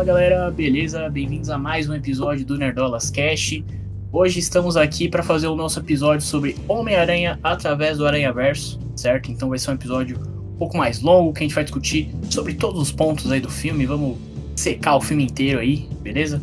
[0.00, 1.10] Fala galera, beleza?
[1.10, 3.62] Bem-vindos a mais um episódio do Nerdolas Cast.
[4.10, 9.30] Hoje estamos aqui para fazer o nosso episódio sobre Homem-Aranha através do Aranha Verso, certo?
[9.30, 10.16] Então vai ser um episódio
[10.54, 13.50] um pouco mais longo que a gente vai discutir sobre todos os pontos aí do
[13.50, 13.84] filme.
[13.84, 14.16] Vamos
[14.56, 16.40] secar o filme inteiro aí, beleza?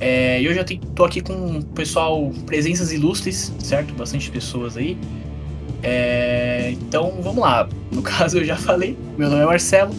[0.00, 3.94] É, eu já tô aqui com o pessoal, presenças ilustres, certo?
[3.94, 4.98] Bastante pessoas aí.
[5.80, 7.68] É, então vamos lá.
[7.92, 9.94] No caso eu já falei, meu nome é Marcelo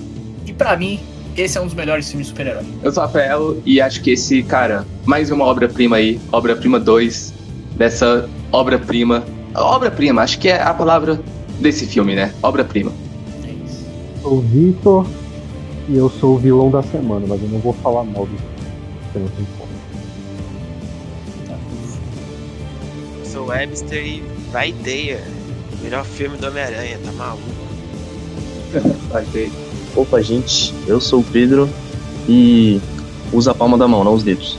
[0.45, 0.99] e para mim
[1.37, 2.63] esse é um dos melhores filmes de super-herói.
[2.83, 7.33] Eu sou Rafael e acho que esse, cara, mais uma obra-prima aí, obra-prima 2
[7.75, 9.23] dessa obra-prima.
[9.55, 11.19] Obra-prima, acho que é a palavra
[11.59, 12.33] desse filme, né?
[12.41, 12.91] Obra-prima.
[13.43, 13.85] É isso.
[14.21, 15.07] Sou o Vitor
[15.89, 18.37] e eu sou o vilão da semana, mas eu não vou falar mal do
[19.13, 19.29] filme.
[23.23, 25.21] Sou Webster e vai ter
[25.81, 27.43] melhor filme do Homem-Aranha, tá maluco?
[29.11, 29.51] vai ter.
[29.95, 31.69] Opa, gente, eu sou o Pedro
[32.27, 32.79] e
[33.33, 34.57] usa a palma da mão, não os dedos.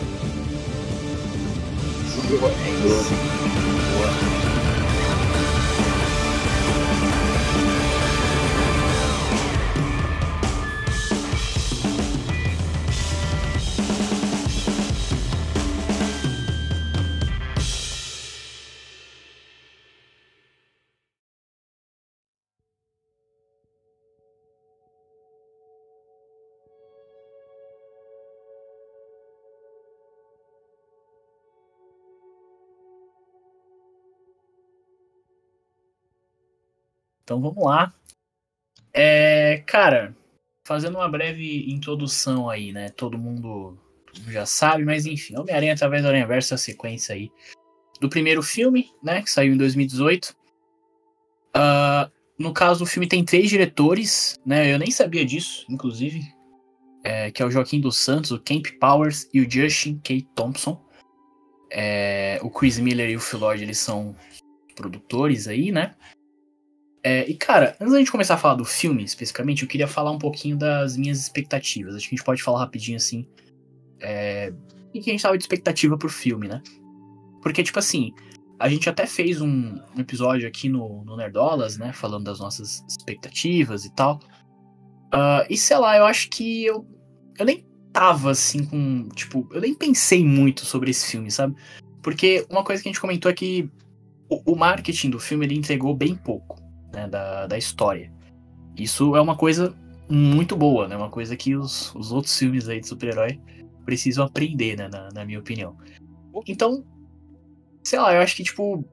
[37.33, 37.91] Então vamos lá.
[38.93, 40.15] É, cara,
[40.67, 42.91] fazendo uma breve introdução aí, né?
[42.91, 43.79] Todo mundo
[44.29, 47.33] já sabe, mas enfim, Homem-Aranha através do Aranha Verso é a sequência aí
[47.99, 49.23] do primeiro filme, né?
[49.23, 50.27] Que saiu em 2018.
[50.27, 50.35] Uh,
[51.55, 54.75] ah, no caso, o filme tem três diretores, né?
[54.75, 56.21] Eu nem sabia disso, inclusive.
[57.03, 60.21] É, que é o Joaquim dos Santos, o Camp Powers e o Justin K.
[60.35, 60.79] Thompson.
[61.71, 64.15] É, o Chris Miller e o Phil Lord, eles são
[64.75, 65.95] produtores aí, né?
[67.05, 70.13] É, e cara, antes da gente começar a falar do filme especificamente, eu queria falar
[70.13, 71.95] um pouquinho das minhas expectativas.
[71.95, 73.27] Acho que a gente pode falar rapidinho assim.
[74.01, 74.53] É,
[74.95, 76.63] e que a gente tava de expectativa pro filme, né?
[77.43, 78.13] Porque, tipo assim,
[78.59, 81.93] a gente até fez um, um episódio aqui no, no, Nerdolas, né?
[81.93, 84.21] Falando das nossas expectativas e tal.
[85.13, 86.87] Uh, e sei lá, eu acho que eu,
[87.37, 89.09] eu nem tava assim com.
[89.09, 91.57] Tipo, eu nem pensei muito sobre esse filme, sabe?
[92.01, 93.69] Porque uma coisa que a gente comentou é que
[94.29, 96.62] o, o marketing do filme ele entregou bem pouco
[96.93, 98.13] né, da, da história.
[98.77, 99.75] Isso é uma coisa
[100.09, 100.97] muito boa, né?
[100.97, 103.41] Uma coisa que os, os outros filmes aí de super-herói
[103.85, 104.89] precisam aprender, né?
[104.89, 105.77] Na, na, minha opinião.
[106.47, 106.85] Então,
[107.83, 108.85] sei lá, eu acho que, tipo,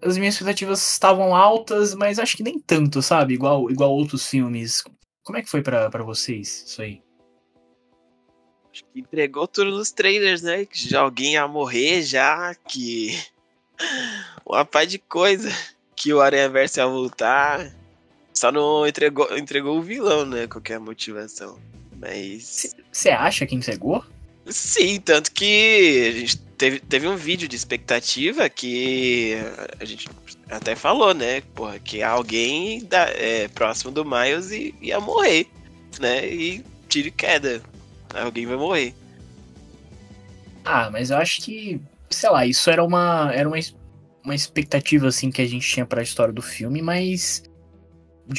[0.00, 3.34] as minhas expectativas estavam altas, mas acho que nem tanto, sabe?
[3.34, 4.82] Igual, igual outros filmes.
[5.22, 7.02] Como é que foi para vocês isso aí?
[8.72, 10.64] Acho que entregou tudo nos trailers, né?
[10.64, 13.18] Que alguém ia morrer já, que.
[14.46, 15.50] Uma pá de coisa
[16.02, 17.70] que o Aranha Verso ia voltar.
[18.34, 20.48] Só não entregou, entregou o vilão, né?
[20.48, 21.58] Qualquer motivação.
[21.96, 22.74] Mas.
[22.90, 24.04] Você acha que entregou?
[24.46, 29.36] Sim, tanto que a gente teve, teve um vídeo de expectativa que
[29.78, 30.08] a gente
[30.50, 31.40] até falou, né?
[31.54, 35.46] Porra, que alguém da, é, próximo do Miles ia, ia morrer,
[36.00, 36.26] né?
[36.26, 37.62] E tiro e queda.
[38.12, 38.92] Alguém vai morrer.
[40.64, 41.80] Ah, mas eu acho que,
[42.10, 43.58] sei lá, isso era uma, era uma
[44.24, 47.42] uma expectativa assim que a gente tinha para a história do filme, mas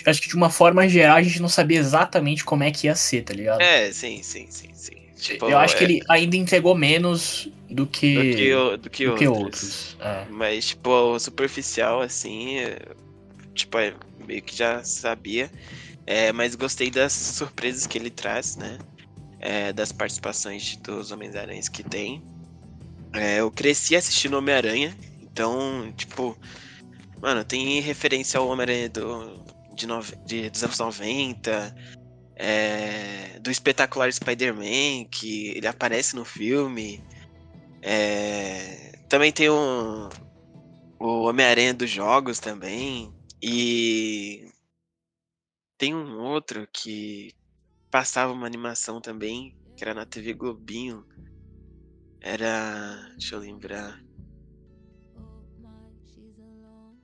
[0.06, 2.96] acho que de uma forma geral a gente não sabia exatamente como é que ia
[2.96, 3.62] ser, tá ligado?
[3.62, 5.04] É, sim, sim, sim, sim.
[5.18, 5.78] Tipo, eu acho é...
[5.78, 9.20] que ele ainda entregou menos do que do que, o, do que do outros.
[9.20, 9.98] Que outros.
[10.02, 10.26] É.
[10.30, 12.80] Mas tipo, superficial assim, é,
[13.54, 13.94] tipo, é,
[14.28, 15.50] meio que já sabia.
[16.06, 18.78] É, mas gostei das surpresas que ele traz, né?
[19.40, 22.22] É, das participações dos Homens-Aranhas que tem.
[23.38, 24.98] Eu cresci assistindo Homem-Aranha,
[25.34, 26.38] então, tipo,
[27.20, 29.44] mano, tem referência ao Homem-Aranha do,
[29.74, 29.88] de,
[30.28, 31.76] de, dos anos 90,
[32.36, 37.04] é, do espetacular Spider-Man, que ele aparece no filme.
[37.82, 40.08] É, também tem um,
[41.00, 43.12] o Homem-Aranha dos jogos também.
[43.42, 44.48] E
[45.80, 47.34] tem um outro que
[47.90, 51.04] passava uma animação também, que era na TV Globinho.
[52.22, 53.10] Era.
[53.18, 54.03] Deixa eu lembrar.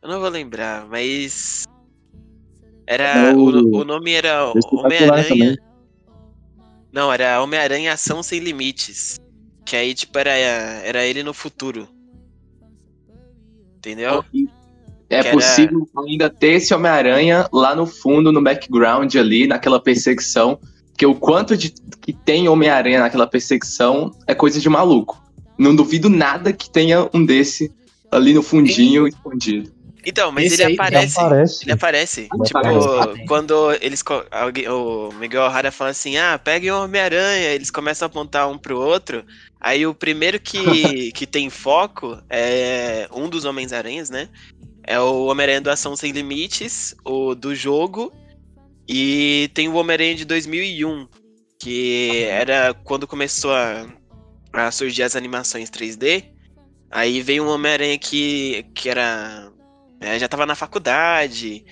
[0.02, 1.64] Eu não vou lembrar, mas.
[2.88, 3.34] Era.
[3.36, 5.58] O, o nome era Homem-Aranha.
[6.92, 9.20] Não, era Homem-Aranha Ação Sem Limites.
[9.66, 11.88] Que aí, tipo, era, era ele no futuro.
[13.78, 14.24] Entendeu?
[15.10, 16.08] É que possível era...
[16.08, 20.60] ainda ter esse Homem-Aranha lá no fundo, no background ali, naquela perseguição.
[20.88, 25.22] Porque o quanto de que tem Homem-Aranha naquela perseguição é coisa de maluco.
[25.58, 27.72] Não duvido nada que tenha um desse
[28.12, 29.72] ali no fundinho escondido.
[30.06, 31.20] Então, mas ele aparece.
[31.20, 31.64] aparece.
[31.64, 32.22] Ele aparece.
[32.34, 33.26] Ele tipo, aparece.
[33.26, 34.04] quando eles.
[34.32, 37.50] alguém- o Miguel O'Hara fala assim: ah, peguem o Homem-Aranha.
[37.50, 39.26] Eles começam a apontar um pro outro.
[39.60, 44.30] Aí o primeiro que, que tem foco é um dos Homens-Aranhas, né?
[44.84, 48.14] É o Homem-Aranha do Ação Sem Limites, o do jogo.
[48.88, 51.08] E tem o Homem-Aranha de 2001,
[51.60, 53.86] que era quando começou a,
[54.52, 56.24] a surgir as animações 3D.
[56.90, 59.49] Aí veio um Homem-Aranha que, que era
[60.00, 61.66] é, já tava na faculdade,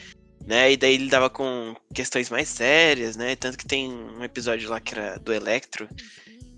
[0.46, 0.72] né?
[0.72, 3.36] E daí ele tava com questões mais sérias, né?
[3.36, 5.88] Tanto que tem um episódio lá que era do Electro,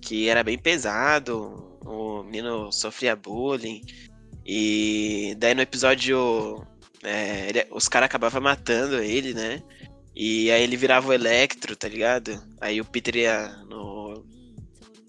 [0.02, 3.82] que era bem pesado, o menino sofria bullying.
[4.46, 6.66] E daí no episódio
[7.04, 9.62] é, ele- os caras acabavam matando ele, né?
[10.16, 12.44] E aí ele virava o Electro, tá ligado?
[12.60, 14.26] Aí o Peter ia no.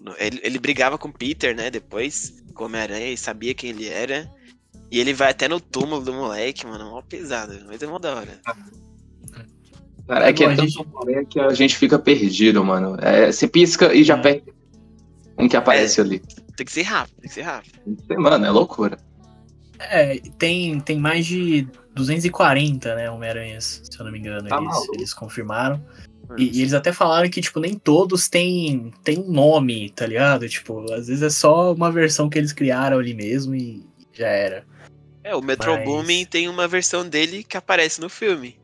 [0.00, 1.70] no- ele, ele brigava com o Peter, né?
[1.70, 4.30] Depois, com o Homem-Aranha, e sabia quem ele era.
[4.90, 6.90] E ele vai até no túmulo do moleque, mano.
[6.90, 8.40] Mó pesado, mas é mó da hora.
[10.08, 12.96] Cara, é que Bom, é a tanto gente- Homem-Aranha que a gente fica perdido, mano.
[13.00, 14.20] É, você pisca e já É.
[14.20, 14.52] perde
[15.38, 16.20] um que aparece ali.
[16.56, 17.78] Tem que ser rápido, tem que ser rápido.
[18.18, 18.98] Mano, é loucura.
[19.78, 24.48] É, tem, tem mais de 240, né, Homem-Aranhas, se eu não me engano.
[24.48, 25.80] Tá eles, eles confirmaram.
[26.36, 30.48] E, e eles até falaram que, tipo, nem todos têm, têm um nome, tá ligado?
[30.48, 34.64] Tipo, às vezes é só uma versão que eles criaram ali mesmo e já era.
[35.22, 38.56] É, o Metro Mas- Boomin tem uma versão dele que aparece no filme.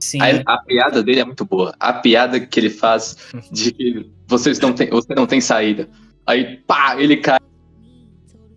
[0.00, 1.74] Sim, A, a piada dele é muito boa.
[1.78, 3.16] A piada que ele faz
[3.52, 5.88] de que vocês não têm, você não tem saída.
[6.26, 7.38] Aí, pá, ele cai.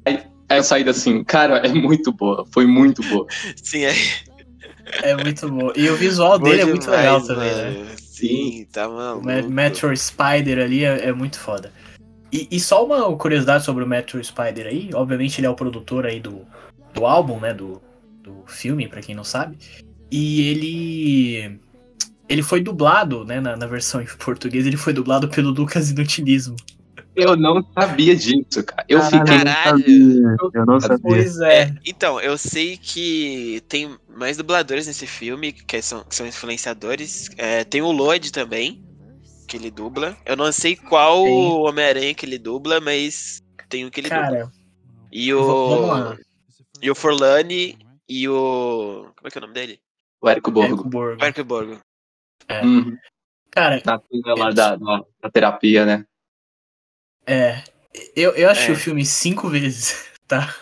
[0.05, 2.45] Aí é a saída assim, cara, é muito boa.
[2.51, 3.27] Foi muito boa.
[3.61, 3.93] Sim, é.
[5.03, 5.71] é muito bom.
[5.75, 7.71] E o visual dele é bom muito demais, legal também, né?
[7.79, 7.89] mano.
[7.99, 9.25] Sim, tá O maluco.
[9.25, 11.71] Ma- Metro Spider ali é, é muito foda.
[12.31, 16.05] E, e só uma curiosidade sobre o Metro Spider aí, obviamente ele é o produtor
[16.07, 16.41] aí do,
[16.95, 17.81] do álbum, né, do,
[18.21, 19.57] do filme, pra quem não sabe.
[20.11, 21.59] E ele
[22.27, 26.55] ele foi dublado, né, na, na versão em português, ele foi dublado pelo Lucas Inutilismo.
[27.15, 28.83] Eu não sabia disso, cara.
[28.89, 29.37] Eu Caralho, fiquei.
[29.37, 30.37] Caralho.
[30.53, 30.99] Eu não sabia.
[31.01, 31.61] Pois é.
[31.61, 37.29] É, então, eu sei que tem mais dubladores nesse filme, que são, que são influenciadores.
[37.37, 38.83] É, tem o Lloyd também,
[39.47, 40.17] que ele dubla.
[40.25, 41.23] Eu não sei qual.
[41.23, 44.21] Homem-Aranha que ele dubla, mas tem um que ele dubla.
[44.23, 44.51] Cara,
[45.09, 46.17] E v- vamos o.
[46.81, 47.77] E o Forlani
[48.07, 49.11] e o.
[49.15, 49.79] Como é que é o nome dele?
[50.21, 50.89] O Érico Érico Borgo.
[50.89, 51.19] Borgo.
[51.21, 51.79] Mark Borgo.
[52.63, 52.97] Uhum.
[53.51, 56.05] Cara, Na cena lá da, da, da terapia, né?
[57.25, 57.63] é.
[58.13, 58.73] Eu, eu assisti É.
[58.73, 60.53] o filme cinco vezes, tá?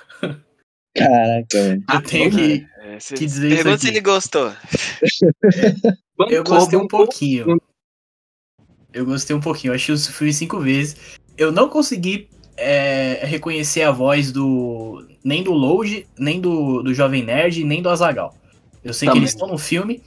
[0.95, 1.83] Caraca, velho.
[1.91, 2.67] Eu tenho que.
[2.77, 4.51] É, cê- Que dizer isso Pergunta se ele gostou.
[6.29, 7.59] Eu gostei um pouquinho.
[8.93, 9.71] Eu gostei um pouquinho.
[9.71, 11.17] Eu achei o filme cinco vezes.
[11.35, 15.07] Eu não consegui é, reconhecer a voz do.
[15.23, 18.35] Nem do Load, nem do, do Jovem Nerd, nem do Azagal.
[18.83, 19.21] Eu sei Também.
[19.21, 20.03] que eles estão no filme,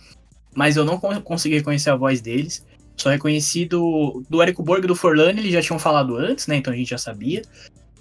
[0.54, 2.64] mas eu não con- consegui reconhecer a voz deles.
[2.96, 6.56] Só reconheci do, do Érico Borg e do Forlani, eles já tinham falado antes, né?
[6.56, 7.42] Então a gente já sabia.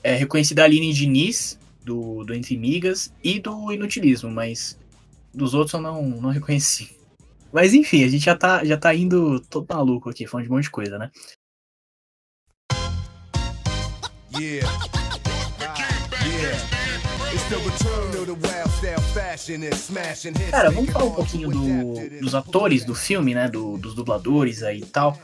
[0.04, 4.78] É, reconheci da Aline Diniz, do, do Entre Migas, e do Inutilismo, mas
[5.34, 6.98] dos outros eu não, não reconheci.
[7.52, 10.56] Mas enfim, a gente já tá, já tá indo todo maluco aqui, falando de um
[10.56, 11.10] monte de coisa, né?
[14.38, 14.70] Yeah.
[16.26, 16.75] Yeah.
[20.52, 23.48] Cara, vamos falar um pouquinho do- dos atores do filme, né?
[23.50, 25.20] do- dos dubladores aí e tal.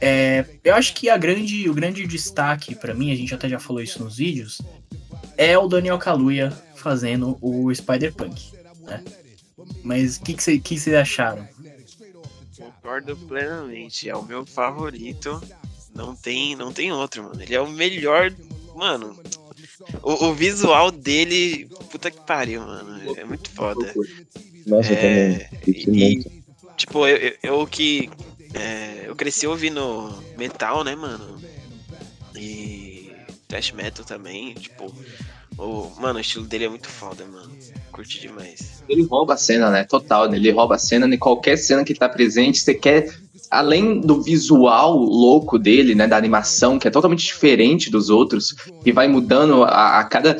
[0.00, 3.58] É, eu acho que a grande, o grande destaque pra mim, a gente até já
[3.58, 4.60] falou isso nos vídeos,
[5.36, 8.52] é o Daniel Kaluuya fazendo o Spider-Punk,
[8.82, 9.02] né?
[9.82, 11.46] Mas o que que vocês que cê acharam?
[12.56, 14.08] Concordo plenamente.
[14.08, 15.40] É o meu favorito.
[15.94, 17.40] Não tem, não tem outro, mano.
[17.42, 18.32] Ele é o melhor.
[18.74, 19.16] Mano.
[20.02, 21.68] O, o visual dele.
[21.90, 23.14] Puta que pariu, mano.
[23.16, 23.92] É muito foda.
[24.66, 26.22] Nossa, É, e,
[26.76, 28.10] tipo, eu, eu, eu que.
[28.54, 31.40] é, eu cresci ouvindo metal, né, mano?
[32.34, 33.12] E.
[33.46, 34.54] Thrash metal também.
[34.54, 34.94] Tipo.
[35.58, 37.50] O, mano, o estilo dele é muito foda, mano.
[37.92, 38.82] Curti demais.
[38.88, 39.84] Ele rouba a cena, né?
[39.84, 40.36] Total, né?
[40.36, 41.12] ele rouba a cena.
[41.12, 43.12] Em qualquer cena que tá presente, você quer.
[43.50, 46.06] Além do visual louco dele, né?
[46.06, 50.36] Da animação, que é totalmente diferente dos outros, e vai mudando a, a cada.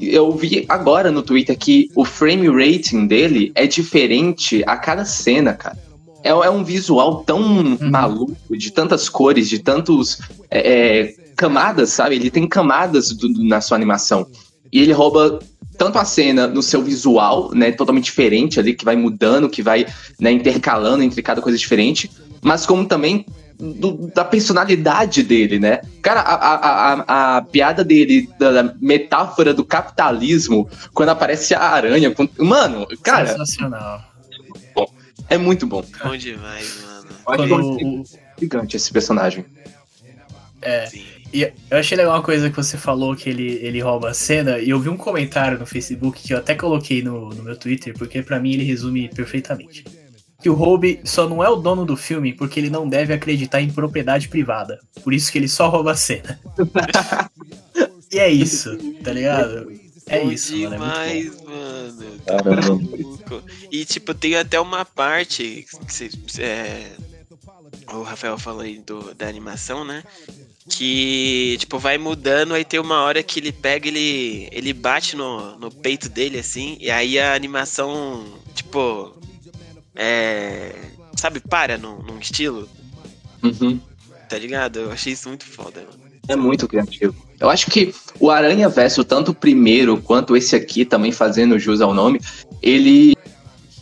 [0.00, 5.54] Eu vi agora no Twitter que o frame rating dele é diferente a cada cena,
[5.54, 5.78] cara.
[6.24, 10.18] É, é um visual tão maluco, de tantas cores, de tantos
[10.50, 12.16] é, é, camadas, sabe?
[12.16, 14.26] Ele tem camadas do- do- na sua animação.
[14.72, 15.38] E ele rouba
[15.76, 19.86] tanto a cena no seu visual, né, totalmente diferente ali, que vai mudando, que vai
[20.20, 22.10] né, intercalando entre cada coisa diferente,
[22.40, 23.26] mas como também
[23.58, 25.80] do- da personalidade dele, né?
[26.02, 26.54] Cara, a, a,
[26.92, 32.10] a, a piada dele, da, da metáfora do capitalismo, quando aparece a aranha.
[32.10, 34.02] com- Mano, cara, Sensacional.
[35.28, 35.84] é muito bom.
[36.02, 37.06] Bom demais, mano.
[37.08, 39.44] Acho Quando é gigante esse personagem.
[40.60, 41.04] é, Sim.
[41.32, 44.58] E eu achei legal uma coisa que você falou que ele, ele rouba a cena,
[44.58, 47.94] e eu vi um comentário no Facebook que eu até coloquei no, no meu Twitter,
[47.96, 49.84] porque pra mim ele resume perfeitamente.
[50.42, 53.62] Que o Robe só não é o dono do filme porque ele não deve acreditar
[53.62, 54.78] em propriedade privada.
[55.02, 56.38] Por isso que ele só rouba a cena.
[58.12, 59.70] e é isso, tá ligado?
[60.08, 60.74] É Bom isso, mano.
[60.74, 62.20] É demais, mano.
[62.26, 62.60] Caramba.
[62.74, 63.42] Maluco.
[63.70, 66.92] E, tipo, tem até uma parte que cê- cê- é,
[67.94, 70.02] o Rafael falou aí do, da animação, né?
[70.68, 75.58] Que, tipo, vai mudando, aí tem uma hora que ele pega, ele, ele bate no,
[75.58, 79.12] no peito dele, assim, e aí a animação, tipo,
[79.94, 80.72] é...
[81.16, 82.68] Sabe, para num, num estilo,
[83.42, 83.80] Uhum.
[84.28, 84.78] tá ligado?
[84.78, 86.02] Eu achei isso muito foda, mano.
[86.28, 87.14] É muito criativo.
[87.40, 91.80] Eu acho que o Aranha Verso, tanto o primeiro quanto esse aqui, também fazendo jus
[91.80, 92.20] ao nome,
[92.62, 93.16] ele,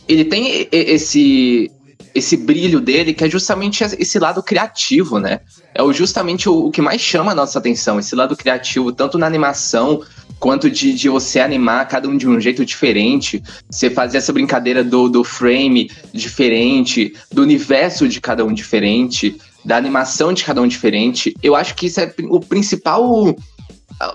[0.07, 1.71] ele tem esse,
[2.13, 5.39] esse brilho dele, que é justamente esse lado criativo, né?
[5.73, 9.25] É justamente o, o que mais chama a nossa atenção, esse lado criativo, tanto na
[9.25, 10.01] animação,
[10.39, 14.83] quanto de, de você animar cada um de um jeito diferente, você fazer essa brincadeira
[14.83, 20.67] do, do frame diferente, do universo de cada um diferente, da animação de cada um
[20.67, 21.35] diferente.
[21.43, 23.35] Eu acho que isso é o principal.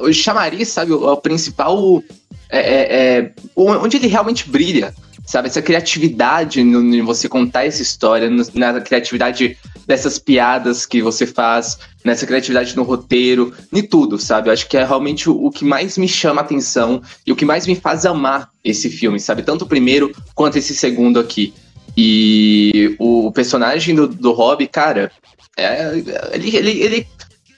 [0.00, 0.92] O chamariz, sabe?
[0.92, 2.02] O, o principal.
[2.48, 4.94] É, é, é, onde ele realmente brilha,
[5.26, 5.48] sabe?
[5.48, 11.26] Essa criatividade no, em você contar essa história, no- na criatividade dessas piadas que você
[11.26, 14.48] faz, nessa criatividade no roteiro, em tudo, sabe?
[14.48, 17.36] Eu acho que é realmente o, o que mais me chama a atenção e o
[17.36, 19.42] que mais me faz amar esse filme, sabe?
[19.42, 21.52] Tanto o primeiro quanto esse segundo aqui.
[21.96, 25.10] E o personagem do, do Rob, cara,
[25.56, 25.92] é,
[26.32, 27.06] ele, ele, ele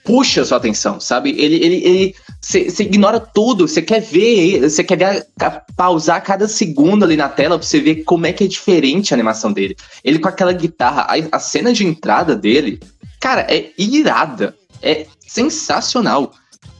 [0.03, 1.31] puxa a sua atenção, sabe?
[1.37, 6.47] Ele, ele, ele, você ignora tudo, você quer ver, você quer ver, a- pausar cada
[6.47, 9.75] segundo ali na tela pra você ver como é que é diferente a animação dele.
[10.03, 12.79] Ele com aquela guitarra, a, a cena de entrada dele,
[13.19, 16.31] cara, é irada, é sensacional.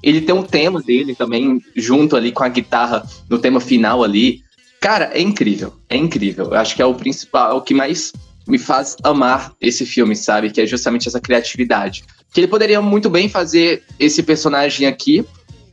[0.01, 4.41] Ele tem um tema dele também, junto ali com a guitarra no tema final ali.
[4.79, 6.45] Cara, é incrível, é incrível.
[6.45, 8.13] Eu acho que é o principal, o que mais
[8.47, 10.49] me faz amar esse filme, sabe?
[10.51, 12.03] Que é justamente essa criatividade.
[12.33, 15.25] Que ele poderia muito bem fazer esse personagem aqui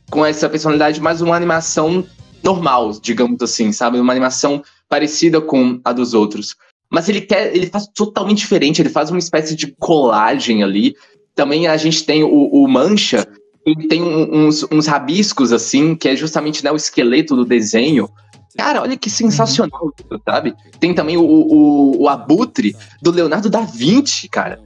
[0.09, 2.05] com essa personalidade, mas uma animação
[2.43, 3.99] normal, digamos assim, sabe?
[3.99, 6.55] Uma animação parecida com a dos outros.
[6.89, 10.95] Mas ele quer, ele faz totalmente diferente, ele faz uma espécie de colagem ali.
[11.35, 13.27] Também a gente tem o, o Mancha,
[13.65, 18.09] ele tem um- uns, uns rabiscos assim, que é justamente né, o esqueleto do desenho.
[18.57, 19.93] Cara, olha que sensacional,
[20.27, 20.55] sabe?
[20.79, 24.59] Tem também o, o, o Abutre do Leonardo da Vinci, cara.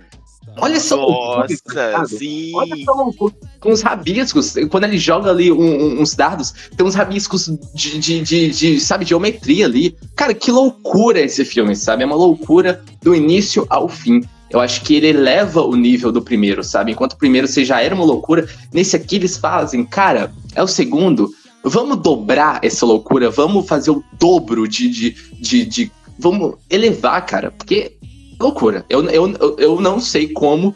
[0.58, 0.98] Olha só.
[0.98, 2.08] Nossa, sabe?
[2.10, 2.51] sim.
[2.55, 4.55] Olha só, com, com os rabiscos.
[4.70, 8.79] Quando ele joga ali um- um- uns dardos, tem uns rabiscos de, de, de, de,
[8.79, 9.96] sabe, geometria ali.
[10.15, 12.03] Cara, que loucura esse filme, sabe?
[12.03, 14.22] É uma loucura do início ao fim.
[14.50, 16.91] Eu acho que ele eleva o nível do primeiro, sabe?
[16.91, 20.67] Enquanto o primeiro você já era uma loucura, nesse aqui eles fazem, cara, é o
[20.67, 21.29] segundo.
[21.63, 24.89] Vamos dobrar essa loucura, vamos fazer o dobro de.
[24.89, 27.93] de, de, de- vamos elevar, cara, porque
[28.42, 28.86] loucura.
[28.90, 30.76] Eu, eu, eu- não sei como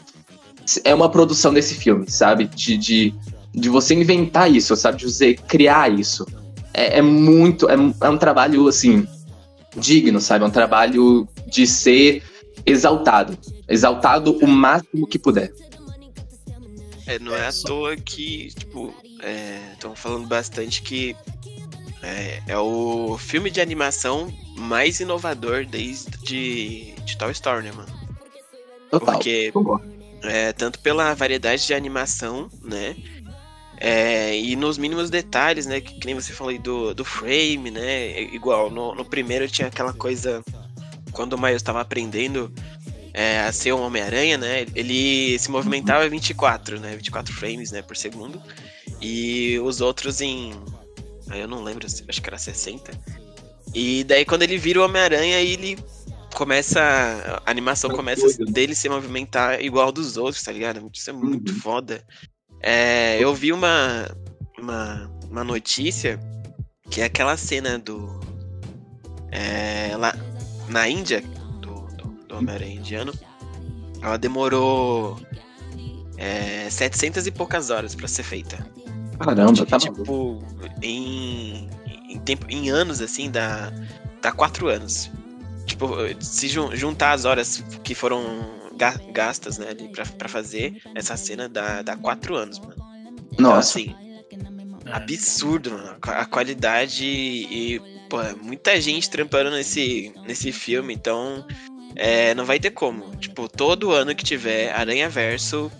[0.84, 2.46] é uma produção desse filme, sabe?
[2.46, 3.14] De, de,
[3.54, 4.98] de você inventar isso, sabe?
[4.98, 6.26] De você criar isso.
[6.72, 7.68] É, é muito.
[7.68, 9.06] É, é um trabalho, assim,
[9.76, 10.44] digno, sabe?
[10.44, 12.22] É um trabalho de ser
[12.64, 13.36] exaltado.
[13.68, 15.52] Exaltado o máximo que puder.
[17.06, 18.92] É, não é à toa que, tipo,
[19.72, 21.14] estão falando bastante que
[22.06, 27.88] é, é o filme de animação mais inovador desde de, de Toy Story, né, mano?
[28.90, 29.14] Total.
[29.14, 29.52] Porque
[30.22, 32.96] é, tanto pela variedade de animação, né?
[33.78, 35.80] é, e nos mínimos detalhes, né?
[35.80, 38.10] Que, que nem você falou aí do, do frame, né?
[38.12, 40.42] é Igual, no, no primeiro tinha aquela coisa.
[41.12, 42.52] Quando o Miles estava aprendendo
[43.12, 44.66] é, a ser um Homem-Aranha, né?
[44.74, 46.96] Ele se movimentava em 24, né?
[46.96, 48.40] 24 frames né, por segundo.
[49.00, 50.52] E os outros em.
[51.28, 52.92] Aí Eu não lembro, acho que era 60.
[53.74, 55.78] E daí quando ele vira o Homem-Aranha, ele
[56.34, 56.80] começa.
[57.44, 60.88] A animação começa dele se movimentar igual dos outros, tá ligado?
[60.92, 62.04] Isso é muito foda.
[62.62, 64.08] É, eu vi uma,
[64.58, 66.20] uma, uma notícia
[66.90, 68.20] que é aquela cena do.
[69.32, 70.14] É, lá
[70.68, 71.22] na Índia,
[71.60, 73.12] do, do, do Homem-Aranha indiano,
[74.02, 75.20] ela demorou
[76.16, 78.66] é, 700 e poucas horas pra ser feita.
[79.18, 80.42] Caramba, tá tipo,
[80.82, 81.68] em,
[82.08, 83.72] em, tempo, em anos, assim, dá,
[84.22, 85.10] dá quatro anos.
[85.64, 85.88] Tipo,
[86.20, 88.22] se jun- juntar as horas que foram
[88.76, 92.76] ga- gastas, né, ali pra, pra fazer essa cena dá, dá quatro anos, mano.
[93.32, 93.94] Então, Nossa, assim,
[94.86, 94.92] É.
[94.92, 95.96] absurdo, mano.
[96.02, 101.44] A qualidade e, pô, muita gente trampando nesse, nesse filme, então
[101.96, 103.16] é, não vai ter como.
[103.16, 105.70] Tipo, todo ano que tiver Aranha Verso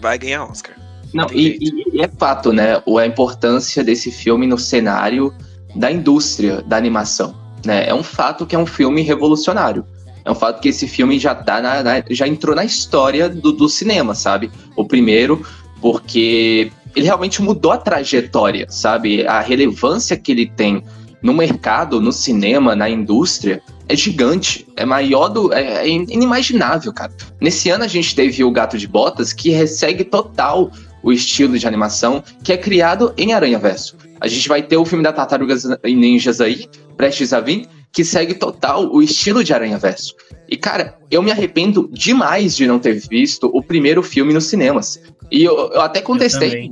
[0.00, 0.74] vai ganhar Oscar.
[1.12, 1.58] Não, e,
[1.94, 2.82] e- é fato, né?
[2.98, 5.32] A importância desse filme no cenário
[5.74, 7.34] da indústria da animação.
[7.64, 7.88] Né?
[7.88, 9.84] É um fato que é um filme revolucionário.
[10.24, 13.52] É um fato que esse filme já tá na, na- já entrou na história do,
[13.52, 14.50] do cinema, sabe?
[14.76, 15.44] O primeiro,
[15.80, 19.26] porque ele realmente mudou a trajetória, sabe?
[19.26, 20.82] A relevância que ele tem
[21.22, 24.66] no mercado, no cinema, na indústria, é gigante.
[24.76, 25.52] É maior do.
[25.52, 27.12] É, é inimaginável, cara.
[27.40, 30.70] Nesse ano a gente teve o Gato de Botas, que ressegue total
[31.02, 33.96] o estilo de animação que é criado em Aranha Verso.
[34.20, 38.04] A gente vai ter o filme da Tartarugas e Ninjas aí, prestes a vir, que
[38.04, 40.14] segue total o estilo de Aranha Verso.
[40.48, 45.00] E, cara, eu me arrependo demais de não ter visto o primeiro filme nos cinemas.
[45.30, 46.70] E eu, eu até contestei,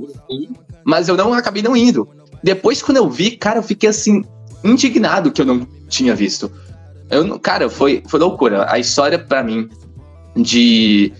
[0.83, 2.07] mas eu não acabei não indo.
[2.43, 4.23] Depois, quando eu vi, cara, eu fiquei assim,
[4.63, 6.51] indignado que eu não tinha visto.
[7.09, 8.65] Eu, cara, foi, foi loucura.
[8.69, 9.69] A história, pra mim,
[10.35, 11.11] de,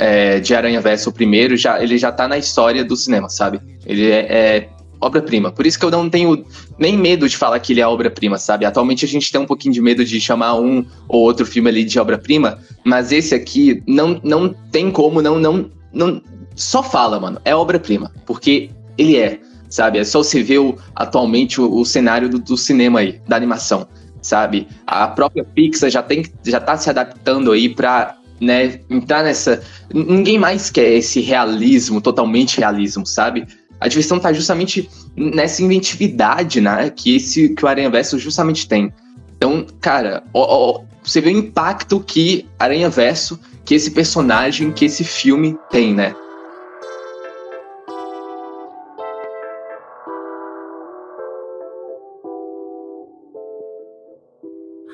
[0.00, 3.60] é, de Aranha Verso, o primeiro, já, ele já tá na história do cinema, sabe?
[3.84, 5.52] Ele é, é obra-prima.
[5.52, 6.42] Por isso que eu não tenho
[6.78, 8.64] nem medo de falar que ele é obra-prima, sabe?
[8.64, 11.84] Atualmente a gente tem um pouquinho de medo de chamar um ou outro filme ali
[11.84, 16.22] de obra-prima, mas esse aqui não, não tem como, não, não, não.
[16.56, 17.38] Só fala, mano.
[17.44, 18.10] É obra-prima.
[18.24, 19.98] Porque ele é, sabe?
[19.98, 23.86] É só você ver o- atualmente o, o cenário do, do cinema aí, da animação,
[24.22, 24.66] sabe?
[24.86, 29.62] A própria Pixar já, tem, já tá se adaptando aí pra né, entrar nessa.
[29.92, 33.46] Ninguém mais quer esse realismo, totalmente realismo, sabe?
[33.78, 36.90] A diversão tá justamente nessa inventividade, né?
[36.90, 38.92] Que, esse, que o Aranha Verso justamente tem.
[39.36, 44.84] Então, cara, ó, ó, você vê o impacto que Aranha Verso, que esse personagem, que
[44.84, 46.14] esse filme tem, né?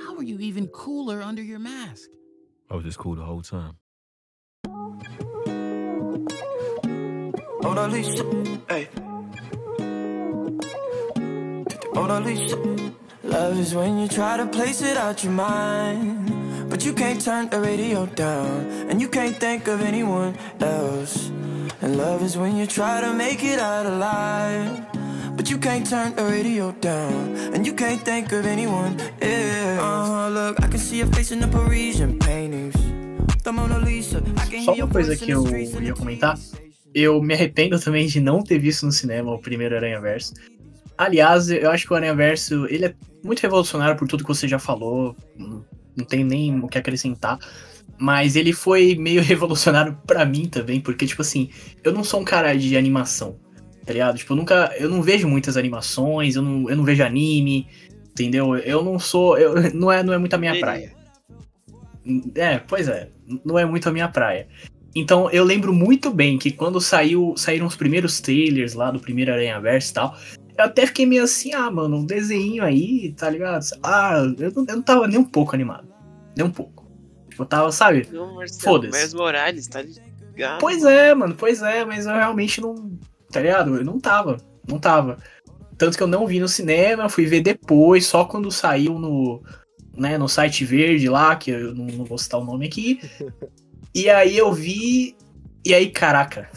[0.06, 2.15] How are you even cooler under your mask?
[2.68, 3.76] I was just cool the whole time.
[7.62, 8.24] Hold on, Lisa.
[8.68, 8.88] Hey.
[11.94, 12.56] Hold on, Lisa.
[13.22, 16.70] Love is when you try to place it out your mind.
[16.70, 18.66] But you can't turn the radio down.
[18.88, 21.28] And you can't think of anyone else.
[21.80, 24.95] And love is when you try to make it out alive.
[25.36, 27.36] But you can't turn the radio down.
[27.54, 29.78] And you can't think of anyone else.
[29.78, 32.74] Uh-huh, look, I can see your face in the Parisian paintings.
[33.44, 34.18] The Mona Lisa.
[34.18, 36.38] I can Só hear your uma coisa que eu ia the comentar.
[36.94, 40.32] Eu me arrependo também de não ter visto no cinema o primeiro Aranha Verso.
[40.96, 44.48] Aliás, eu acho que o Aranha Verso ele é muito revolucionário por tudo que você
[44.48, 45.14] já falou.
[45.36, 45.62] Não
[45.96, 47.38] não tem nem o que acrescentar.
[47.98, 51.48] Mas ele foi meio revolucionário pra mim também, porque, tipo assim,
[51.82, 53.36] eu não sou um cara de animação,
[53.86, 54.18] tá ligado?
[54.18, 54.74] Tipo, eu nunca.
[54.76, 57.68] Eu não vejo muitas animações, eu não, eu não vejo anime,
[58.10, 58.56] entendeu?
[58.56, 59.38] Eu não sou.
[59.38, 60.92] Eu, não, é, não é muito a minha praia.
[62.34, 63.08] É, pois é,
[63.44, 64.48] não é muito a minha praia.
[64.94, 69.32] Então eu lembro muito bem que quando saiu, saíram os primeiros trailers lá do primeiro
[69.32, 70.16] Aranha Verso e tal,
[70.56, 73.64] eu até fiquei meio assim, ah, mano, um desenho aí, tá ligado?
[73.82, 75.86] Ah, eu não, eu não tava nem um pouco animado.
[76.36, 76.86] Nem um pouco.
[77.28, 78.08] Tipo, eu tava, sabe?
[78.60, 78.96] Foda-se.
[78.96, 80.58] Miles Morales, tá ligado?
[80.58, 82.98] Pois é, mano, pois é, mas eu realmente não.
[83.30, 83.76] Tá ligado?
[83.76, 84.36] Eu não tava.
[84.66, 85.18] Não tava.
[85.76, 89.42] Tanto que eu não vi no cinema, fui ver depois, só quando saiu no.
[89.94, 93.00] Né, no site verde lá, que eu não, não vou citar o nome aqui.
[93.94, 95.16] E aí eu vi.
[95.64, 96.50] E aí, caraca.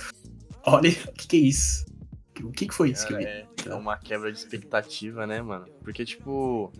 [0.66, 1.86] Olha, o que, que é isso?
[2.44, 3.26] O que, que foi isso que eu vi?
[3.26, 5.66] É, é uma quebra de expectativa, né, mano?
[5.82, 6.72] Porque, tipo,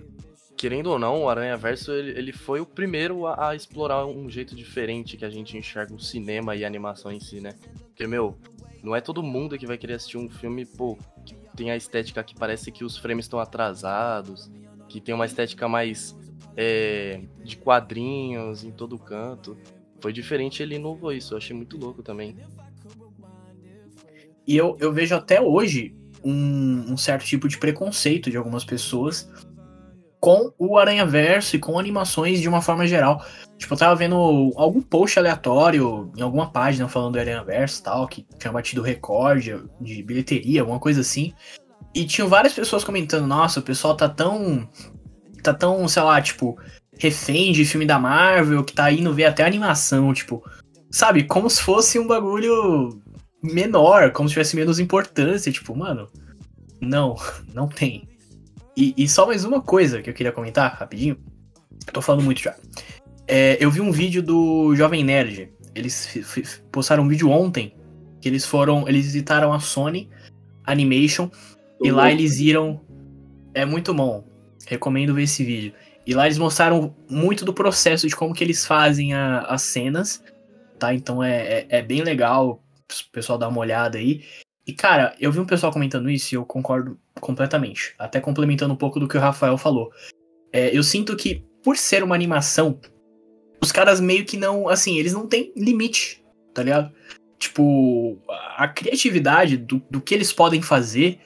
[0.60, 4.30] querendo ou não, o Aranha Verso ele, ele foi o primeiro a, a explorar um
[4.30, 7.56] jeito diferente que a gente enxerga o cinema e a animação em si, né?
[7.88, 8.38] Porque, meu,
[8.84, 12.24] não é todo mundo que vai querer assistir um filme, pô, que tem a estética
[12.24, 14.50] que parece que os frames estão atrasados,
[14.88, 16.18] que tem uma estética mais
[16.56, 19.58] é, de quadrinhos em todo canto.
[20.02, 22.38] Foi diferente, ele inovou isso, eu achei muito louco também.
[24.48, 29.30] E eu, eu vejo até hoje um, um certo tipo de preconceito de algumas pessoas
[30.20, 33.26] com o Aranha Verso e com animações de uma forma geral.
[33.58, 34.16] Tipo, eu tava vendo
[34.56, 38.82] algum post aleatório em alguma página falando do Aranha Verso e tal, que tinha batido
[38.82, 41.34] recorde de bilheteria, alguma coisa assim.
[41.94, 44.68] E tinham várias pessoas comentando, nossa, o pessoal tá tão.
[45.42, 46.60] tá tão, sei lá, tipo,
[46.98, 50.44] refém de filme da Marvel, que tá indo ver até animação, tipo.
[50.92, 53.00] Sabe, como se fosse um bagulho
[53.44, 55.52] menor, como se tivesse menos importância.
[55.52, 56.10] Tipo, mano,
[56.82, 57.16] não,
[57.54, 58.09] não tem.
[58.80, 61.18] E, e só mais uma coisa que eu queria comentar rapidinho.
[61.86, 62.56] Eu tô falando muito já.
[63.28, 65.52] é, eu vi um vídeo do Jovem Nerd.
[65.76, 66.18] Eles
[66.72, 67.76] postaram um vídeo ontem
[68.22, 70.10] que eles foram, eles visitaram a Sony
[70.66, 71.30] Animation
[71.82, 72.82] e lá eles viram.
[73.54, 74.24] É muito bom.
[74.66, 75.74] Recomendo ver esse vídeo.
[76.08, 80.24] E lá eles mostraram muito do processo de como que eles fazem a- as cenas,
[80.80, 80.94] tá?
[80.94, 84.24] Então é, é, é bem legal o pessoal dar uma olhada aí.
[84.70, 87.96] E cara, eu vi um pessoal comentando isso e eu concordo completamente.
[87.98, 89.92] Até complementando um pouco do que o Rafael falou.
[90.54, 92.80] É, eu sinto que, por ser uma animação,
[93.60, 94.70] os caras meio que não.
[94.70, 96.94] Assim, eles não têm limite, tá ligado?
[97.40, 98.20] Tipo,
[98.58, 101.20] a criatividade do, do que eles podem fazer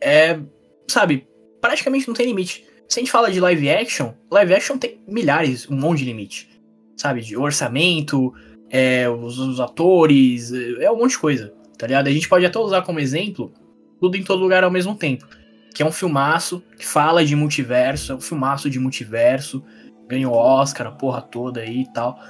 [0.00, 0.40] é.
[0.88, 1.28] Sabe,
[1.60, 2.64] praticamente não tem limite.
[2.88, 6.48] Se a gente fala de live action, live action tem milhares, um monte de limite.
[6.96, 8.32] Sabe, de orçamento,
[8.70, 12.08] é, os, os atores, é, é um monte de coisa, tá ligado?
[12.08, 13.50] A gente pode até usar como exemplo
[13.98, 15.26] tudo em todo lugar ao mesmo tempo.
[15.74, 19.64] Que é um filmaço que fala de multiverso, é um filmaço de multiverso,
[20.06, 22.20] ganhou Oscar, a porra toda aí e tal.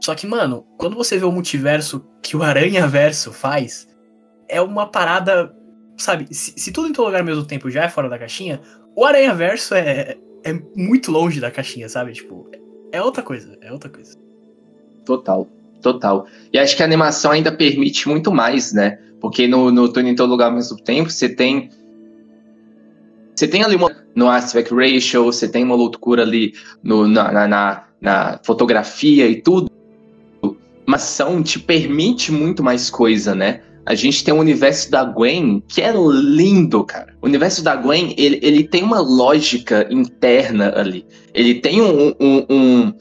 [0.00, 3.86] Só que, mano, quando você vê o multiverso que o Aranha Verso faz,
[4.48, 5.54] é uma parada.
[5.98, 8.60] Sabe, se, se tudo em todo lugar ao mesmo tempo já é fora da caixinha,
[8.96, 12.12] o Aranha Verso é, é muito longe da caixinha, sabe?
[12.12, 12.50] Tipo,
[12.90, 14.16] é outra coisa, é outra coisa.
[15.04, 15.46] Total,
[15.84, 16.26] total.
[16.50, 18.98] E acho que a animação ainda permite muito mais, né?
[19.20, 21.68] Porque no, no Tudo em Todo Lugar ao mesmo tempo, você tem.
[23.36, 27.48] Você tem ali uma, no aspect ratio, você tem uma loucura ali no, na, na,
[27.48, 29.70] na, na fotografia e tudo.
[30.86, 33.60] Mas ação te permite muito mais coisa, né?
[33.86, 37.14] A gente tem o universo da Gwen, que é lindo, cara.
[37.20, 41.04] O universo da Gwen, ele, ele tem uma lógica interna ali.
[41.34, 42.92] Ele tem um, um, um,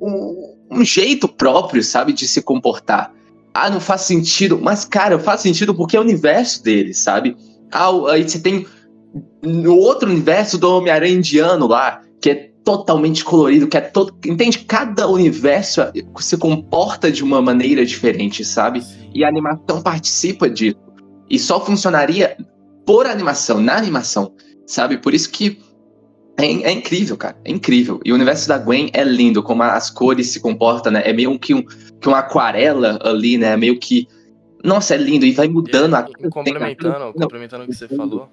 [0.00, 3.12] um, um jeito próprio, sabe, de se comportar.
[3.54, 4.58] Ah, não faz sentido.
[4.60, 7.36] Mas, cara, faz sentido porque é o universo dele, sabe?
[7.72, 8.66] Ah, aí você tem
[9.42, 14.14] no outro universo do Homem-Aranha indiano lá, que é totalmente colorido, que é todo.
[14.26, 14.58] Entende?
[14.58, 15.82] Cada universo
[16.18, 18.82] se comporta de uma maneira diferente, sabe?
[19.14, 20.76] E a animação participa disso.
[21.30, 22.36] E só funcionaria
[22.84, 24.32] por animação, na animação,
[24.66, 24.98] sabe?
[24.98, 25.60] Por isso que
[26.38, 27.36] é, é incrível, cara.
[27.44, 28.00] É incrível.
[28.04, 31.02] E o universo da Gwen é lindo, como as cores se comportam, né?
[31.04, 33.56] É meio que, um, que uma aquarela ali, né?
[33.56, 34.06] Meio que.
[34.64, 35.24] Nossa, é lindo.
[35.24, 36.02] E vai mudando a.
[36.30, 38.28] Complementando, complementando o que você falou,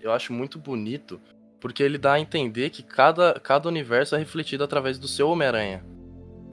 [0.00, 1.20] eu acho muito bonito,
[1.60, 5.84] porque ele dá a entender que cada, cada universo é refletido através do seu Homem-Aranha.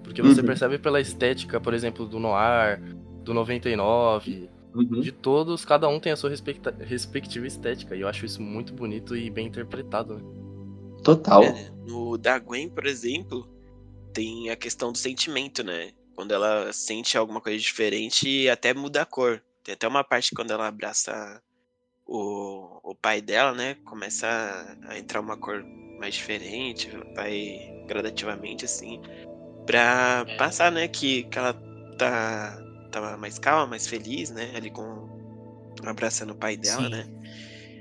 [0.03, 0.47] Porque você Uhum.
[0.47, 2.81] percebe pela estética, por exemplo, do Noir,
[3.23, 4.99] do 99, Uhum.
[5.01, 7.95] de todos, cada um tem a sua respecta- respectiva estética.
[7.95, 10.15] E eu acho isso muito bonito e bem interpretado.
[10.15, 10.21] Né?
[11.03, 11.43] Total.
[11.43, 13.47] É, no da Gwen, por exemplo,
[14.13, 15.91] tem a questão do sentimento, né?
[16.15, 19.43] Quando ela sente alguma coisa diferente, até muda a cor.
[19.63, 21.41] Tem até uma parte quando ela abraça
[22.05, 23.75] o, o pai dela, né?
[23.85, 25.63] Começa a, a entrar uma cor
[25.99, 29.01] mais diferente, vai gradativamente assim,
[29.65, 30.87] pra passar, né?
[30.87, 31.53] Que, que ela
[31.97, 32.57] tá,
[32.91, 34.51] tá mais calma, mais feliz, né?
[34.55, 35.11] Ali com
[35.85, 36.89] abraçando o pai dela, Sim.
[36.89, 37.05] né?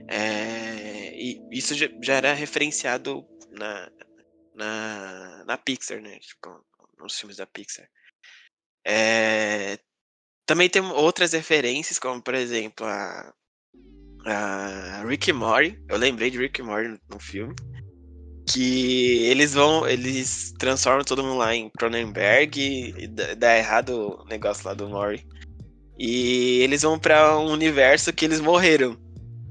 [0.09, 0.92] É,
[1.23, 3.91] e isso já, era referenciado na,
[4.57, 6.19] na, na Pixar, né?
[6.19, 6.65] Tipo,
[6.99, 7.89] nos filmes da Pixar.
[8.85, 9.79] É,
[10.45, 13.33] também tem outras referências, como por exemplo a,
[14.27, 15.81] a Rick Morty.
[15.89, 17.55] Eu lembrei de Rick Morty no, no filme.
[18.49, 24.25] Que eles vão, eles transformam todo mundo lá em Cronenberg e, e dá errado o
[24.25, 25.25] negócio lá do Morty.
[25.97, 28.99] E eles vão pra um universo que eles morreram.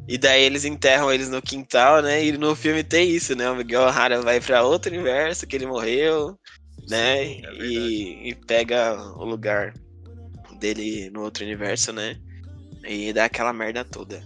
[0.07, 2.25] E daí eles enterram eles no quintal, né?
[2.25, 3.49] E no filme tem isso, né?
[3.49, 6.37] O Miguel O'Hara vai pra outro universo que ele morreu,
[6.89, 7.25] né?
[7.25, 9.73] Sim, é e, e pega o lugar
[10.59, 12.17] dele no outro universo, né?
[12.87, 14.21] E dá aquela merda toda.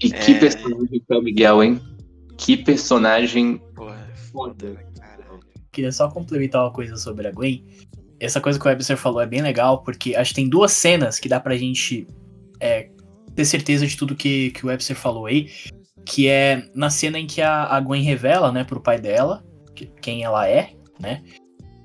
[0.00, 0.38] E que É.
[0.38, 1.80] personagem que é o Miguel, hein?
[2.38, 4.74] Que personagem Porra, foda.
[4.98, 5.40] caralho.
[5.70, 7.64] Queria só complementar uma coisa sobre a Gwen.
[8.18, 11.18] Essa coisa que o Webster falou é bem legal, porque acho que tem duas cenas
[11.18, 12.06] que dá pra gente
[12.60, 12.88] é,
[13.34, 15.50] ter certeza de tudo que, que o Webster falou aí.
[16.04, 19.86] Que é na cena em que a, a Gwen revela, né, pro pai dela que-
[20.00, 21.22] quem ela é, né?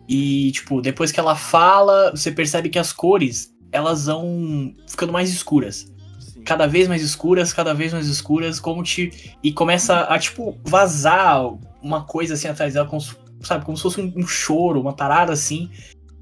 [0.10, 5.30] E, tipo, depois que ela fala, você percebe que as cores, elas vão ficando mais
[5.30, 5.92] escuras.
[6.20, 6.42] Sim.
[6.44, 9.36] Cada vez mais escuras, cada vez mais escuras, como te.
[9.44, 11.42] E começa a, tipo, vazar
[11.82, 14.94] uma coisa assim atrás dela, como, se- sabe, como se fosse um, um choro, uma
[14.94, 15.70] parada assim.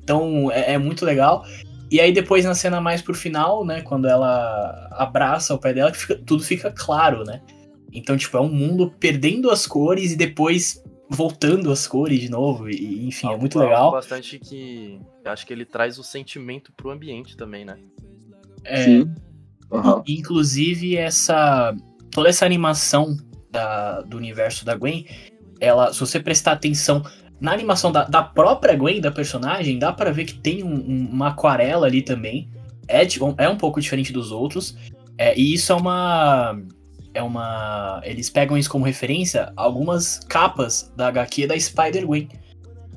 [0.04, 1.46] Então é, é muito legal.
[1.96, 5.92] E aí depois na cena mais pro final, né, quando ela abraça o pai dela,
[5.92, 7.42] que fica- tudo fica claro, né?
[7.94, 12.70] Então, tipo, é um mundo perdendo as cores e depois voltando as cores de novo.
[12.70, 13.92] E, enfim, é muito legal.
[13.94, 15.00] bastante que.
[15.24, 17.78] Eu acho que ele traz o sentimento pro ambiente também, né?
[18.66, 19.16] É, Sim.
[20.06, 21.74] E, Inclusive, essa.
[22.12, 23.16] Toda essa animação
[23.50, 25.06] da- do universo da Gwen,
[25.62, 27.02] ela, se você prestar atenção,
[27.40, 31.10] na animação da, da própria Gwen, da personagem, dá pra ver que tem um- um-
[31.12, 32.50] uma aquarela ali também.
[32.88, 33.02] É,
[33.38, 34.78] é um pouco diferente dos outros.
[35.18, 36.62] É, e isso é uma.
[37.14, 38.02] É uma.
[38.04, 42.28] Eles pegam isso como referência algumas capas da HQ da Spider-Gwen.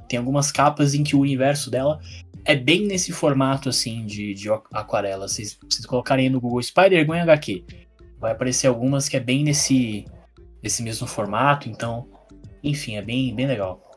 [0.09, 2.01] Tem algumas capas em que o universo dela
[2.45, 5.29] é bem nesse formato assim de, de aquarela.
[5.29, 7.65] Se vocês colocarem aí no Google Spider-Gwen HQ,
[8.19, 10.05] vai aparecer algumas que é bem nesse,
[10.63, 11.69] nesse mesmo formato.
[11.69, 12.09] Então,
[12.65, 13.88] enfim, é bem, bem legal.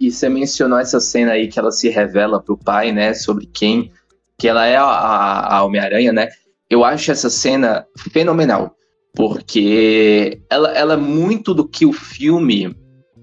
[0.00, 3.92] E você mencionou essa cena aí que ela se revela pro pai, né, sobre quem
[4.38, 6.28] que ela é a, a, Homem-Aranha, né?
[6.70, 8.74] Eu acho essa cena fenomenal,
[9.14, 12.74] porque ela, ela é muito do que o filme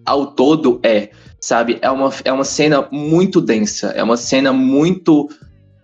[0.05, 1.09] ao todo é,
[1.41, 1.79] sabe?
[1.81, 5.27] É uma, é uma cena muito densa, é uma cena muito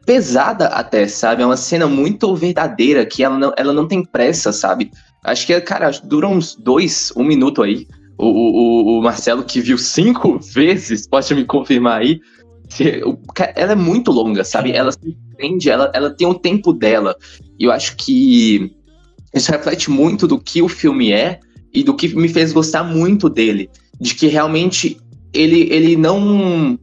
[0.06, 1.42] pesada até, sabe?
[1.42, 4.92] É uma cena muito verdadeira, que ela não, ela não tem pressa, sabe?
[5.24, 7.88] Acho que, cara, dura uns dois, um minuto aí.
[8.18, 12.22] O, o, o Marcelo, que viu cinco vezes, pode me confirmar aí.
[13.56, 14.72] Ela é muito longa, sabe?
[14.72, 17.16] Ela se entende, ela, ela tem o tempo dela.
[17.60, 18.72] E eu acho que
[19.34, 21.40] isso reflete muito do que o filme é
[21.74, 23.70] e do que me fez gostar muito dele.
[24.00, 24.98] De que realmente
[25.34, 26.78] ele, ele não.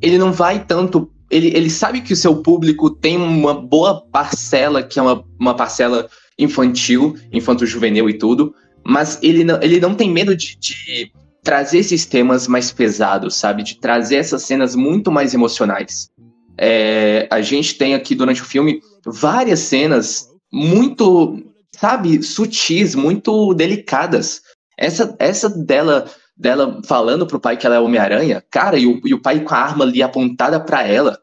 [0.00, 1.10] Ele não vai tanto.
[1.30, 5.54] Ele, ele sabe que o seu público tem uma boa parcela, que é uma, uma
[5.54, 8.54] parcela infantil, infanto-juvenil e tudo,
[8.88, 13.62] mas ele não, ele não tem medo de, de trazer esses temas mais pesados, sabe?
[13.62, 16.08] De trazer essas cenas muito mais emocionais.
[16.56, 21.38] É, a gente tem aqui durante o filme várias cenas muito,
[21.76, 24.40] sabe, sutis, muito delicadas.
[24.78, 29.12] Essa, essa dela dela falando pro pai que ela é Homem-Aranha, cara, e o, e
[29.12, 31.18] o pai com a arma ali apontada pra ela.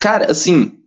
[0.00, 0.78] Cara, assim,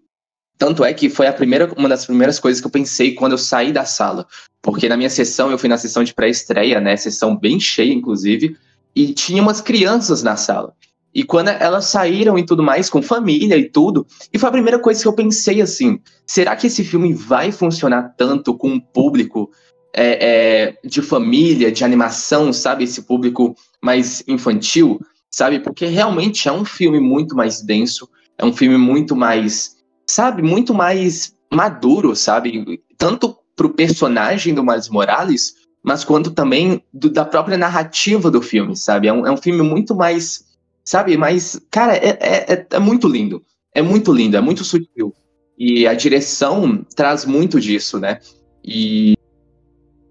[0.58, 3.38] tanto é que foi a primeira, uma das primeiras coisas que eu pensei quando eu
[3.38, 4.26] saí da sala.
[4.62, 6.96] Porque na minha sessão, eu fui na sessão de pré-estreia, né?
[6.96, 8.58] Sessão bem cheia, inclusive,
[8.96, 10.74] e tinha umas crianças na sala.
[11.14, 14.80] E quando elas saíram e tudo mais, com família e tudo, e foi a primeira
[14.80, 19.50] coisa que eu pensei assim: será que esse filme vai funcionar tanto com um público
[19.94, 22.84] é, é, de família, de animação, sabe?
[22.84, 25.00] Esse público mais infantil,
[25.32, 25.60] sabe?
[25.60, 29.75] Porque realmente é um filme muito mais denso, é um filme muito mais,
[30.08, 30.42] sabe?
[30.42, 32.82] Muito mais maduro, sabe?
[32.98, 38.76] Tanto pro personagem do Miles Morales, mas quanto também do- da própria narrativa do filme,
[38.76, 39.08] sabe?
[39.08, 40.46] É um, é um filme muito mais,
[40.84, 41.16] sabe?
[41.18, 43.42] Mais, cara, é, é, é- é muito lindo.
[43.74, 45.14] É muito lindo, é muito sutil.
[45.58, 48.20] E a direção traz muito disso, né?
[48.64, 49.16] E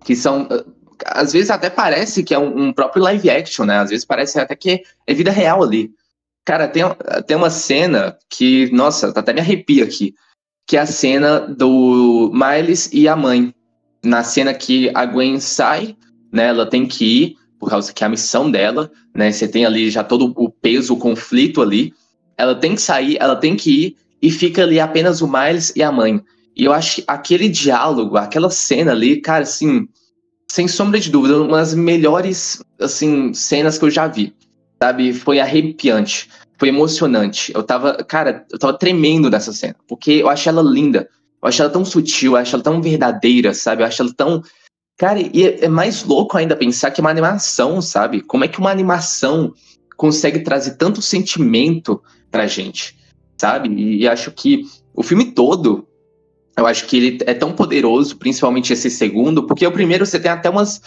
[0.05, 0.49] que são.
[1.07, 3.79] Às vezes até parece que é um, um próprio live action, né?
[3.79, 5.93] Às vezes parece até que é vida real ali.
[6.45, 6.83] Cara, tem,
[7.27, 10.15] tem uma cena que, nossa, até me arrepia aqui.
[10.67, 13.55] Que é a cena do Miles e a mãe.
[14.05, 15.97] Na cena que a Gwen sai,
[16.31, 16.49] né?
[16.49, 19.33] Ela tem que ir, por causa que é a missão dela, né?
[19.33, 21.95] Você tem ali já todo o peso, o conflito ali.
[22.37, 25.83] Ela tem que sair, ela tem que ir, e fica ali apenas o Miles e
[25.83, 26.21] a mãe.
[26.57, 29.89] E eu acho que aquele diálogo, aquela cena ali, cara, assim,
[30.51, 34.35] sem sombra de dúvida, uma das melhores, assim, cenas que eu já vi,
[34.83, 35.13] sabe?
[35.13, 37.53] Foi arrepiante, foi emocionante.
[37.55, 41.09] Eu tava, cara, eu tava tremendo nessa cena, porque eu achei ela linda,
[41.43, 43.83] eu achei ela tão sutil, eu achei ela tão verdadeira, sabe?
[43.83, 44.43] Eu achei ela tão.
[44.97, 48.21] Cara, e é é mais louco ainda pensar que é uma animação, sabe?
[48.21, 49.53] Como é que uma animação
[49.97, 52.97] consegue trazer tanto sentimento pra gente,
[53.39, 53.69] sabe?
[53.69, 55.87] E, e acho que o filme todo,
[56.57, 60.31] eu acho que ele é tão poderoso, principalmente esse segundo, porque o primeiro você tem
[60.31, 60.81] até umas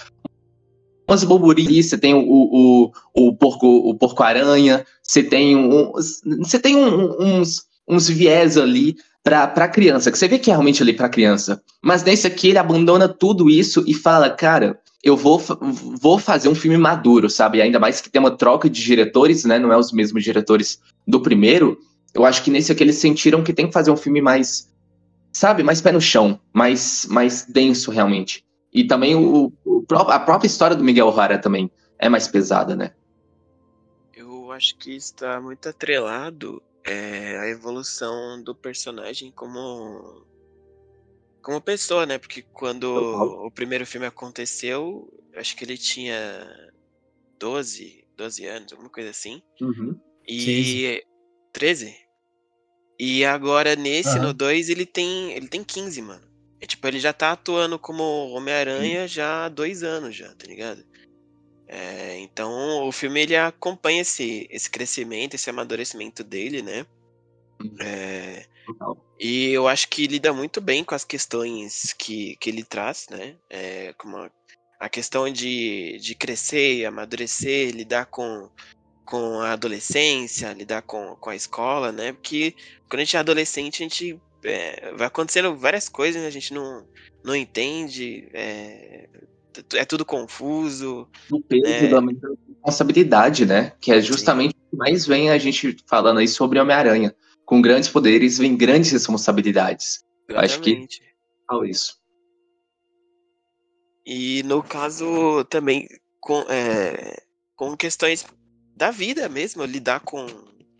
[1.07, 5.91] umas boburices, você tem o, o, o porco o porco aranha, você tem um,
[6.39, 10.81] você tem um- uns uns viés ali pra criança, que você vê que é realmente
[10.81, 11.61] ali pra criança.
[11.81, 15.41] Mas nesse aqui ele abandona tudo isso e fala, cara, eu vou,
[16.01, 17.61] vou fazer um filme maduro, sabe?
[17.61, 19.59] Ainda mais que tem uma troca de diretores, né?
[19.59, 21.77] Não é os mesmos diretores do primeiro.
[22.13, 24.69] Eu acho que nesse aqui eles sentiram que tem que fazer um filme mais,
[25.31, 28.43] sabe, mais pé no chão, mais, mais denso realmente.
[28.77, 32.93] E também o, o a própria história do Miguel O'Hara também é mais pesada, né?
[34.15, 40.23] Eu acho que está muito atrelado é, à evolução do personagem como
[41.41, 42.19] como pessoa, né?
[42.19, 42.85] Porque quando
[43.47, 46.47] o primeiro filme aconteceu, eu acho que ele tinha
[47.39, 49.41] 12, 12 anos, alguma coisa assim.
[50.27, 51.03] E
[51.51, 51.95] 13.
[52.99, 54.27] E agora nesse, Aham.
[54.27, 56.26] no 2, ele tem ele tem 15, mano.
[56.59, 60.83] É tipo, ele já tá atuando como Homem-Aranha já há dois anos já, tá ligado?
[61.67, 66.85] É, então o filme ele acompanha esse, esse crescimento, esse amadurecimento dele, né?
[67.81, 68.45] É,
[69.19, 73.35] e eu acho que lida muito bem com as questões que, que ele traz, né?
[73.49, 74.31] É, como a,
[74.79, 78.49] a questão de, de crescer, amadurecer, lidar com,
[79.05, 82.13] com a adolescência, lidar com, com a escola, né?
[82.13, 82.55] Porque
[82.89, 86.27] quando a gente é adolescente, a gente é, vai acontecendo várias coisas, né?
[86.27, 86.85] a gente não,
[87.23, 89.09] não entende, é,
[89.73, 91.07] é tudo confuso.
[91.31, 91.87] O peso É.
[91.87, 93.73] da responsabilidade, né?
[93.81, 97.15] Que é justamente o que mais vem a gente falando aí sobre Homem-Aranha.
[97.45, 100.03] Com grandes poderes vem grandes responsabilidades.
[100.27, 100.85] Eu acho que
[101.47, 101.97] falo isso.
[104.05, 105.87] E no caso também
[106.19, 107.21] com, é,
[107.55, 108.25] com questões
[108.75, 110.27] da vida mesmo, lidar com,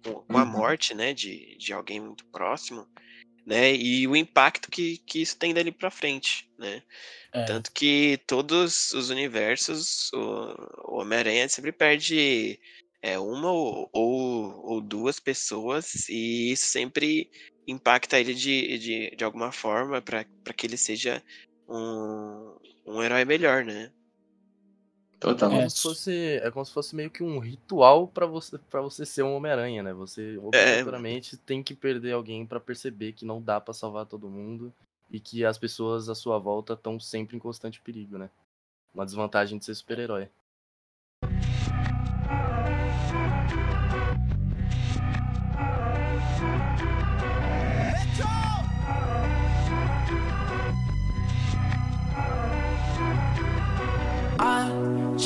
[0.03, 0.49] com, com a Uhum.
[0.49, 2.87] morte, né, de, de alguém muito próximo,
[3.47, 6.83] né, e o impacto que, que isso tem dali pra frente, né.
[7.33, 7.45] É.
[7.45, 12.59] Tanto que todos os universos, o, o Homem-Aranha sempre perde
[13.01, 17.31] é, uma ou, ou, ou duas pessoas, e isso sempre
[17.65, 21.23] impacta ele de, de, de alguma forma para que ele seja
[21.69, 23.93] um, um herói melhor, né?
[25.19, 25.49] Total.
[25.51, 25.57] É É.
[25.57, 26.11] como se fosse,
[26.43, 29.81] é como se fosse meio que um ritual pra você, pra você ser um Homem-Aranha,
[29.83, 29.93] né?
[29.93, 34.71] Você obrigatoriamente tem que perder alguém pra perceber que não dá pra salvar todo mundo
[35.09, 38.29] e que as pessoas à sua volta estão sempre em constante perigo, né?
[38.93, 40.29] Uma desvantagem de ser super-herói.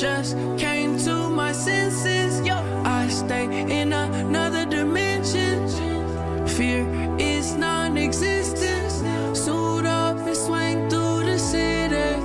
[0.02, 2.40] Just came to my senses.
[2.84, 3.44] I stay
[3.80, 5.68] in another dimension.
[6.44, 6.88] Fear
[7.20, 8.90] is non existent.
[9.36, 12.18] Suit up and swing through the city.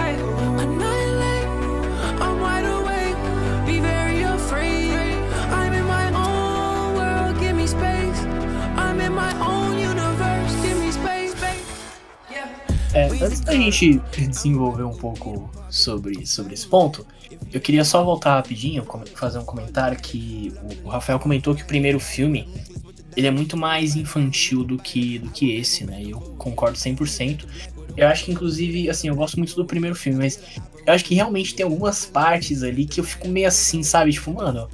[0.00, 0.16] Hey,
[0.62, 1.48] annihilate.
[2.24, 3.20] I'm wide awake.
[3.66, 4.94] Be very afraid.
[5.52, 7.38] I'm in my own world.
[7.40, 8.20] Give me space.
[8.74, 10.54] I'm in my own universe.
[10.64, 11.34] Give me space.
[12.30, 12.48] Yeah.
[12.94, 17.06] É, antes da gente desenvolver um pouco sobre, sobre esse ponto,
[17.52, 20.52] eu queria só voltar rapidinho, fazer um comentário que
[20.84, 22.48] o, Rafael comentou que o primeiro filme
[23.16, 26.02] ele é muito mais infantil do que, do que esse, né?
[26.06, 27.44] Eu concordo 100%.
[27.96, 30.40] Eu acho que, inclusive, assim, eu gosto muito do primeiro filme, mas
[30.86, 34.12] eu acho que realmente tem algumas partes ali que eu fico meio assim, sabe?
[34.12, 34.68] Tipo, mano,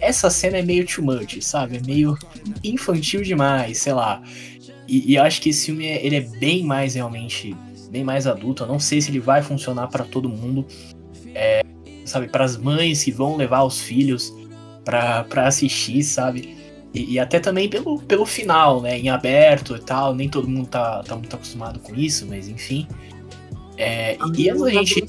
[0.00, 1.78] essa cena é meio too much, sabe?
[1.78, 2.16] É meio
[2.62, 4.22] infantil demais, sei lá.
[4.86, 7.56] E, e eu acho que esse filme é, ele é bem mais realmente,
[7.90, 8.62] bem mais adulto.
[8.62, 10.64] Eu não sei se ele vai funcionar pra todo mundo,
[11.34, 11.62] é,
[12.08, 12.28] sabe?
[12.28, 14.34] Para as mães que vão levar os filhos
[14.84, 16.56] pra pra assistir, sabe?
[16.94, 18.98] E, e até também pelo, pelo final, né?
[18.98, 20.14] Em aberto e tal.
[20.14, 22.86] Nem todo mundo tá, tá muito acostumado com isso, mas enfim.
[23.76, 25.04] É, e, e antes da gente.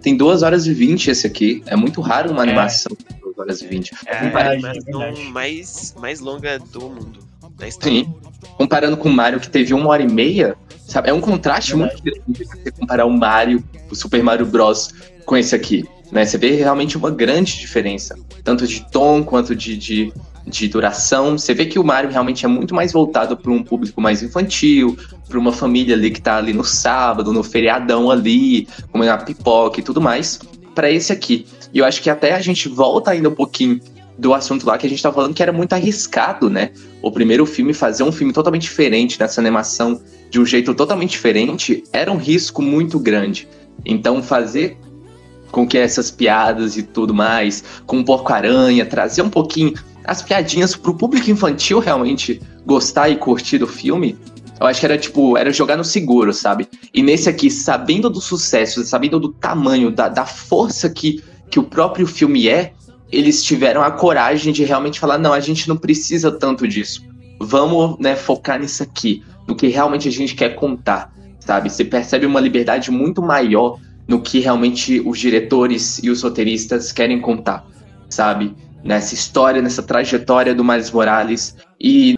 [0.00, 1.62] Tem 2 horas e 20 esse aqui.
[1.66, 2.48] É muito raro uma É.
[2.48, 3.92] animação com 2 horas e 20.
[4.06, 7.20] É a verdade, animação é mais, mais longa do mundo.
[7.58, 8.04] Da história.
[8.04, 8.14] Sim.
[8.56, 10.56] Comparando com o Mario, que teve uma hora e meia,
[10.88, 11.10] sabe?
[11.10, 14.92] É um contraste muito grande você comparar o Mario, o Super Mario Bros.
[15.24, 15.84] com esse aqui.
[16.12, 16.26] Né?
[16.26, 18.14] Você vê realmente uma grande diferença.
[18.44, 20.12] Tanto de tom quanto de, de,
[20.46, 21.38] de duração.
[21.38, 24.96] Você vê que o Mario realmente é muito mais voltado para um público mais infantil,
[25.26, 29.82] para uma família ali que tá ali no sábado, no feriadão ali, comendo pipoca e
[29.82, 30.38] tudo mais.
[30.74, 31.46] Para esse aqui.
[31.72, 33.80] E eu acho que até a gente volta ainda um pouquinho
[34.18, 36.70] do assunto lá que a gente tava falando que era muito arriscado, né?
[37.02, 41.82] o primeiro filme fazer um filme totalmente diferente nessa animação de um jeito totalmente diferente
[41.92, 43.48] era um risco muito grande.
[43.84, 44.78] Então fazer
[45.52, 49.74] com que essas piadas e tudo mais, com o Porco-Aranha, trazer um pouquinho
[50.04, 54.18] as piadinhas pro público infantil realmente gostar e curtir do filme,
[54.58, 56.68] eu acho que era tipo, era jogar no seguro, sabe?
[56.92, 61.64] E nesse aqui, sabendo do sucesso, sabendo do tamanho, da, da força que, que o
[61.64, 62.72] próprio filme é,
[63.10, 67.04] eles tiveram a coragem de realmente falar: não, a gente não precisa tanto disso.
[67.40, 71.68] Vamos né, focar nisso aqui, no que realmente a gente quer contar, sabe?
[71.68, 77.20] Você percebe uma liberdade muito maior no que realmente os diretores e os roteiristas querem
[77.20, 77.64] contar,
[78.08, 78.54] sabe?
[78.82, 81.56] Nessa história, nessa trajetória do Miles Morales.
[81.80, 82.16] E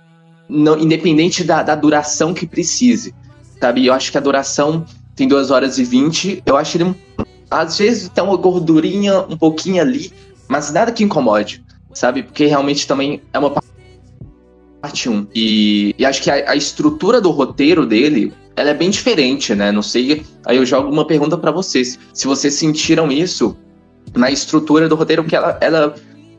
[0.49, 3.15] não, independente da, da duração que precise,
[3.61, 3.87] sabe?
[3.87, 6.43] Eu acho que a duração tem 2 horas e 20.
[6.45, 6.95] Eu acho ele, um-
[7.51, 10.13] às vezes, tem uma gordurinha um pouquinho ali,
[10.49, 11.63] mas nada que incomode,
[11.93, 12.23] sabe?
[12.23, 15.27] Porque realmente também é uma parte 1.
[15.35, 19.73] E, e acho que a, a estrutura do roteiro dele, ela é bem diferente, né?
[19.73, 21.99] Não sei, aí eu jogo uma pergunta pra vocês.
[22.13, 23.57] Se vocês sentiram isso
[24.15, 25.95] na estrutura do roteiro, porque ela, ela,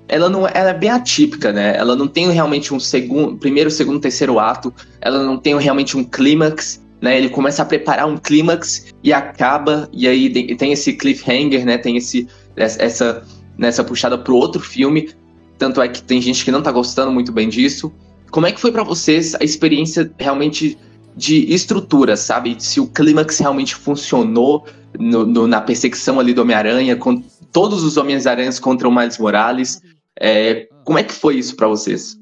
[0.08, 1.76] ela, não, ela é bem atípica, né?
[1.76, 6.04] Ela não tem realmente um segundo, primeiro, segundo, terceiro ato, ela não tem realmente um
[6.04, 7.18] clímax, né?
[7.18, 11.78] Ele começa a preparar um clímax e acaba, e aí tem- esse cliffhanger, né?
[11.78, 13.24] Tem esse, essa,
[13.58, 15.10] nessa puxada pro outro filme.
[15.58, 17.92] Tanto é que tem gente que não tá gostando muito bem disso.
[18.32, 20.78] Como é que foi pra vocês a experiência realmente
[21.16, 22.62] de estrutura, sabe?
[22.62, 24.66] Se o clímax realmente funcionou
[25.00, 29.82] no- no- na perseguição ali do Homem-Aranha, com todos os Homens-Aranhas contra o Miles Morales.
[30.20, 32.18] É, como é que foi isso pra vocês?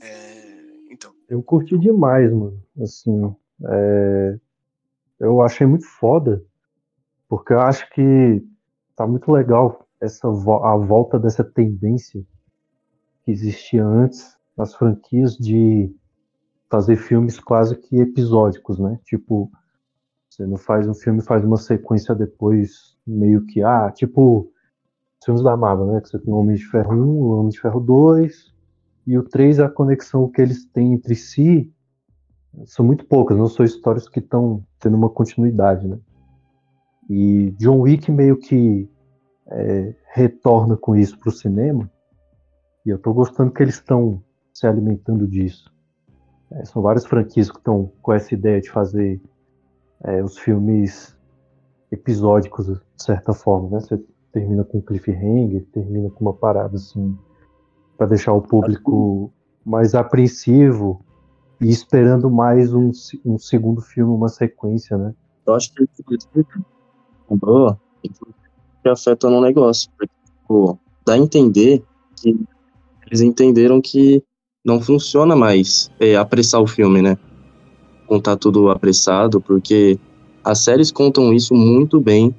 [0.00, 0.46] É,
[0.90, 2.60] então, Eu curti demais, mano.
[2.82, 3.34] Assim,
[3.66, 4.36] é,
[5.20, 6.42] eu achei muito foda,
[7.28, 8.42] porque eu acho que
[8.96, 12.22] tá muito legal essa vo- a volta dessa tendência
[13.24, 15.90] que existia antes nas franquias de
[16.70, 18.98] fazer filmes quase que episódicos, né?
[19.04, 19.50] Tipo,
[20.28, 24.50] você não faz um filme, faz uma sequência depois, meio que, ah, tipo,
[25.24, 26.00] filmes da Marvel, né?
[26.00, 28.54] Que você tem o Homem de Ferro 1, o Homem de Ferro 2,
[29.06, 31.70] e o 3, a conexão que eles têm entre si
[32.64, 35.98] são muito poucas, não são histórias que estão tendo uma continuidade, né?
[37.10, 38.88] E John Wick meio que
[39.48, 41.90] é, retorna com isso pro cinema,
[42.86, 45.73] e eu tô gostando que eles estão se alimentando disso.
[46.54, 49.20] É, são várias franquias que estão com essa ideia de fazer
[50.04, 51.16] é, os filmes
[51.90, 53.80] episódicos, de certa forma, né?
[53.80, 54.00] Você
[54.32, 57.16] termina com um cliffhanger, termina com uma parada assim,
[57.96, 59.32] para deixar o público
[59.64, 61.00] mais apreensivo
[61.60, 62.90] e esperando mais um,
[63.24, 65.14] um segundo filme, uma sequência, né?
[65.46, 65.86] Eu acho que
[67.30, 67.78] boa
[68.82, 69.90] que afeta no negócio.
[69.96, 71.82] Porque, tipo, dá a entender
[72.16, 72.38] que
[73.06, 74.22] eles entenderam que
[74.64, 77.18] não funciona mais é, apressar o filme, né?
[78.06, 79.98] Contar tudo apressado, porque
[80.42, 82.34] as séries contam isso muito bem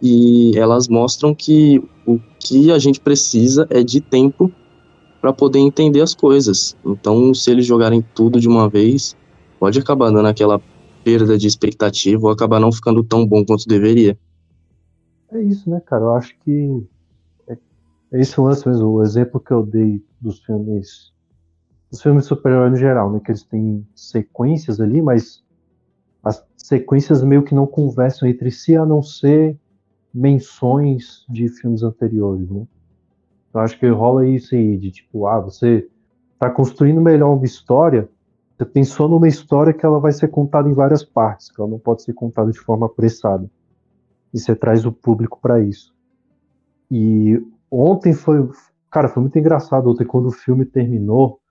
[0.00, 4.52] e elas mostram que o que a gente precisa é de tempo
[5.20, 6.76] para poder entender as coisas.
[6.84, 9.16] Então, se eles jogarem tudo de uma vez,
[9.58, 10.60] pode acabar dando aquela
[11.04, 14.18] perda de expectativa ou acabar não ficando tão bom quanto deveria.
[15.30, 16.04] É isso, né, cara?
[16.04, 16.84] Eu acho que
[17.48, 17.56] é,
[18.12, 18.88] é esse lance mesmo.
[18.88, 21.11] O exemplo que eu dei dos filmes,
[21.92, 23.20] dos filmes super-herói no geral, né?
[23.22, 25.44] Que eles têm sequências ali, mas
[26.24, 29.58] as sequências meio que não conversam entre si, a não ser
[30.12, 32.66] menções de filmes anteriores, né?
[33.52, 35.86] Eu acho que rola isso aí, de tipo, ah, você
[36.38, 38.08] tá construindo melhor uma história,
[38.56, 41.78] você pensou numa história que ela vai ser contada em várias partes, que ela não
[41.78, 43.50] pode ser contada de forma apressada.
[44.32, 45.94] E você traz o público para isso.
[46.90, 47.38] E
[47.70, 48.48] ontem foi,
[48.90, 51.41] cara, foi muito engraçado ontem quando o filme terminou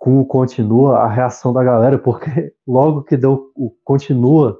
[0.00, 4.58] com o continua a reação da galera, porque logo que deu o continua,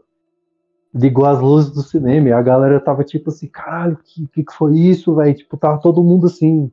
[0.94, 4.52] ligou as luzes do cinema e a galera tava tipo assim, caralho, que que, que
[4.52, 5.34] foi isso, velho?
[5.34, 6.70] Tipo, tava todo mundo assim,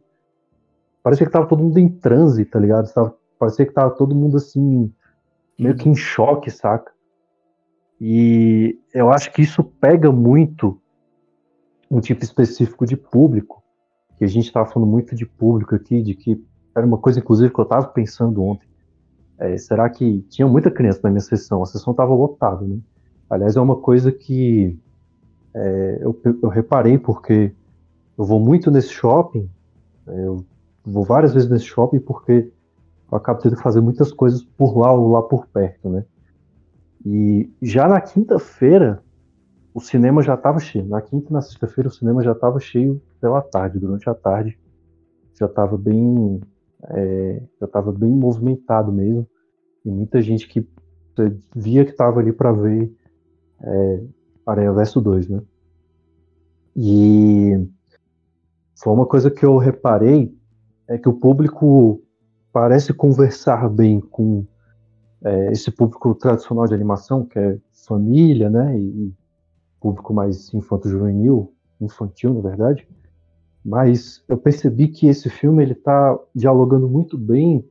[1.02, 2.94] parecia que tava todo mundo em transe, tá ligado?
[2.94, 4.94] Tava, parecia que tava todo mundo assim,
[5.58, 6.92] meio que em choque, saca?
[8.02, 10.78] E eu acho que isso pega muito
[11.90, 13.64] um tipo específico de público,
[14.18, 16.44] que a gente estava falando muito de público aqui, de que
[16.78, 18.68] era uma coisa, inclusive, que eu estava pensando ontem.
[19.40, 21.64] É, será que tinha muita criança na minha sessão?
[21.64, 22.78] A sessão estava lotada, né?
[23.30, 24.78] Aliás, é uma coisa que
[25.54, 27.52] é, eu, eu reparei porque
[28.18, 29.50] eu vou muito nesse shopping,
[30.08, 30.46] é, eu
[30.86, 32.52] vou várias vezes nesse shopping porque
[33.12, 36.06] eu acabo tendo que fazer muitas coisas por lá ou lá por perto, né?
[37.06, 39.02] E já na quinta-feira,
[39.74, 40.86] o cinema já estava cheio.
[40.86, 43.80] Na quinta e na sexta-feira, o cinema já estava cheio pela tarde.
[43.80, 44.58] Durante a tarde,
[45.40, 46.42] já estava bem,
[46.84, 49.28] é, já estava bem movimentado mesmo.
[49.86, 50.68] E muita gente que
[51.56, 52.94] via que estava ali para ver
[53.62, 54.04] é,
[54.74, 55.42] Verso 2, né?
[56.76, 57.68] E
[58.76, 60.34] foi uma coisa que eu reparei
[60.88, 62.02] é que o público
[62.54, 64.46] parece conversar bem com
[65.24, 68.80] é, esse público tradicional de animação, que é família, né?
[68.80, 69.14] E,
[69.80, 72.88] público mais infanto-juvenil, infantil, na verdade.
[73.64, 77.68] Mas eu percebi que esse filme ele está dialogando muito bem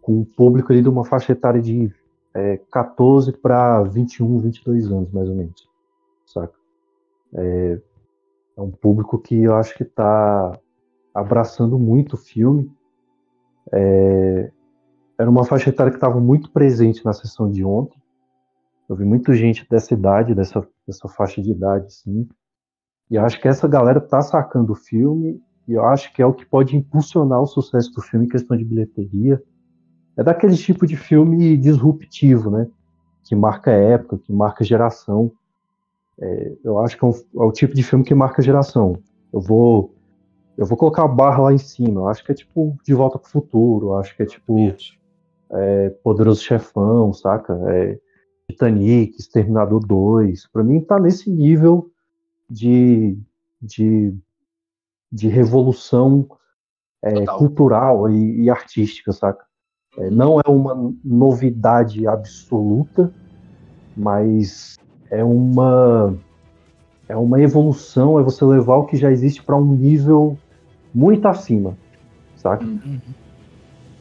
[0.00, 1.92] com o público ali de uma faixa etária de
[2.32, 5.68] é, 14 para 21, 22 anos, mais ou menos,
[6.24, 6.54] saca?
[7.34, 7.78] É,
[8.56, 10.58] é um público que eu acho que está
[11.14, 12.70] abraçando muito o filme.
[13.72, 14.50] É,
[15.18, 18.00] era uma faixa etária que estava muito presente na sessão de ontem.
[18.88, 22.28] Eu vi muita gente dessa idade, dessa, dessa faixa de idade, assim.
[23.10, 26.26] E eu acho que essa galera tá sacando o filme, e eu acho que é
[26.26, 29.42] o que pode impulsionar o sucesso do filme em questão de bilheteria.
[30.16, 32.66] É daquele tipo de filme disruptivo, né?
[33.24, 35.30] Que marca época, que marca geração.
[36.20, 38.98] É, eu acho que é, um, é, o tipo de filme que marca geração.
[39.32, 39.94] Eu vou,
[40.56, 42.00] eu vou colocar a barra lá em cima.
[42.00, 43.88] Eu acho que é tipo De Volta pro Futuro.
[43.88, 44.56] Eu acho que é tipo
[45.52, 47.54] é, Poderoso Chefão, saca?
[47.68, 47.98] É,
[48.50, 50.48] Titanic, Exterminador 2.
[50.48, 51.90] Para mim tá nesse nível
[52.48, 53.18] de,
[53.60, 54.14] de,
[55.10, 56.26] de revolução
[57.02, 59.44] é, cultural e, e, artística, saca?
[59.96, 63.12] É, não é uma novidade absoluta,
[63.96, 64.76] mas
[65.10, 66.16] é uma
[67.08, 70.36] é uma evolução, é você levar o que já existe para um nível
[70.94, 71.76] muito acima,
[72.36, 72.64] saca?
[72.64, 73.00] Uhum.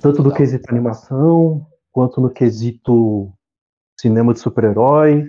[0.02, 3.32] Tanto no quesito animação, quanto no quesito
[3.98, 5.26] cinema de super-herói,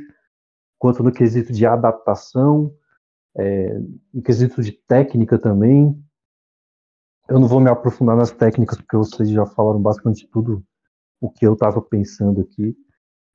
[0.77, 2.73] quanto no quesito de adaptação,
[3.39, 3.81] é,
[4.13, 5.97] no quesito de técnica também.
[7.29, 10.65] Eu não vou me aprofundar nas técnicas, porque vocês já falaram basicamente tudo
[11.21, 12.77] o que eu tava pensando aqui,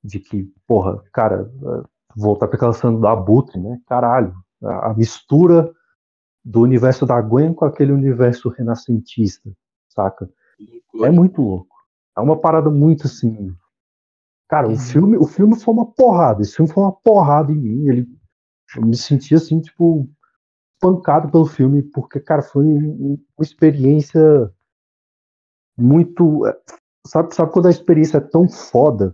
[0.03, 1.83] de que, porra, cara, é,
[2.15, 3.79] voltar para aquela cena do Abutre, né?
[3.87, 5.71] Caralho, a, a mistura
[6.43, 9.49] do universo da Gwen com aquele universo renascentista,
[9.87, 10.29] saca?
[11.01, 11.75] É muito louco.
[12.17, 13.55] É uma parada muito assim.
[14.49, 16.41] Cara, o filme, o filme foi uma porrada.
[16.41, 17.87] Esse filme foi uma porrada em mim.
[17.87, 18.07] Ele,
[18.75, 20.09] eu me senti assim, tipo,
[20.79, 24.51] pancado pelo filme, porque, cara, foi um- uma experiência
[25.77, 26.45] muito.
[26.45, 26.57] é,
[27.05, 29.13] Sabe, sabe quando a experiência é tão foda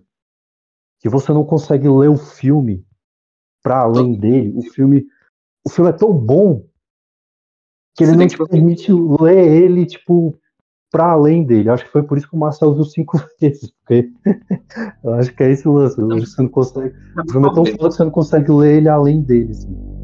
[1.00, 2.86] que você não consegue ler o filme
[3.64, 4.54] pra além dele?
[4.56, 5.08] O filme,
[5.66, 6.68] o filme é tão bom
[7.95, 10.39] que ele não te permite ler ele, tipo,
[10.91, 11.69] pra além dele.
[11.69, 14.09] Acho que foi por isso que o Marcel viu cinco vezes, porque
[15.03, 15.95] eu acho que é esse o lance.
[15.95, 16.95] Que você não consegue.
[17.17, 19.99] O filme é tão foda que você não consegue ler ele além dele, assim.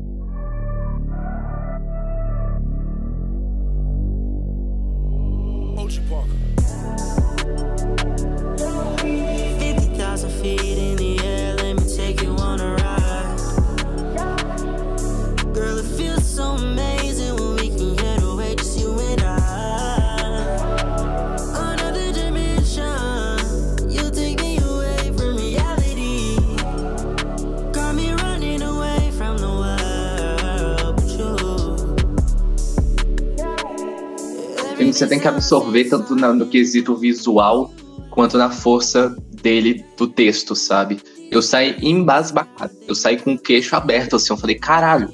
[34.97, 37.71] Você tem que absorver tanto na- no quesito visual
[38.11, 40.99] quanto na força dele do texto, sabe?
[41.31, 45.09] Eu saí embasbacado, eu saí com o queixo aberto, assim, eu falei, caralho,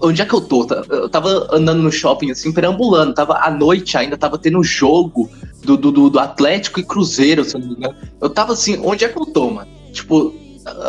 [0.00, 0.66] onde é que eu tô?
[0.88, 5.28] Eu tava andando no shopping, assim, perambulando, tava à noite ainda, tava tendo jogo
[5.64, 7.94] do, do, do- Atlético e Cruzeiro, se eu não me engano.
[8.20, 9.70] Eu tava assim, onde é que eu tô, mano?
[9.92, 10.32] Tipo,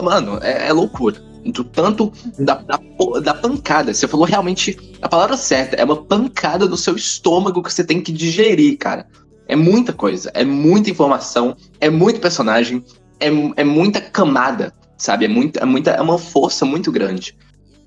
[0.04, 1.22] mano, é, é loucura.
[1.46, 2.80] Do tanto da, da,
[3.24, 3.94] da pancada.
[3.94, 5.76] Você falou realmente a palavra certa.
[5.76, 9.08] É uma pancada no seu estômago que você tem que digerir, cara.
[9.48, 10.32] É muita coisa.
[10.34, 11.56] É muita informação.
[11.80, 12.84] É muito personagem.
[13.20, 13.28] É,
[13.58, 15.26] é muita camada, sabe?
[15.26, 17.36] É, muito, é, muita, é uma força muito grande.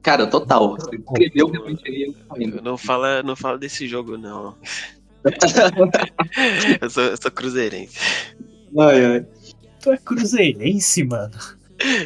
[0.02, 0.76] Cara, total.
[0.76, 1.50] Você escreveu
[2.36, 2.62] indo.
[2.62, 4.54] Não fala, não fala desse jogo, não.
[6.80, 7.98] eu, sou, eu sou cruzeirense.
[8.78, 9.26] Ai, ai.
[9.80, 11.32] Tu é cruzeirense, mano.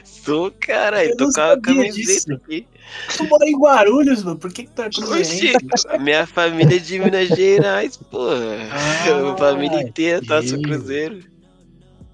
[0.04, 2.32] Sou, caralho, Eu tô com a camiseta disso.
[2.32, 2.66] aqui.
[3.16, 4.38] Tu mora em Guarulhos, mano.
[4.38, 5.58] Por que, que tu é Oxi, cruzeirense?
[6.00, 8.36] minha família é de Minas Gerais, porra.
[8.72, 10.62] Ah, a família inteira tá no.
[10.62, 11.20] Cruzeiro.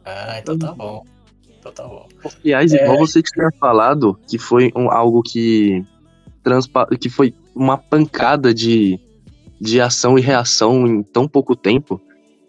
[0.04, 1.04] Ah, então tá bom.
[1.60, 2.08] Então tá bom.
[2.42, 2.82] Aliás, É.
[2.82, 5.82] igual você tinha falado, que foi um- algo que,
[6.42, 8.98] transpa que foi uma pancada de,
[9.60, 12.00] de ação e reação em tão pouco tempo.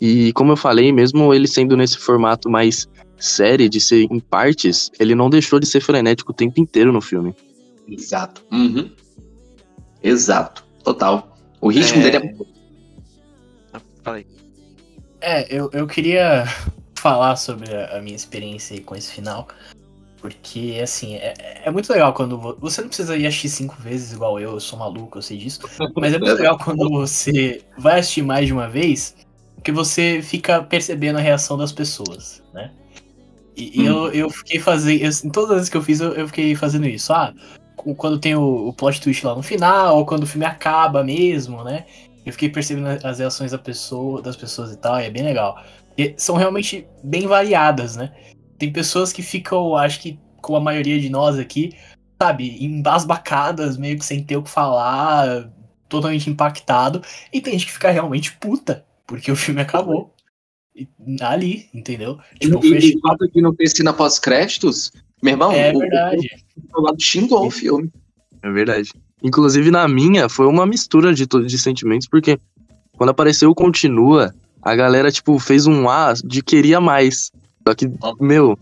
[0.02, 4.92] E como eu falei, mesmo ele sendo nesse formato mais série, de ser em partes,
[5.00, 7.34] ele não deixou de ser frenético o tempo inteiro no filme.
[7.88, 8.44] Exato.
[8.52, 8.92] Uhum.
[10.04, 10.66] Exato.
[10.84, 11.36] Total.
[11.62, 12.10] O ritmo É.
[12.10, 13.80] dele é.
[14.04, 14.28] Falei.
[15.22, 16.44] É, eu, eu queria
[16.96, 19.48] falar sobre a, a minha experiência aí com esse final.
[20.22, 22.38] Porque, assim, é, é muito legal quando.
[22.40, 25.38] vo- Você não precisa ir assistir cinco vezes igual eu, eu sou maluco, eu sei
[25.38, 25.60] disso.
[25.96, 29.16] Mas é muito legal quando você vai assistir mais de uma vez,
[29.56, 32.72] porque você fica percebendo a reação das pessoas, né?
[33.56, 35.02] E, e eu, eu fiquei fazendo.
[35.02, 37.14] eu- em todas as vezes que eu fiz, eu, eu fiquei fazendo isso.
[37.14, 37.34] Ah,
[37.98, 41.64] quando tem o, o plot twist lá no final, ou quando o filme acaba mesmo,
[41.64, 41.86] né?
[42.26, 45.62] Eu fiquei percebendo as reações da pessoa, das pessoas e tal, e é bem legal.
[45.98, 48.12] E são realmente bem variadas, né?
[48.58, 51.74] Tem pessoas que ficam, acho que com a maioria de nós aqui,
[52.22, 55.50] sabe, embasbacadas, meio que sem ter o que falar,
[55.88, 57.02] totalmente impactado.
[57.32, 60.15] E tem gente que fica realmente puta, porque o filme acabou.
[61.22, 62.18] Ali, entendeu?
[62.40, 64.92] Tipo, E, fecha- e o fato de não ter cena pós-créditos,
[65.24, 66.30] meu irmão, É o, verdade.
[66.74, 67.92] o, o lado xingou o filme.
[68.42, 68.92] É verdade.
[69.24, 72.38] Inclusive na minha, foi uma mistura de, de sentimentos, porque
[72.98, 77.32] quando apareceu o Continua, a galera, tipo, fez um A de queria mais.
[77.68, 78.58] Só que, meu,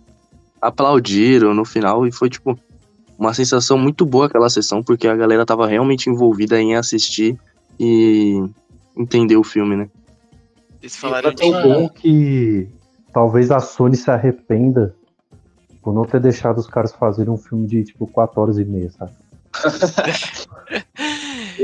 [0.62, 2.58] aplaudiram no final e foi, tipo,
[3.18, 7.38] uma sensação muito boa aquela sessão, porque a galera tava realmente envolvida em assistir
[7.80, 8.42] e
[8.98, 9.90] entender o filme, né?
[10.84, 11.38] Eles É falaram de.
[11.38, 12.68] tão bom que
[13.14, 14.94] talvez a Sony se arrependa
[15.82, 18.92] por não ter deixado os caras fazerem um filme de tipo 4 horas e meia,
[18.92, 19.12] sabe?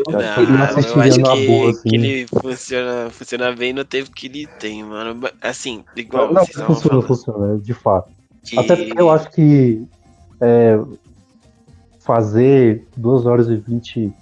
[0.08, 1.90] Não, que ele eu acho que, boa, assim.
[1.90, 5.28] que ele funciona, funciona bem no tempo que ele tem, mano.
[5.42, 8.12] Assim, igual Não, estavam funciona, funciona, de fato.
[8.44, 8.60] Que...
[8.60, 9.84] Até porque eu acho que
[10.40, 10.80] é,
[12.00, 14.14] fazer 2 horas e 20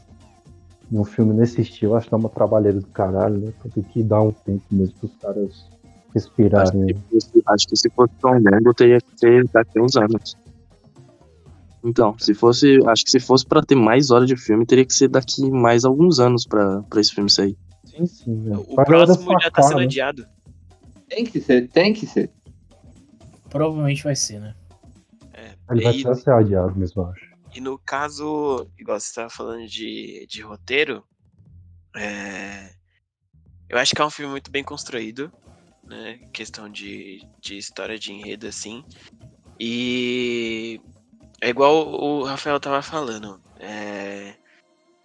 [0.92, 3.54] um filme nesse estilo, acho que dá uma trabalheira do caralho, né?
[3.74, 6.88] Tem que dar um tempo mesmo pros caras Acho respirarem.
[7.10, 10.36] que, se- acho que se fosse tão longo, teria que ser daqui a uns anos.
[11.84, 12.80] Então, se fosse.
[12.88, 15.86] Acho que se fosse pra ter mais horas de filme, teria que ser daqui mais
[15.86, 17.56] alguns anos pra, pra esse filme sair.
[17.86, 18.36] Sim, sim.
[18.36, 18.58] né?
[18.58, 19.84] O próximo já tá sendo né?
[19.86, 20.26] adiado.
[21.08, 22.30] Tem que ser, tem que ser.
[23.50, 24.54] Provavelmente vai ser, né?
[25.34, 27.27] É, Ele vai precisar ser adiado mesmo, eu acho.
[27.58, 31.04] E no caso, igual você estava falando de, de roteiro,
[31.96, 32.72] é,
[33.68, 35.34] eu acho que é um filme muito bem construído,
[35.84, 36.20] né?
[36.32, 38.86] Questão de, de história de enredo, assim.
[39.60, 40.80] E
[41.42, 43.42] é igual o Rafael tava falando.
[43.60, 44.36] é,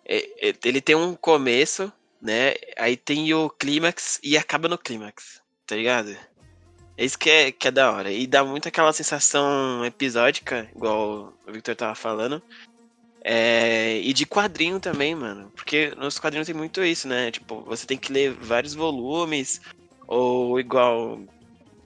[0.05, 1.91] é- é- ele tem um começo,
[2.21, 2.53] né?
[2.77, 6.15] Aí tem o clímax e acaba no clímax, tá ligado?
[6.97, 8.11] É isso que é, que é da hora.
[8.11, 12.43] E dá muito aquela sensação episódica, igual o Victor tava falando.
[13.25, 15.51] É, e de quadrinho também, mano.
[15.55, 17.31] Porque nos quadrinhos tem muito isso, né?
[17.31, 19.61] Tipo, você tem que ler vários volumes,
[20.07, 21.21] ou igual.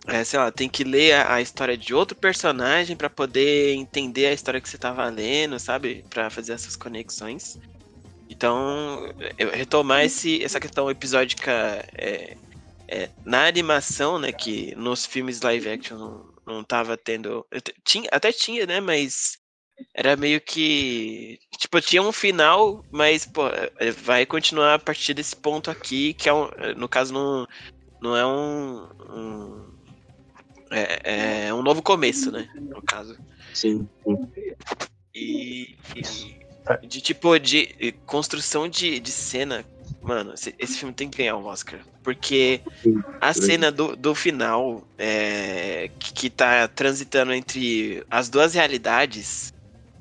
[0.08, 4.26] é, sei lá, tem que ler a, a história de outro personagem pra poder entender
[4.26, 6.04] a história que você tava lendo, sabe?
[6.10, 7.58] Pra fazer essas conexões.
[8.28, 11.52] Então, eu- retomar esse, essa questão episódica
[11.96, 12.36] é,
[12.88, 14.32] é, na animação, né?
[14.32, 17.46] Que nos filmes live action não, não tava tendo.
[17.84, 18.80] Tinha, até tinha, né?
[18.80, 19.38] Mas
[19.94, 21.38] era meio que.
[21.58, 26.28] Tipo, tinha um final, mas, pô, é, vai continuar a partir desse ponto aqui, que
[26.28, 26.48] é um.
[26.76, 27.46] No caso, não,
[28.00, 28.88] não é um.
[29.10, 29.76] um
[30.70, 32.48] é, é um novo começo, né?
[32.54, 33.16] No caso.
[33.52, 34.32] Sim, sim.
[35.14, 35.76] E.
[36.82, 39.64] e de tipo, de construção de, de cena.
[40.02, 41.80] Mano, esse, esse filme tem que ganhar um Oscar.
[42.02, 42.60] Porque
[43.20, 49.52] a cena do, do final, é, que, que tá transitando entre as duas realidades.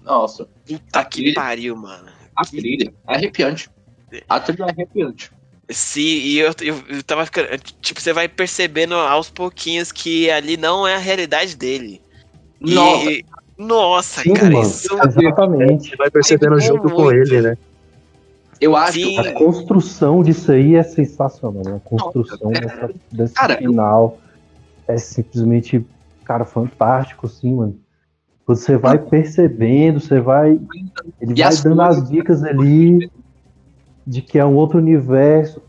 [0.03, 0.47] Nossa.
[0.65, 2.07] Puta A que trilha- pariu, mano.
[2.35, 3.69] A trilha é arrepiante.
[4.29, 5.31] A trilha é arrepiante.
[5.69, 7.47] Sim, e eu, eu, eu tava ficando.
[7.81, 11.99] Tipo, você vai percebendo aos pouquinhos que ali não é a realidade dele.
[12.61, 13.11] E- Nossa.
[13.11, 13.25] e-
[13.57, 14.61] nossa, Sim, cara, mano.
[14.69, 14.87] isso.
[14.93, 15.89] Exatamente.
[15.89, 17.13] Você vai percebendo junto com muito.
[17.15, 17.57] ele, né?
[18.59, 18.93] Eu acho.
[18.93, 19.17] Sim.
[19.19, 21.63] A construção disso aí é sensacional.
[21.65, 21.75] né?
[21.75, 24.17] A construção dessa, desse Cara, final
[24.87, 25.85] é simplesmente,
[26.23, 27.79] cara, fantástico, sim, mano.
[28.47, 30.51] Você vai percebendo, você vai.
[31.19, 33.09] Ele E vai as dando as dicas ali
[34.05, 35.61] de que é um outro universo.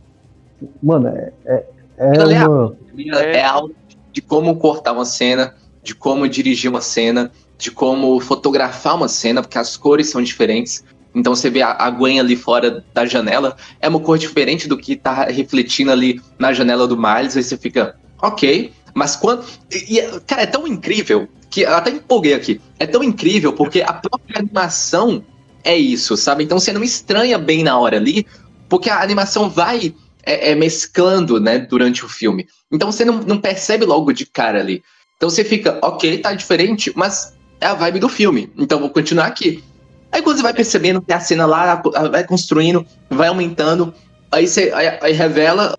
[0.83, 1.65] Mano, é, é,
[1.97, 2.77] é é uma.
[3.19, 3.71] É aula
[4.13, 9.43] de como cortar uma cena, de como dirigir uma cena, de como fotografar uma cena,
[9.43, 10.85] porque as cores são diferentes.
[11.17, 14.77] Então você vê a, a Gwen ali fora da janela, é uma cor diferente do
[14.77, 19.45] que tá refletindo ali na janela do Miles, aí você fica, ok, mas quando.
[19.73, 22.61] E, cara, é tão incrível que eu até empolguei aqui.
[22.79, 25.25] É tão incrível porque a própria animação
[25.65, 26.45] é isso, sabe?
[26.45, 28.27] Então você não estranha bem na hora ali,
[28.69, 32.47] porque a animação vai é, é, mesclando, né, durante o filme.
[32.71, 34.83] Então você não, não percebe logo de cara ali.
[35.17, 38.53] Então você fica, ok, tá diferente, mas é a vibe do filme.
[38.57, 39.65] Então vou continuar aqui.
[40.11, 43.93] Aí quando você vai percebendo que a cena lá vai construindo, vai aumentando,
[44.31, 45.77] aí você aí, aí revela,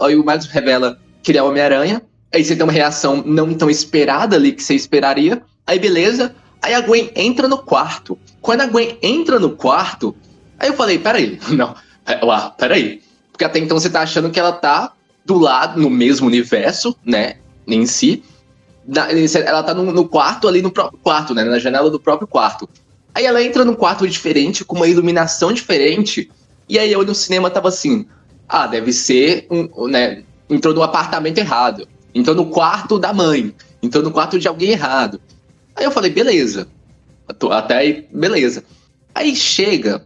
[0.00, 2.02] aí o Miles revela que ele é Homem-Aranha,
[2.32, 6.74] aí você tem uma reação não tão esperada ali que você esperaria, aí beleza, aí
[6.74, 8.18] a Gwen entra no quarto.
[8.40, 10.16] Quando a Gwen entra no quarto,
[10.58, 11.74] aí eu falei, peraí, não,
[12.06, 13.02] é, uá, peraí.
[13.30, 14.92] Porque até então você tá achando que ela tá
[15.24, 18.22] do lado, no mesmo universo, né, em si,
[19.44, 21.42] ela tá no, no quarto ali no próprio quarto, né?
[21.44, 22.68] Na janela do próprio quarto.
[23.16, 26.30] Aí ela entra num quarto diferente, com uma iluminação diferente.
[26.68, 28.06] E aí eu no cinema tava assim:
[28.46, 30.22] ah, deve ser um, né?
[30.50, 31.88] Entrou no apartamento errado.
[32.14, 33.54] Entrou no quarto da mãe.
[33.82, 35.18] Entrou no quarto de alguém errado.
[35.74, 36.68] Aí eu falei, beleza.
[37.50, 38.62] Até aí, beleza.
[39.14, 40.04] Aí chega,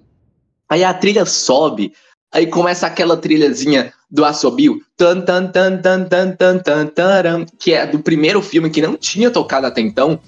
[0.69, 1.93] aí a trilha sobe,
[2.33, 7.89] aí começa aquela trilhazinha do assobio, tan tan tan tan tan tan tan que é
[7.89, 10.21] do primeiro filme que não tinha tocado até então.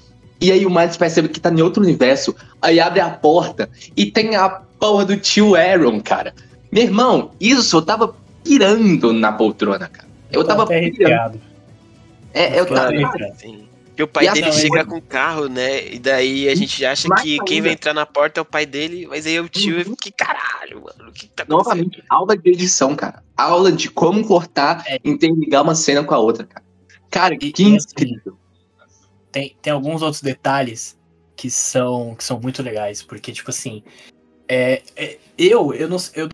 [0.43, 2.35] E aí o Miles percebe que tá em outro universo.
[2.61, 6.35] Aí abre a porta e tem a porra do tio Aaron, cara.
[6.71, 10.09] Meu irmão, isso eu tava pirando na poltrona, cara.
[10.33, 11.41] Eu tava até pirando.
[12.35, 12.89] É, eu tava.
[12.89, 13.39] arrepiado.
[13.39, 13.69] Sim.
[13.95, 15.93] Que o pai E dele segunda- chega com o carro, né?
[15.93, 17.69] E daí a gente acha Mais que quem ainda.
[17.69, 20.11] vai entrar na porta é o pai dele, mas aí é o tio e que
[20.11, 21.11] caralho, mano.
[21.11, 21.45] O que tá?
[21.47, 23.23] Novamente, aula de edição, cara.
[23.37, 24.99] Aula de como cortar, É.
[25.05, 26.65] interligar uma cena com a outra, cara.
[27.11, 28.39] Cara, que e assim, incrível.
[29.33, 30.97] Tem, tem alguns outros detalhes
[31.35, 33.83] que são, que são muito legais, porque, tipo assim,
[34.47, 36.29] é, é, eu, eu não, eu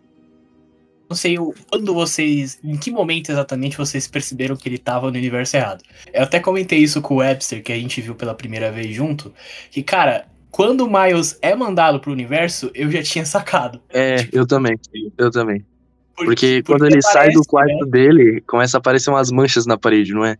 [1.09, 1.37] não sei
[1.69, 5.83] quando vocês, em que momento exatamente vocês perceberam que ele tava no universo errado.
[6.13, 9.33] Eu até comentei isso com o Webster, que a gente viu pela primeira vez junto,
[9.71, 13.81] que, cara, quando o Miles é mandado pro universo, eu já tinha sacado.
[13.89, 14.77] É, eu também.
[15.17, 15.65] Eu também.
[16.15, 17.91] Porque, porque quando ele sai do aparece, quarto né?
[17.91, 20.37] dele, começa a aparecer umas manchas na parede, não é?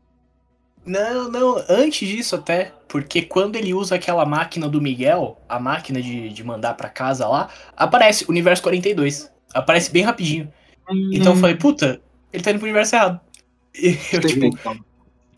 [0.89, 6.01] Não, não, antes disso até, porque quando ele usa aquela máquina do Miguel, a máquina
[6.01, 9.31] de, de mandar pra casa lá, aparece Universo 42.
[9.53, 10.51] Aparece bem rapidinho.
[11.13, 12.01] Então eu falei, puta,
[12.33, 13.19] ele tá indo pro universo errado.
[13.75, 14.45] E eu, tipo,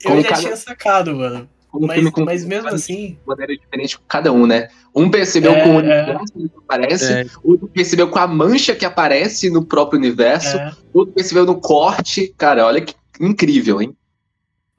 [0.05, 1.49] eu já cada- tinha sacado, mano.
[1.73, 3.11] Mas, mas mesmo assim.
[3.11, 4.69] de maneira diferente com cada um, né?
[4.95, 6.03] Um percebeu É, com o é.
[6.03, 7.25] universo que aparece, É.
[7.43, 12.33] outro percebeu com a mancha que aparece no próprio universo, É, outro percebeu no corte.
[12.37, 13.93] Cara, olha que incrível, hein?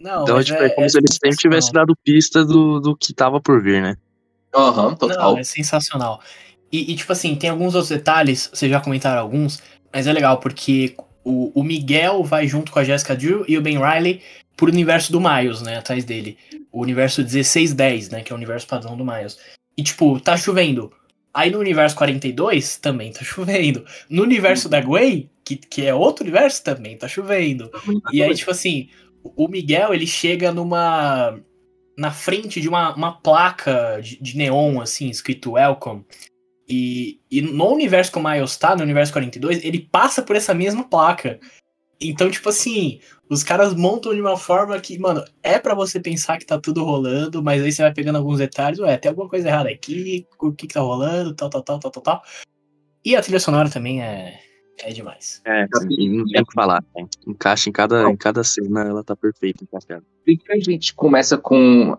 [0.02, 3.40] Não, então, tipo, é, como se ele sempre tivesse dado pista do, do que tava
[3.40, 3.96] por vir, né?
[4.54, 5.32] Aham, total.
[5.32, 6.20] Não, é sensacional.
[6.72, 10.38] E, e, tipo assim, tem alguns outros detalhes, vocês já comentaram alguns, mas é legal
[10.38, 14.20] porque o, o Miguel vai junto com a Jessica Drew e o Ben Riley
[14.56, 16.36] pro universo do Miles, né, atrás dele.
[16.72, 19.38] O universo 1610, né, que é o universo padrão do Miles.
[19.76, 20.92] E, tipo, tá chovendo.
[21.32, 23.84] Aí no universo 42 também tá chovendo.
[24.10, 27.70] No universo da Gwen, que, que é outro universo, também tá chovendo.
[28.12, 28.88] E aí, tipo assim,
[29.24, 31.38] o Miguel, ele chega numa.
[31.96, 36.04] na frente de uma, uma placa de, de neon, assim, escrito Welcome.
[36.68, 40.54] E, e no universo que o Miles tá, no universo 42, ele passa por essa
[40.54, 41.38] mesma placa.
[42.00, 43.00] Então, tipo assim,
[43.30, 46.84] os caras montam de uma forma que, mano, é pra você pensar que tá tudo
[46.84, 50.52] rolando, mas aí você vai pegando alguns detalhes, ué, tem alguma coisa errada aqui, o
[50.52, 52.22] que que tá rolando, tal, tal, tal, tal, tal, tal.
[53.04, 54.40] E a trilha sonora também é,
[54.80, 55.40] é demais.
[55.44, 56.84] É, e não tem o que falar.
[56.96, 57.06] Né?
[57.26, 60.02] Encaixa em cada, em cada cena, ela tá perfeita encaixada.
[60.24, 61.96] Por que a gente começa com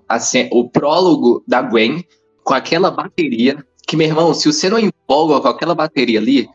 [0.52, 2.04] o prólogo da Gwen,
[2.44, 6.48] com aquela bateria, que, meu irmão, se você não empolga com aquela bateria ali,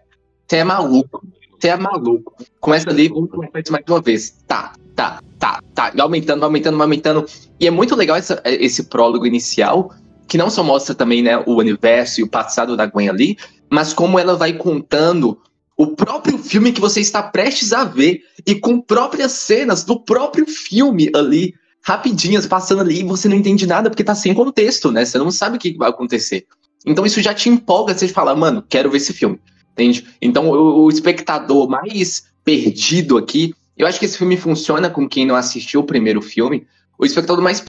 [0.46, 1.26] você é maluco.
[1.58, 2.34] Você é maluco.
[2.60, 4.30] Começa ali, vamos começar isso mais uma vez.
[4.46, 5.90] Tá, tá, tá, tá.
[5.90, 7.26] Vai aumentando, vai aumentando, vai aumentando.
[7.58, 9.92] E é muito legal essa- esse prólogo inicial,
[10.28, 13.36] que não só mostra também né, o universo e o passado da Gwen ali,
[13.70, 15.38] mas como ela vai contando
[15.78, 20.44] o próprio filme que você está prestes a ver e com próprias cenas do próprio
[20.44, 25.04] filme ali, rapidinhas, passando ali, e você não entende nada porque tá sem contexto, né?
[25.04, 26.46] Você não sabe o que vai acontecer.
[26.84, 29.40] Então isso já te empolga, você fala, mano, quero ver esse filme,
[29.72, 30.04] entende?
[30.20, 35.24] Então o, o espectador mais perdido aqui, eu acho que esse filme funciona com quem
[35.24, 36.66] não assistiu o primeiro filme,
[36.98, 37.64] o espectador mais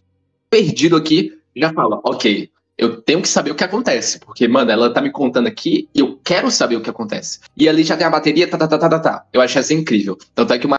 [0.49, 2.49] perdido aqui já fala, ok,
[2.79, 5.99] eu tenho que saber o que acontece, porque, mano, ela tá me contando aqui e
[5.99, 7.39] eu quero saber o que acontece.
[7.55, 9.25] E ali já tem a bateria, tá, tá, tá, tá, tá, tá.
[9.33, 10.17] Eu achei essa incrível.
[10.33, 10.69] Tanto é que o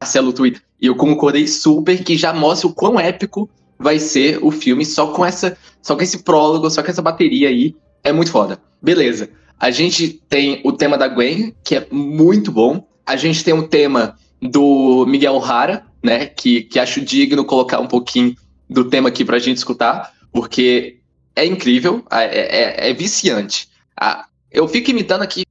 [0.00, 4.52] Marcelo tweet, e eu concordei super, que já mostra o quão épico vai ser o
[4.52, 7.74] filme só com essa, só com esse prólogo, só com essa bateria aí.
[8.04, 8.60] É muito foda.
[8.80, 9.28] Beleza.
[9.58, 12.86] A gente tem o tema da Gwen, que é muito bom.
[13.04, 16.26] A gente tem o tema do Miguel Hara, né?
[16.26, 18.36] Que, que acho digno colocar um pouquinho
[18.70, 20.97] do tema aqui pra gente escutar, porque
[21.38, 23.68] é incrível, é, é- é viciante.
[23.98, 25.42] Ah, eu fico imitando aqui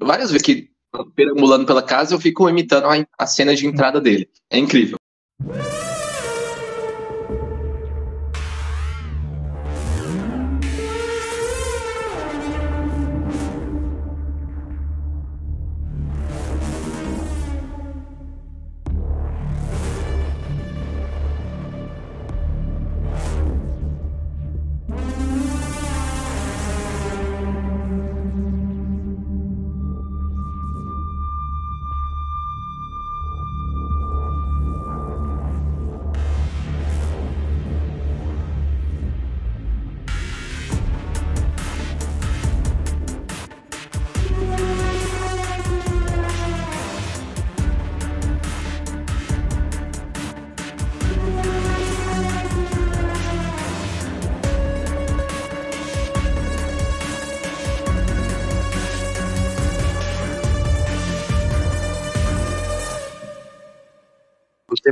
[0.00, 0.70] várias vezes que
[1.16, 4.28] perambulando pela casa, eu fico imitando a, a cena de entrada dele.
[4.50, 4.96] É incrível.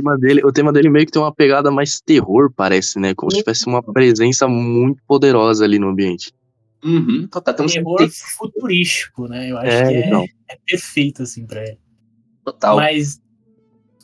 [0.03, 3.13] Tema, dele, o tema dele meio que tem uma pegada mais terror, parece, né?
[3.15, 6.31] Como se tivesse uma presença muito poderosa ali no ambiente.
[6.83, 9.49] Uhum, total, tem um Terror futurístico, né?
[9.49, 10.25] Eu acho É, que é, então.
[10.49, 11.77] é perfeito, assim, pra ele.
[12.43, 12.75] total.
[12.75, 13.21] Mas,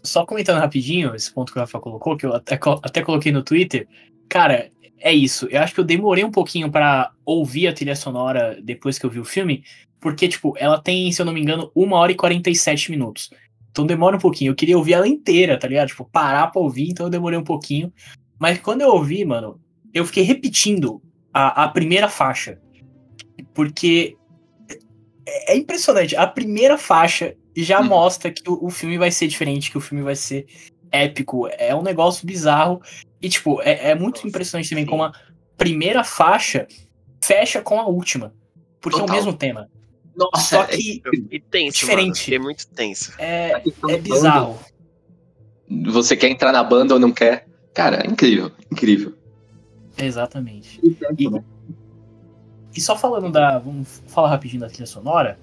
[0.02, 3.43] só comentando rapidinho, esse ponto que o Rafa colocou, que eu até, até coloquei no
[3.43, 3.86] Twitter,
[4.30, 5.45] cara, é isso.
[5.52, 9.10] Eu acho que eu demorei um pouquinho pra ouvir a trilha sonora depois que eu
[9.10, 9.62] vi o filme,
[10.00, 13.30] porque, tipo, ela tem, se eu não me engano, 1 hora e 47 minutos.
[13.72, 14.52] Então demora um pouquinho.
[14.52, 15.90] Eu queria ouvir ela inteira, tá ligado?
[15.90, 17.94] Tipo, parar pra ouvir, então eu demorei um pouquinho.
[18.40, 19.60] Mas quando eu ouvi, mano,
[19.94, 21.02] eu fiquei repetindo
[21.34, 22.60] a, a primeira faixa.
[23.54, 24.16] Porque
[25.26, 26.16] é é impressionante.
[26.16, 27.88] A primeira faixa já Uhum.
[27.88, 30.46] mostra que o, o filme vai ser diferente, que o filme vai ser
[30.92, 31.48] épico.
[31.58, 32.82] É um negócio bizarro.
[33.22, 35.12] E, tipo, é, é muito impressionante também como a,
[35.60, 36.66] primeira faixa
[37.22, 38.34] fecha com a última.
[38.82, 39.14] Porque é Total.
[39.14, 39.70] o mesmo tema.
[40.20, 41.02] Nossa, Só é que
[41.32, 42.06] E tenso, Diferente.
[42.06, 42.16] mano.
[42.16, 43.14] Fiquei muito tenso.
[43.18, 44.60] é, é bizarro.
[45.88, 47.48] Você quer entrar na banda ou não quer?
[47.74, 49.14] Cara, é incrível, incrível.
[49.98, 50.80] Exatamente.
[51.18, 51.30] E,
[52.76, 53.60] e só falando da.
[53.60, 55.40] Vamos falar rapidinho da trilha sonora.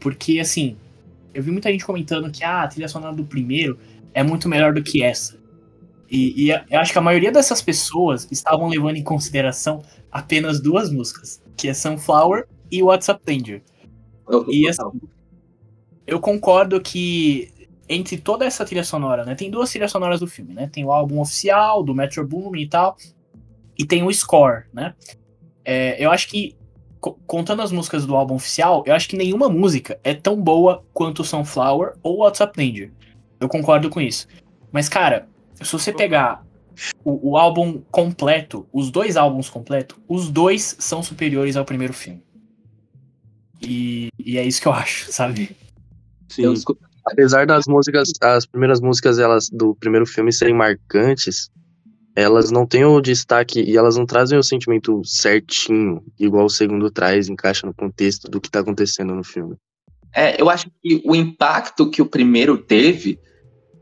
[0.00, 0.76] Porque, assim,
[1.34, 3.78] eu vi muita gente comentando que ah, a trilha sonora do primeiro
[4.14, 5.38] é muito melhor do que essa.
[6.10, 10.90] E, e eu acho que a maioria dessas pessoas estavam levando em consideração apenas duas
[10.90, 13.62] músicas, que é Sunflower e What's Up Danger.
[14.50, 14.82] E assim,
[16.06, 17.52] eu concordo que
[17.88, 19.34] entre toda essa trilha sonora, né?
[19.34, 20.68] Tem duas trilhas sonoras do filme, né?
[20.70, 22.96] Tem o álbum oficial do Metro Boomin e tal,
[23.78, 24.94] e tem o score, né?
[25.64, 26.56] É, eu acho que
[27.00, 30.84] co- contando as músicas do álbum oficial, eu acho que nenhuma música é tão boa
[30.92, 32.92] quanto Sunflower ou What's Up Danger.
[33.40, 34.26] Eu concordo com isso.
[34.72, 36.44] Mas cara, se você pegar
[37.04, 42.22] o, o álbum completo, os dois álbuns completos, os dois são superiores ao primeiro filme.
[43.60, 45.56] E, e é isso que eu acho, sabe?
[46.28, 46.42] Sim.
[46.42, 46.54] Eu
[47.10, 51.50] Apesar das músicas, as primeiras músicas elas do primeiro filme serem marcantes,
[52.14, 56.90] elas não têm o destaque e elas não trazem o sentimento certinho, igual o segundo
[56.90, 59.56] traz, encaixa no contexto do que tá acontecendo no filme.
[60.14, 63.18] É, eu acho que o impacto que o primeiro teve,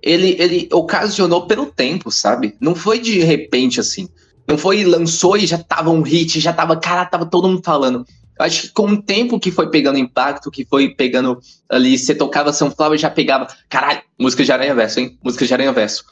[0.03, 2.55] ele, ele ocasionou pelo tempo, sabe?
[2.61, 4.09] Não foi de repente assim.
[4.47, 8.05] Não foi lançou e já tava um hit, já tava, cara, tava todo mundo falando.
[8.39, 12.53] Acho que com o tempo que foi pegando impacto, que foi pegando ali, você tocava
[12.53, 15.18] Sunflower e já pegava, caralho, música de Aranha Verso, hein?
[15.24, 16.05] Música de Aranha Verso.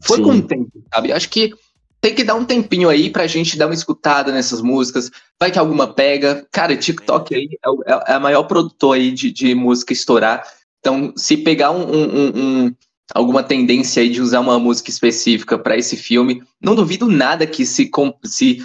[0.00, 0.22] Foi Sim.
[0.24, 1.12] com o tempo, sabe?
[1.12, 1.52] Acho que
[2.00, 5.10] tem que dar um tempinho aí pra gente dar uma escutada nessas músicas.
[5.40, 6.46] Vai que alguma pega.
[6.52, 10.44] Cara, TikTok aí é, o- é a maior produtor aí de, de música estourar.
[10.80, 12.32] Então, se pegar um, um- um-
[12.66, 12.74] um-
[13.14, 17.64] alguma tendência aí de usar uma música específica pra esse filme, não duvido nada que
[17.66, 17.90] se,
[18.24, 18.62] se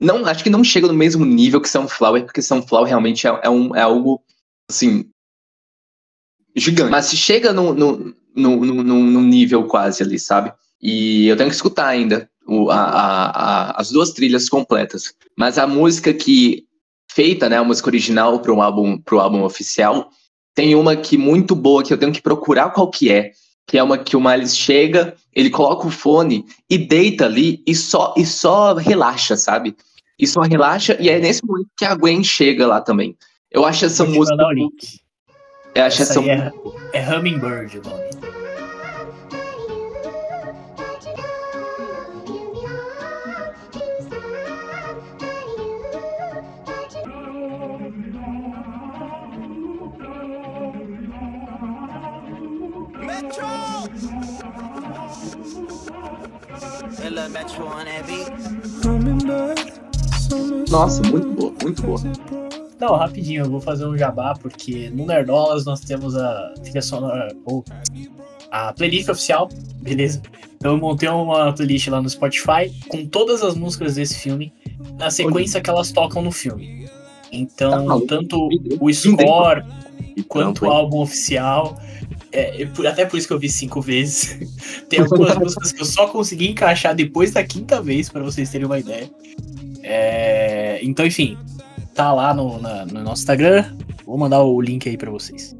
[0.00, 3.50] não acho que não chega no mesmo nível que Sunflower, porque Sunflower realmente é, é
[3.50, 4.22] um, é algo
[4.70, 5.10] assim
[6.54, 6.90] gigante.
[6.90, 10.52] Mas se chega no, no, no, no, no- nível quase ali, sabe?
[10.80, 13.30] E eu tenho que escutar ainda o- a- a-
[13.70, 15.14] a- as duas trilhas completas.
[15.36, 16.64] Mas a música que
[17.10, 20.10] feita, né, a música original pro álbum, pro álbum oficial,
[20.54, 23.32] tem uma que muito boa que eu tenho que procurar qual que é,
[23.66, 27.74] que é uma que o Miles chega, ele coloca o fone e deita ali e
[27.74, 29.76] só e só relaxa, sabe?
[30.18, 33.16] E só relaxa e é nesse momento que a Gwen chega lá também.
[33.50, 35.00] Eu acho essa Vou te música mandar o link.
[35.74, 36.52] eu acho Essa essa, é,
[36.92, 38.45] é Hummingbird o nome.
[60.70, 62.00] Nossa, muito boa, muito boa.
[62.78, 67.34] Não, rapidinho, eu vou fazer um jabá, porque no Nerdolas nós temos a trilha sonora,
[67.44, 67.64] ou
[68.50, 69.48] a playlist oficial,
[69.80, 70.20] beleza?
[70.56, 74.52] Então eu montei uma playlist lá no Spotify com todas as músicas desse filme,
[74.98, 76.86] na sequência que elas tocam no filme.
[76.86, 76.92] Tá
[77.32, 78.06] Então, maluco?
[78.06, 78.48] tanto
[78.80, 79.64] o score
[80.28, 81.78] quanto o álbum oficial.
[82.38, 84.38] É, eu- até por isso que eu vi cinco vezes.
[84.88, 88.66] Tem algumas músicas que eu só consegui encaixar depois da quinta vez, pra vocês terem
[88.66, 89.10] uma ideia.
[89.82, 91.38] É, então, enfim,
[91.94, 93.76] tá lá no, na- no nosso Instagram.
[94.04, 95.56] Vou mandar o link aí pra vocês.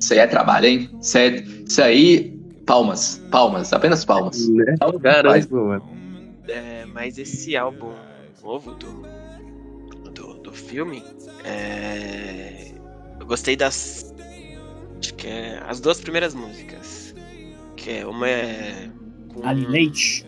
[0.00, 0.90] Isso aí é trabalho, hein?
[1.00, 1.36] Isso, é,
[1.66, 4.46] isso aí, palmas, palmas, apenas palmas.
[4.48, 4.76] Né?
[4.78, 5.84] Palmas, Caramba, mano.
[6.48, 7.90] É, mas esse álbum
[8.42, 9.02] novo do,
[10.12, 11.02] do, do filme,
[11.44, 12.70] é,
[13.18, 14.05] eu gostei das.
[14.98, 17.14] Acho que é as duas primeiras músicas.
[17.76, 18.90] Que é uma é.
[19.32, 20.26] com- Ali Leite.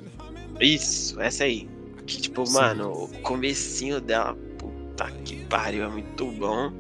[0.61, 1.69] Isso, essa aí.
[2.07, 2.55] Que tipo, Sim.
[2.55, 6.73] mano, o comecinho dela, puta que pariu, é muito bom.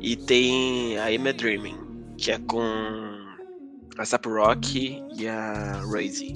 [0.00, 1.76] E tem a I'm a Dreaming,
[2.16, 2.62] que é com
[3.98, 6.34] a Sap Rock e a Rosie.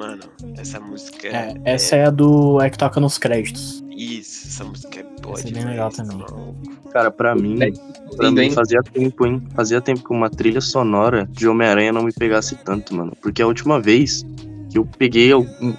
[0.00, 0.22] Mano,
[0.56, 2.58] essa música É, essa é a do.
[2.58, 3.84] É que toca nos créditos.
[3.90, 6.16] Isso, essa música é boa Essa é bem legal também.
[6.16, 6.56] maluco.
[6.90, 7.58] Cara, pra mim,
[8.16, 9.42] pra mim fazia tempo, hein?
[9.54, 13.12] Fazia tempo que uma trilha sonora de Homem-Aranha não me pegasse tanto, mano.
[13.20, 14.24] Porque a última vez
[14.70, 15.74] que eu peguei algum,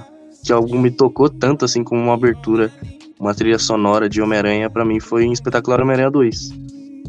[0.46, 2.72] que algo me tocou tanto assim como uma abertura,
[3.20, 6.52] uma trilha sonora de Homem-Aranha, pra mim foi em Espetacular Homem-Aranha 2.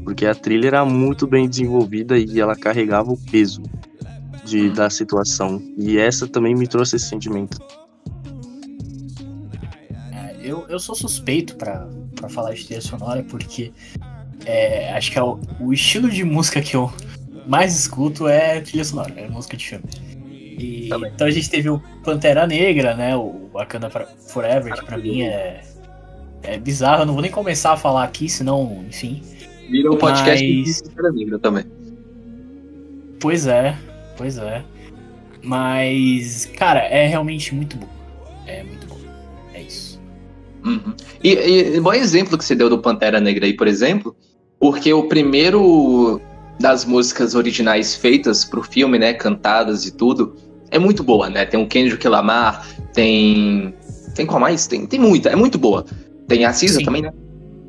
[0.03, 3.61] Porque a trilha era muito bem desenvolvida e ela carregava o peso
[4.45, 5.63] de, da situação.
[5.79, 7.59] E essa também me trouxe esse sentimento.
[10.13, 13.73] É, eu, eu sou suspeito pra, pra falar de trilha sonora, porque
[14.45, 16.93] é, acho que é o, o estilo de música que eu
[17.47, 19.85] mais escuto é trilha sonora, é música de filme.
[20.59, 21.11] E, Também.
[21.13, 23.17] então a gente teve o Pantera Negra, né?
[23.17, 23.91] O Wakanda
[24.29, 25.63] Forever, que pra mim é,
[26.43, 27.03] é bizarro.
[27.03, 29.23] Eu não vou nem começar a falar aqui, senão, enfim.
[29.71, 31.65] Vira um podcast Mas- de Pantera Negra também.
[33.19, 33.77] Pois é,
[34.17, 34.63] pois é.
[35.43, 37.89] Mas, cara, é realmente muito bom.
[38.47, 38.99] É muito bom.
[39.53, 40.01] É isso.
[40.65, 40.95] Uhum.
[41.23, 41.33] E,
[41.77, 44.15] e bom exemplo que você deu do Pantera Negra aí, por exemplo,
[44.59, 46.21] porque o primeiro
[46.61, 50.37] das músicas originais feitas pro filme, né, cantadas e tudo,
[50.71, 51.45] é muito boa, né?
[51.45, 53.75] Tem o Kendrick Lamar, tem
[54.15, 54.67] tem qual mais?
[54.67, 55.85] Tem tem muita, é muito boa.
[56.29, 56.85] Tem a Cisa Sim.
[56.85, 57.13] também, né?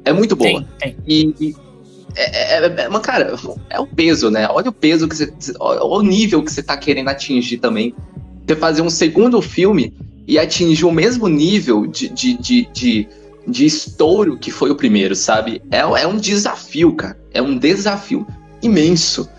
[0.05, 0.63] É muito boa.
[0.79, 0.97] Tem, tem.
[1.07, 1.55] E, e
[2.15, 3.35] é, é, é- mas, cara,
[3.69, 4.47] é o peso, né?
[4.49, 5.33] Olha o peso que você.
[5.59, 7.93] Olha o nível que você tá querendo atingir também.
[8.47, 9.93] Você fazer um segundo filme
[10.27, 13.07] e atingir o mesmo nível de, de, de, de,
[13.47, 15.61] de estouro que foi o primeiro, sabe?
[15.71, 17.17] É, é um desafio, cara.
[17.33, 18.25] É um desafio
[18.61, 19.29] imenso.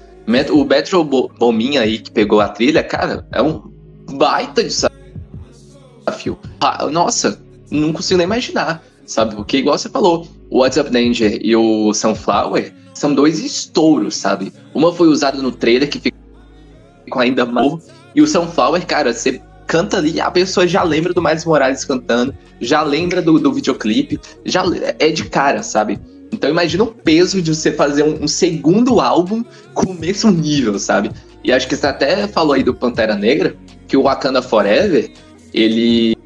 [0.53, 3.63] O Metro Bo- Bominha aí que pegou a trilha, cara, é um
[4.11, 6.39] baita desafio.
[6.61, 9.35] Ah, Nossa, não consigo nem imaginar, sabe?
[9.35, 14.53] Porque, igual você falou, o What's Up Danger e o Sunflower são dois estouros, sabe?
[14.73, 17.89] Uma foi usada no trailer, que ficou ainda mais.
[18.15, 22.33] E o Sunflower, cara, você canta ali, a pessoa já lembra do Miles Morales cantando,
[22.61, 24.63] já lembra do, do videoclipe, já
[25.01, 25.99] é de cara, sabe?
[26.33, 29.45] Então imagina o peso de você fazer um, um segundo álbum
[29.75, 31.11] com o mesmo nível, sabe?
[31.43, 33.57] E acho que você até falou aí do Pantera Negra,
[33.89, 35.11] que o Wakanda Forever,
[35.53, 36.17] ele.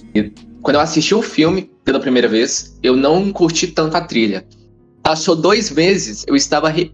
[0.69, 4.47] Quando eu assisti o filme pela primeira vez, eu não curti tanto a trilha.
[5.03, 6.93] Passou dois meses, eu estava re-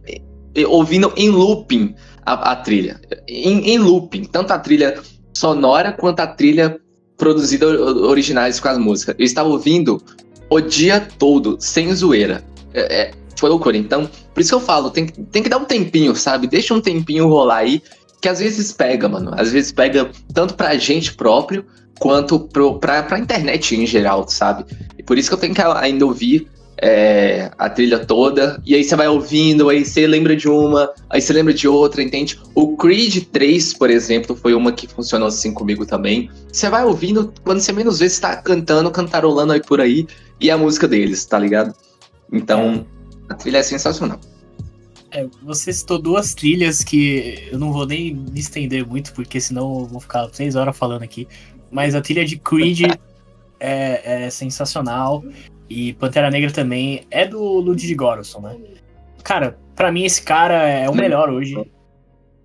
[0.54, 1.92] eh, ouvindo em looping
[2.24, 3.00] a, a trilha.
[3.26, 5.02] Em, em looping, tanto a trilha
[5.36, 6.78] sonora quanto a trilha
[7.16, 9.16] produzida originais com as músicas.
[9.18, 10.00] Eu estava ouvindo
[10.48, 12.44] o dia todo, sem zoeira.
[12.72, 13.76] É, é, foi loucura.
[13.76, 16.46] Então, por isso que eu falo, tem, tem que dar um tempinho, sabe?
[16.46, 17.82] Deixa um tempinho rolar aí,
[18.22, 19.32] que às vezes pega, mano.
[19.34, 21.66] Às vezes pega tanto pra gente próprio,
[21.98, 24.64] quanto pra, pra internet em geral, sabe?
[24.98, 28.82] E por isso que eu tenho que ainda ouvir é, a trilha toda, e aí
[28.82, 32.38] você vai ouvindo, aí você lembra de uma, aí você lembra de outra, entende?
[32.54, 36.30] O Creed 3, por exemplo, foi uma que funcionou assim comigo também.
[36.52, 40.06] Você vai ouvindo, quando você menos vê, você tá cantando, cantarolando aí por aí,
[40.40, 41.74] e a música deles, tá ligado?
[42.32, 42.86] Então,
[43.28, 44.18] a trilha é sensacional.
[45.10, 49.78] É, você citou duas trilhas que eu não vou nem me estender muito, porque senão
[49.80, 51.28] eu vou ficar três horas falando aqui.
[51.74, 52.82] Mas a trilha de Creed
[53.58, 55.24] é, é sensacional.
[55.68, 58.56] E Pantera Negra também é do Ludwig Göransson, né?
[59.24, 61.56] Cara, pra mim esse cara é o melhor hoje.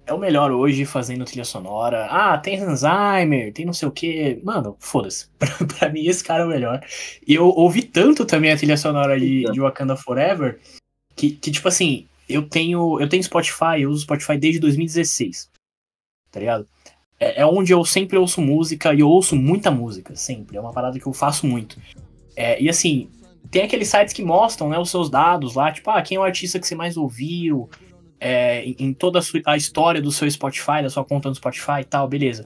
[0.07, 2.07] É o melhor hoje fazendo trilha sonora.
[2.09, 4.41] Ah, tem Alzheimer, tem não sei o que.
[4.43, 5.27] Mano, foda-se.
[5.37, 6.83] Pra, pra mim esse cara é o melhor.
[7.27, 10.59] E eu ouvi tanto também a trilha sonora de, de Wakanda Forever
[11.15, 15.49] que, que, tipo assim, eu tenho, eu tenho Spotify, eu uso Spotify desde 2016.
[16.31, 16.65] Tá ligado?
[17.19, 20.57] É, é onde eu sempre ouço música e eu ouço muita música, sempre.
[20.57, 21.77] É uma parada que eu faço muito.
[22.35, 23.09] É, e assim,
[23.51, 26.23] tem aqueles sites que mostram né, os seus dados lá, tipo, ah, quem é o
[26.23, 27.69] artista que você mais ouviu,
[28.19, 31.81] é, em, toda a, sua- a história do seu Spotify, da sua conta no Spotify
[31.81, 32.45] e tal, beleza.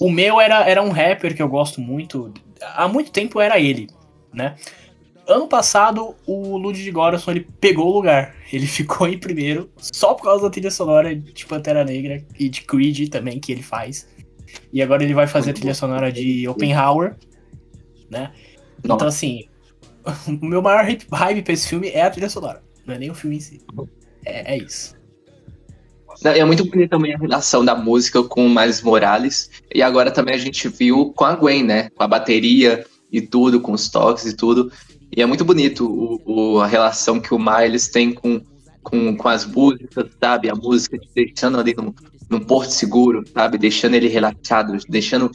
[0.00, 2.32] O meu era, era um rapper que eu gosto muito,
[2.62, 3.88] há muito tempo era ele,
[4.32, 4.54] né?
[5.28, 8.34] Ano passado, o Ludwig Göransson ele pegou o lugar.
[8.50, 12.62] Ele ficou em primeiro só por causa da trilha sonora de Pantera Negra e de
[12.62, 14.08] Creed também que ele faz.
[14.72, 17.14] E agora ele vai fazer a trilha sonora de Oppenheimer,
[18.08, 18.32] né?
[18.82, 19.44] Então assim,
[20.40, 23.14] o meu maior hype pra esse filme é a trilha sonora, não é nem o
[23.14, 23.60] filme em si.
[24.24, 24.96] É, é isso.
[26.24, 29.50] É muito bonita também a relação da música com o Miles Morales.
[29.72, 31.90] E agora também a gente viu com a Gwen, né?
[31.90, 34.72] Com a bateria e tudo, com os toques e tudo.
[35.14, 38.40] E é muito bonito o, o- a relação que o Miles tem com,
[38.82, 40.48] com, com as músicas, sabe?
[40.50, 41.92] A música te deixando ali num,
[42.28, 43.58] num porto seguro, sabe?
[43.58, 45.30] Deixando ele relaxado, deixando.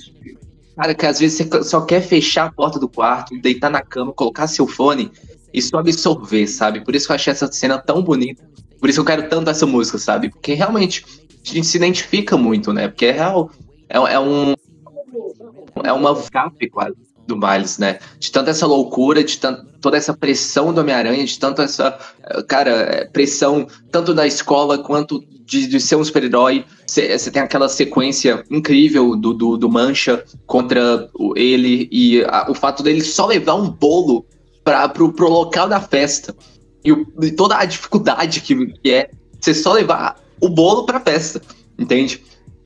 [0.75, 4.11] Cara, que às vezes você só quer fechar a porta do quarto, deitar na cama,
[4.13, 5.11] colocar seu fone
[5.53, 6.83] e só absorver, sabe?
[6.83, 8.43] Por isso que eu achei essa cena tão bonita.
[8.79, 10.29] Por isso que eu quero tanto essa música, sabe?
[10.29, 11.05] Porque realmente
[11.45, 12.87] a gente se identifica muito, né?
[12.87, 13.51] Porque é real.
[13.87, 14.53] É, é um.
[15.83, 16.95] É uma escape quase
[17.27, 17.99] do Miles, né?
[18.19, 21.97] De tanta essa loucura, de tan- toda essa pressão do Homem-Aranha, de tanto essa.
[22.23, 26.65] eh, Cara, eh, pressão tanto da escola quanto de, de ser um super-herói.
[26.87, 32.53] Você tem aquela sequência incrível do, do, do Mancha contra o- ele e a- o
[32.53, 34.25] fato dele só levar um bolo
[34.63, 36.35] para pro, pro local da festa.
[36.83, 39.09] E, o- e toda a dificuldade que, que é
[39.39, 41.41] você só levar o bolo pra festa,
[41.79, 42.21] entende?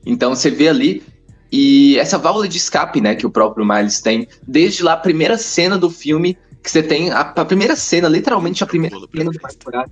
[0.06, 1.02] Então você vê ali
[1.50, 5.38] e essa válvula de escape, né, que o próprio Miles tem, desde lá a primeira
[5.38, 9.38] cena do filme, que você tem a, a primeira cena, literalmente a primeira cena do
[9.64, 9.90] Morales,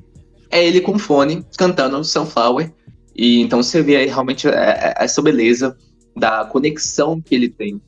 [0.50, 2.70] é ele com fone cantando Sunflower.
[3.14, 5.76] E então você vê aí realmente é- é- essa beleza
[6.14, 7.80] da conexão que ele tem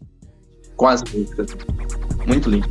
[0.76, 1.48] com as músicas.
[2.26, 2.68] Muito lindo.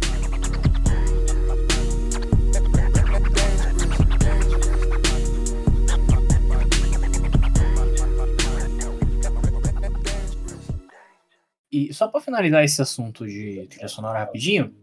[11.71, 14.73] E só pra finalizar esse assunto de trilha sonora rapidinho,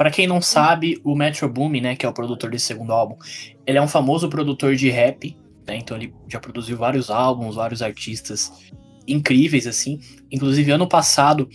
[0.00, 3.16] Pra quem não sabe, o Metro Boomin, né, que é o produtor desse segundo álbum,
[3.66, 5.36] ele é um famoso produtor de rap,
[5.66, 5.76] né?
[5.76, 8.50] Então ele já produziu vários álbuns, vários artistas
[9.06, 10.00] incríveis assim.
[10.32, 11.46] Inclusive ano passado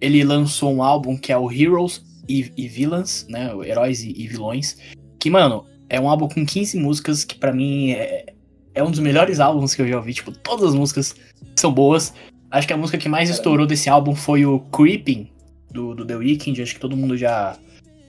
[0.00, 4.26] ele lançou um álbum que é o Heroes e, e Villains, né, Heróis e, e,
[4.26, 4.78] Vilões,
[5.18, 8.32] que mano, é um álbum com 15 músicas que para mim é,
[8.74, 11.14] é um dos melhores álbuns que eu já ouvi, tipo, todas as músicas
[11.54, 12.14] são boas.
[12.50, 15.28] Acho que a música que mais estourou desse álbum foi o Creeping
[15.70, 17.56] do, do The Weeknd, acho que todo mundo já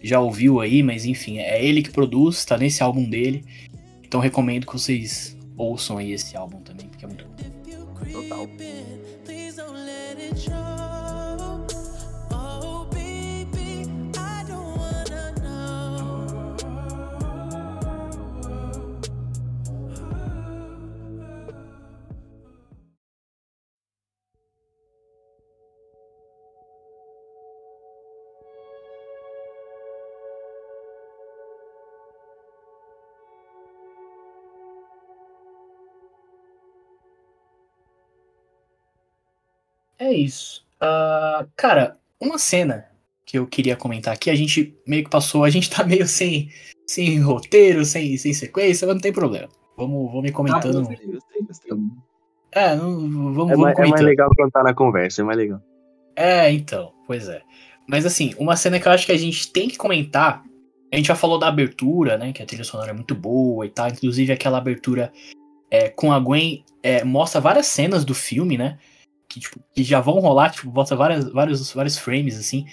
[0.04, 3.46] já ouviu aí, mas enfim, é ele que produz, tá nesse álbum dele.
[4.04, 8.12] Então recomendo que vocês ouçam aí esse álbum também, porque é muito bom.
[8.12, 8.48] Total.
[40.02, 40.66] É isso.
[40.82, 42.88] Uh, cara, uma cena
[43.24, 46.50] que eu queria comentar aqui, a gente meio que passou, a gente tá meio sem,
[46.88, 49.48] sem roteiro, sem, sem sequência, mas não tem problema.
[49.78, 50.80] Vamos, vamos me comentando.
[50.80, 51.78] Ah, gostei, gostei, gostei.
[52.52, 52.98] É, não,
[53.32, 55.62] vamos, é, vamos mais, é mais legal contar na conversa, é mais legal.
[56.16, 57.44] É, então, pois é.
[57.88, 60.44] Mas assim, uma cena que eu acho que a gente tem que comentar,
[60.92, 63.70] a gente já falou da abertura, né, que a trilha sonora é muito boa e
[63.70, 65.14] tal, inclusive aquela abertura
[65.70, 68.80] é, com a Gwen é, mostra várias cenas do filme, né,
[69.32, 72.66] que, tipo, que já vão rolar, tipo, bota várias, vários, vários frames, assim.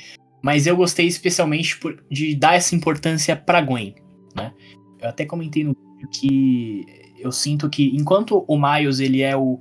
[0.42, 3.94] Mas eu gostei especialmente por, de dar essa importância pra Gwen,
[4.34, 4.52] né?
[5.00, 6.84] Eu até comentei no vídeo que
[7.18, 9.60] eu sinto que enquanto o Miles ele é o,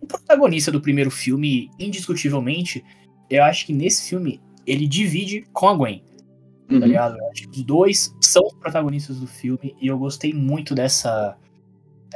[0.00, 2.84] o protagonista do primeiro filme, indiscutivelmente,
[3.28, 6.02] eu acho que nesse filme ele divide com a Gwen.
[6.68, 6.80] Tá uhum.
[6.80, 7.18] Tá ligado?
[7.18, 11.36] Eu acho que os dois são os protagonistas do filme e eu gostei muito dessa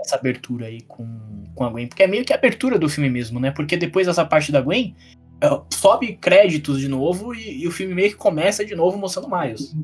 [0.00, 1.88] essa abertura aí com, com a Gwen.
[1.88, 3.50] Porque é meio que a abertura do filme mesmo, né?
[3.50, 4.94] Porque depois dessa parte da Gwen,
[5.40, 9.28] é, sobe créditos de novo e, e o filme meio que começa de novo mostrando
[9.28, 9.74] Miles.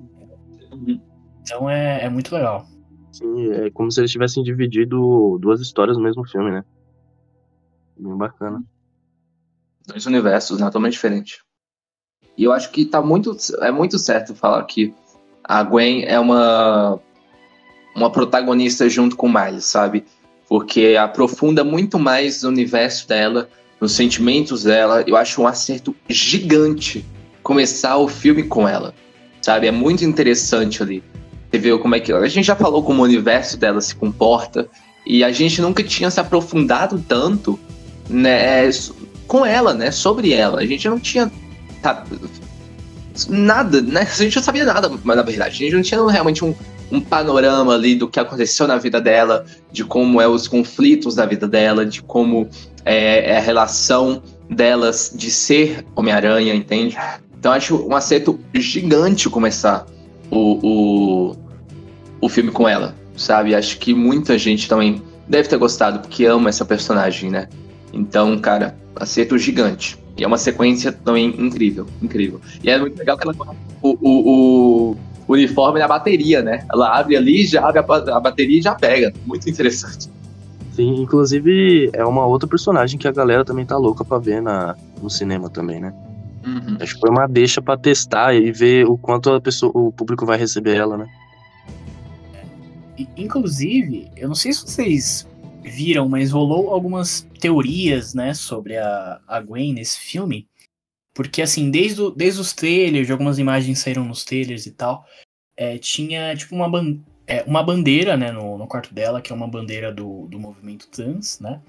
[1.42, 2.66] Então é, é muito legal.
[3.12, 6.64] Sim, é como se eles tivessem dividido duas histórias no mesmo filme, né?
[7.98, 8.62] Bem bacana.
[9.86, 10.66] Dois universos, né?
[10.66, 11.38] Totalmente diferentes.
[12.36, 13.34] E eu acho que tá muito.
[13.62, 14.94] É muito certo falar que
[15.42, 17.00] a Gwen é uma
[17.96, 20.04] uma protagonista junto com Miles, sabe?
[20.48, 23.48] Porque aprofunda muito mais o universo dela,
[23.80, 25.02] nos sentimentos dela.
[25.06, 27.04] Eu acho um acerto gigante
[27.42, 28.94] começar o filme com ela,
[29.40, 29.66] sabe?
[29.66, 31.02] É muito interessante ali.
[31.50, 32.12] Você vê como é que.
[32.12, 34.68] A gente já falou como o universo dela se comporta,
[35.06, 37.58] e a gente nunca tinha se aprofundado tanto
[38.10, 38.68] né,
[39.26, 39.90] com ela, né?
[39.90, 40.60] Sobre ela.
[40.60, 41.30] A gente não tinha.
[43.28, 44.00] Nada, né?
[44.02, 45.54] A gente não sabia nada, mas na verdade.
[45.54, 46.54] A gente não tinha realmente um,
[46.90, 51.26] um panorama ali do que aconteceu na vida dela, de como é os conflitos da
[51.26, 52.48] vida dela, de como
[52.84, 56.96] é, é a relação delas de ser Homem-Aranha, entende?
[57.38, 59.86] Então acho um acerto gigante começar
[60.30, 61.36] o, o,
[62.20, 63.54] o filme com ela, sabe?
[63.54, 67.48] Acho que muita gente também deve ter gostado, porque ama essa personagem, né?
[67.92, 69.98] Então, cara, acerto gigante.
[70.16, 72.40] E é uma sequência também incrível, incrível.
[72.62, 73.36] E é muito legal que ela,
[73.82, 74.96] o, o, o,
[75.28, 76.64] uniforme na bateria, né?
[76.72, 79.12] Ela abre ali, já abre a, a bateria e já pega.
[79.24, 80.10] Muito interessante.
[80.72, 84.76] Sim, inclusive é uma outra personagem que a galera também tá louca pra ver na,
[85.02, 85.92] no cinema também, né?
[86.46, 86.76] Uhum.
[86.78, 90.26] Acho que foi uma deixa pra testar e ver o quanto a pessoa, o público
[90.26, 91.08] vai receber ela, né?
[93.16, 95.26] Inclusive, eu não sei se vocês
[95.62, 100.46] viram, mas rolou algumas teorias, né, sobre a, a Gwen nesse filme.
[101.16, 105.06] Porque, assim, desde, o, desde os trailers, algumas imagens saíram nos trailers e tal,
[105.56, 109.34] é, tinha, tipo, uma, ban é, uma bandeira, né, no, no quarto dela, que é
[109.34, 111.62] uma bandeira do, do movimento trans, né?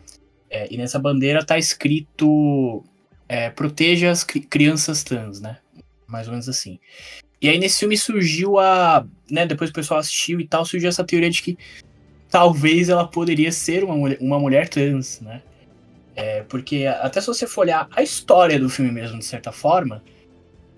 [0.50, 2.84] É, e nessa bandeira tá escrito
[3.28, 5.60] é, proteja as cri crianças trans, né?
[6.06, 6.78] Mais ou menos assim.
[7.42, 9.06] E aí nesse filme surgiu a.
[9.32, 11.58] Né, depois o pessoal assistiu e tal, surgiu essa teoria de que
[12.30, 15.42] talvez ela poderia ser uma uma mulher trans, né?
[16.18, 20.04] É, porque até se você for olhar a história do filme mesmo, de certa forma,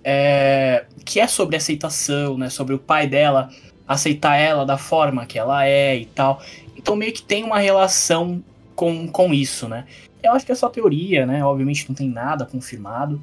[0.04, 2.50] é, que é sobre aceitação, né?
[2.50, 3.50] Sobre o pai dela
[3.88, 6.44] aceitar ela da forma que ela é e tal.
[6.78, 8.44] Então meio que tem uma relação
[8.76, 9.86] com, com isso, né?
[10.22, 11.44] eu acho que é só teoria, né?
[11.44, 13.22] Obviamente não tem nada confirmado.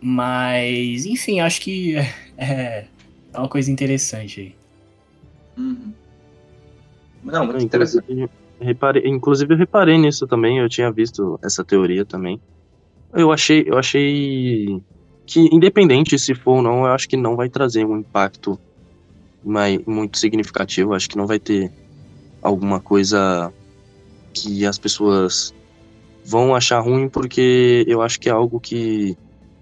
[0.00, 1.96] Mas, enfim, acho que
[2.38, 2.86] é,
[3.32, 4.54] é uma coisa interessante aí.
[5.56, 5.92] Uhum.
[7.22, 8.30] Não, muito interessante.
[8.60, 12.38] Reparei, inclusive eu reparei nisso também, eu tinha visto essa teoria também.
[13.12, 14.80] Eu achei, eu achei
[15.26, 18.60] que independente se for ou não, eu acho que não vai trazer um impacto
[19.42, 21.72] mai- muito significativo, eu acho que não vai ter
[22.42, 23.52] alguma coisa
[24.34, 25.54] que as pessoas
[26.26, 29.16] vão achar ruim porque eu acho que é algo que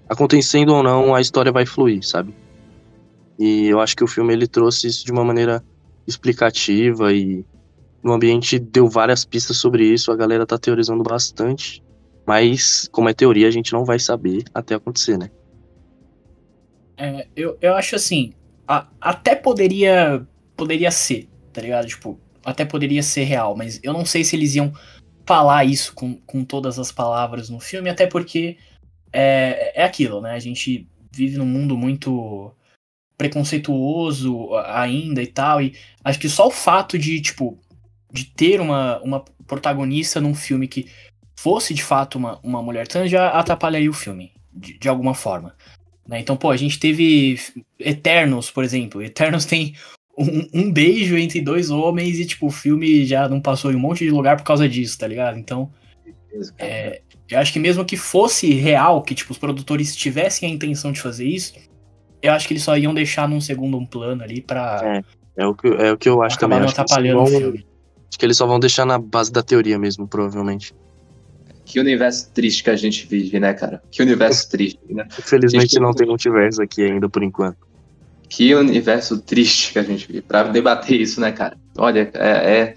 [0.08, 2.34] acontecendo ou não, a história vai fluir, sabe?
[3.38, 5.62] E eu acho que o filme ele trouxe isso de uma maneira
[6.06, 7.44] explicativa e
[8.02, 11.82] no ambiente deu várias pistas sobre isso, a galera tá teorizando bastante,
[12.26, 15.30] mas como é teoria a gente não vai saber até acontecer, né?
[16.96, 18.32] É, eu, eu acho assim,
[18.66, 20.26] a- até poderia
[20.56, 21.86] poderia ser, tá ligado?
[21.86, 24.72] Tipo, até poderia ser real, mas eu não sei se eles iam
[25.24, 28.56] falar isso com, com todas as palavras no filme, até porque
[29.12, 30.32] é, é aquilo, né?
[30.32, 32.52] A gente vive num mundo muito
[33.16, 37.58] preconceituoso ainda e tal, e acho que só o fato de, tipo,
[38.12, 40.86] de ter uma, uma protagonista num filme que
[41.38, 45.54] fosse de fato uma, uma mulher trans já atrapalharia o filme, de, de alguma forma.
[46.06, 46.18] né?
[46.20, 47.38] Então, pô, a gente teve
[47.78, 49.02] Eternos, por exemplo.
[49.02, 49.74] Eternos tem
[50.18, 53.80] um, um beijo entre dois homens e, tipo, o filme já não passou em um
[53.80, 55.38] monte de lugar por causa disso, tá ligado?
[55.38, 55.70] Então,
[56.58, 60.90] é, eu acho que mesmo que fosse real, que, tipo, os produtores tivessem a intenção
[60.92, 61.54] de fazer isso,
[62.20, 65.02] eu acho que eles só iam deixar num segundo plano ali pra
[65.36, 66.58] É o que, é o que eu acho também.
[66.58, 67.66] não Acho que, vão- filme.
[68.08, 70.74] Acho que eles só vão deixar na base da teoria mesmo, provavelmente.
[71.64, 73.82] Que universo triste que a gente vive, né, cara?
[73.90, 75.06] Que universo triste, né?
[75.18, 77.58] Infelizmente Gente, não tem multiverso aqui ainda por enquanto.
[78.28, 80.22] Que universo triste que a gente vive.
[80.22, 81.58] Pra debater isso, né, cara?
[81.76, 82.58] Olha, é.
[82.58, 82.74] é-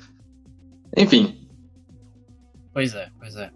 [0.98, 1.42] Enfim,
[2.74, 3.52] Pois é, pois é.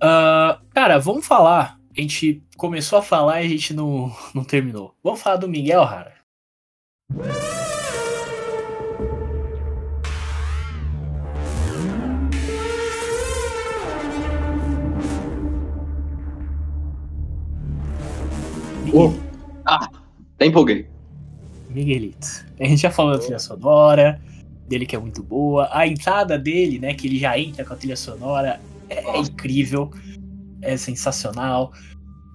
[0.00, 1.78] Ah, cara, vamos falar.
[1.96, 4.94] A gente começou a falar e a gente não, não terminou.
[5.02, 6.14] Vamos falar do Miguel Rara.
[19.64, 19.88] Ah,
[20.34, 20.88] até empolguei.
[21.70, 22.46] Miguelito.
[22.58, 24.20] A gente já falou da trilha sonora,
[24.68, 25.68] dele que é muito boa.
[25.72, 29.90] A entrada dele, né, que ele já entra com a trilha sonora, é incrível,
[30.62, 31.72] é sensacional.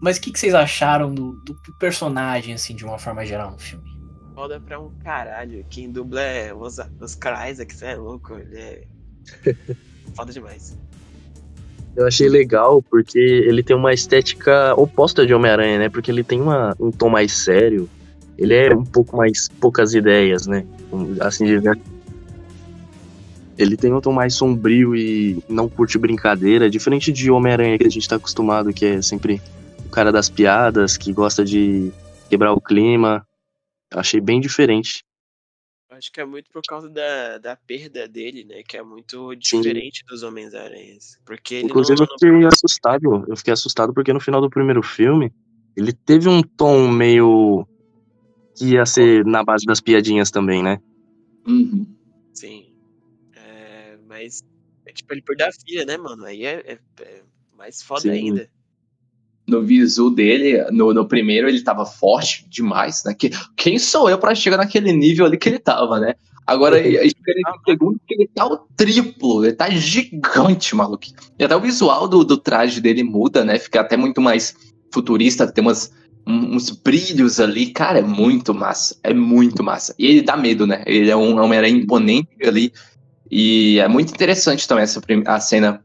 [0.01, 3.59] Mas o que, que vocês acharam do, do personagem, assim, de uma forma geral no
[3.59, 3.85] filme?
[4.33, 5.65] Foda pra um caralho.
[5.69, 7.17] Quem dubla é os, os
[7.49, 8.33] Isaac, você é louco.
[8.33, 8.83] Ele é.
[10.15, 10.77] Foda demais.
[11.95, 15.89] Eu achei legal porque ele tem uma estética oposta de Homem-Aranha, né?
[15.89, 17.89] Porque ele tem uma, um tom mais sério.
[18.37, 20.65] Ele é um pouco mais poucas ideias, né?
[21.19, 21.45] Assim.
[23.57, 27.91] Ele tem um tom mais sombrio e não curte brincadeira, diferente de Homem-Aranha que a
[27.91, 29.41] gente tá acostumado, que é sempre
[29.85, 31.91] o cara das piadas, que gosta de
[32.29, 33.23] quebrar o clima.
[33.93, 35.03] Achei bem diferente.
[36.01, 38.63] Acho que é muito por causa da, da perda dele, né?
[38.67, 41.19] Que é muito diferente dos Homens-Aranhas.
[41.23, 43.25] Porque ele Inclusive, não, eu fiquei assustado.
[43.27, 45.31] Eu fiquei assustado porque no final do primeiro filme,
[45.77, 47.67] ele teve um tom meio.
[48.57, 50.79] que ia ser na base das piadinhas também, né?
[51.45, 51.85] Uhum.
[52.33, 52.65] Sim.
[53.35, 54.41] É, mas.
[54.87, 56.25] É tipo, ele perdeu a filha, né, mano?
[56.25, 57.23] Aí é, é- é
[57.55, 58.09] mais foda Sim.
[58.09, 58.49] ainda.
[59.51, 63.13] No visu dele, no, no primeiro, ele tava forte demais, né?
[63.13, 66.13] Que, quem sou eu pra chegar naquele nível ali que ele tava, né?
[66.47, 67.11] Agora, ele
[67.67, 71.03] segundo, que ele tá o triplo, ele tá gigante, maluco.
[71.37, 73.59] E até o visual do, do traje dele muda, né?
[73.59, 74.55] Fica até muito mais
[74.93, 75.91] futurista, tem umas,
[76.27, 77.67] um- uns brilhos ali.
[77.71, 79.93] Cara, é muito massa, é muito massa.
[79.97, 80.83] E ele dá medo, né?
[80.85, 82.71] Ele é um Homem-Aranha imponente ali.
[83.29, 85.83] E é muito interessante também essa a cena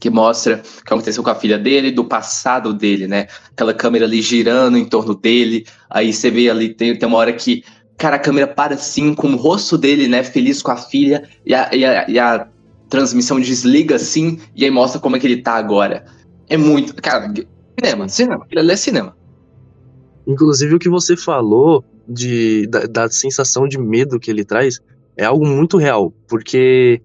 [0.00, 3.26] que mostra o que aconteceu com a filha dele, do passado dele, né?
[3.50, 5.66] Aquela câmera ali girando em torno dele.
[5.88, 7.64] Aí você vê ali, tem, tem uma hora que,
[7.96, 10.22] cara, a câmera para assim, com o rosto dele, né?
[10.22, 12.48] Feliz com a filha, e a, e a, e a
[12.88, 16.04] transmissão desliga assim, e aí mostra como é que ele tá agora.
[16.48, 16.94] É muito.
[17.00, 17.32] Cara,
[17.78, 18.46] cinema, cinema.
[18.54, 19.16] Ali é cinema.
[20.26, 24.80] Inclusive, o que você falou de, da, da sensação de medo que ele traz
[25.16, 27.00] é algo muito real, porque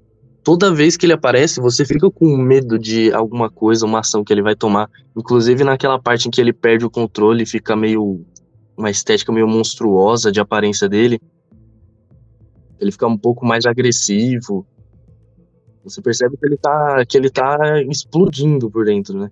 [0.49, 4.33] toda vez que ele aparece, você fica com medo de alguma coisa, uma ação que
[4.33, 4.89] ele vai tomar.
[5.15, 8.25] Inclusive, naquela parte em que ele perde o controle, fica meio.
[8.75, 11.21] uma estética meio monstruosa de aparência dele.
[12.79, 14.65] Ele fica um pouco mais agressivo.
[15.83, 17.55] Você percebe que ele tá, que ele tá
[17.87, 19.29] explodindo por dentro, né?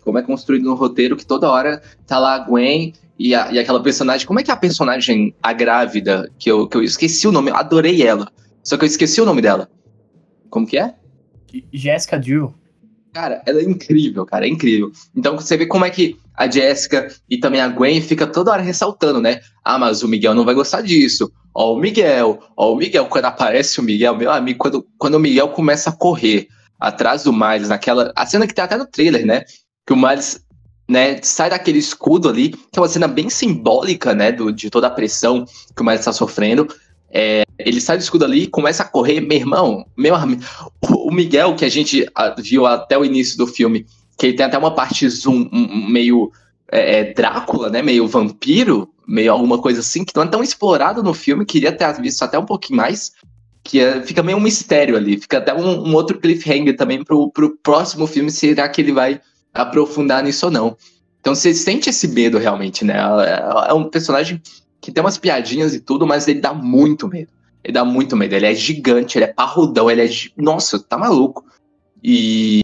[0.00, 3.60] Como é construído no roteiro que toda hora tá lá a Gwen e, a- e
[3.60, 4.26] aquela personagem.
[4.26, 7.52] Como é que é a personagem, a grávida, que eu, que eu esqueci o nome,
[7.52, 8.28] adorei ela.
[8.64, 9.68] Só que eu esqueci o nome dela.
[10.52, 10.94] Como que é?
[11.72, 12.52] Jessica Drew.
[13.14, 14.92] Cara, ela é incrível, cara, é incrível.
[15.16, 18.60] Então você vê como é que a Jessica e também a Gwen fica toda hora
[18.60, 19.40] ressaltando, né?
[19.64, 21.32] Ah, mas o Miguel não vai gostar disso.
[21.54, 25.20] Ó, o Miguel, ó, o Miguel, quando aparece o Miguel, meu amigo, quando, quando o
[25.20, 26.48] Miguel começa a correr
[26.78, 28.12] atrás do Miles, naquela.
[28.14, 29.44] A cena que tem até no trailer, né?
[29.86, 30.44] Que o Miles
[30.86, 34.86] né, sai daquele escudo ali, que é uma cena bem simbólica, né, do, de toda
[34.88, 36.68] a pressão que o Miles está sofrendo.
[37.12, 40.42] É, ele sai do escudo ali, começa a correr, meu irmão, meu amigo,
[40.80, 43.86] o Miguel que a gente ah, viu até o início do filme,
[44.16, 45.48] que ele tem até uma parte zoom
[45.88, 46.32] meio
[46.70, 51.02] é, é, Drácula, né, meio vampiro, meio alguma coisa assim, que não é tão explorado
[51.02, 53.12] no filme, queria ter visto até um pouquinho mais,
[53.62, 57.30] que é, fica meio um mistério ali, fica até um, um, outro cliffhanger também pro,
[57.30, 59.20] pro próximo filme, será que ele vai
[59.52, 60.76] aprofundar nisso ou não.
[61.20, 62.94] Então você sente esse medo realmente, né?
[63.26, 64.40] É, é um personagem
[64.82, 67.30] que tem umas piadinhas e tudo, mas ele dá muito medo.
[67.62, 68.34] Ele dá muito medo.
[68.34, 70.10] Ele é gigante, ele é parrudão, ele é.
[70.36, 71.44] Nossa, tá maluco.
[72.02, 72.62] E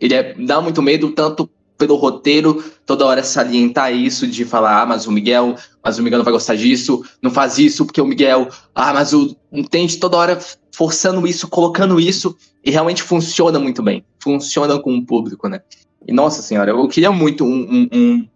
[0.00, 4.86] ele é, dá muito medo, tanto pelo roteiro, toda hora salientar isso, de falar, ah,
[4.86, 8.06] mas o Miguel, mas o Miguel não vai gostar disso, não faz isso, porque o
[8.06, 9.36] Miguel, ah, mas o.
[9.52, 9.98] Entende?
[9.98, 10.38] Toda hora
[10.72, 12.34] forçando isso, colocando isso,
[12.64, 14.02] e realmente funciona muito bem.
[14.18, 15.60] Funciona com o público, né?
[16.06, 18.28] E nossa senhora, eu queria muito um, um, um,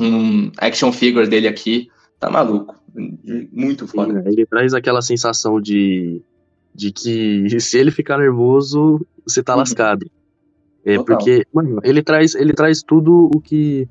[0.00, 1.90] um action figure dele aqui
[2.20, 2.76] tá maluco.
[3.52, 4.22] Muito foda.
[4.22, 6.22] Sim, ele traz aquela sensação de,
[6.74, 9.60] de que se ele ficar nervoso, você tá uhum.
[9.60, 10.06] lascado.
[10.84, 11.16] É Total.
[11.16, 13.88] porque, mano, ele traz, ele traz tudo o que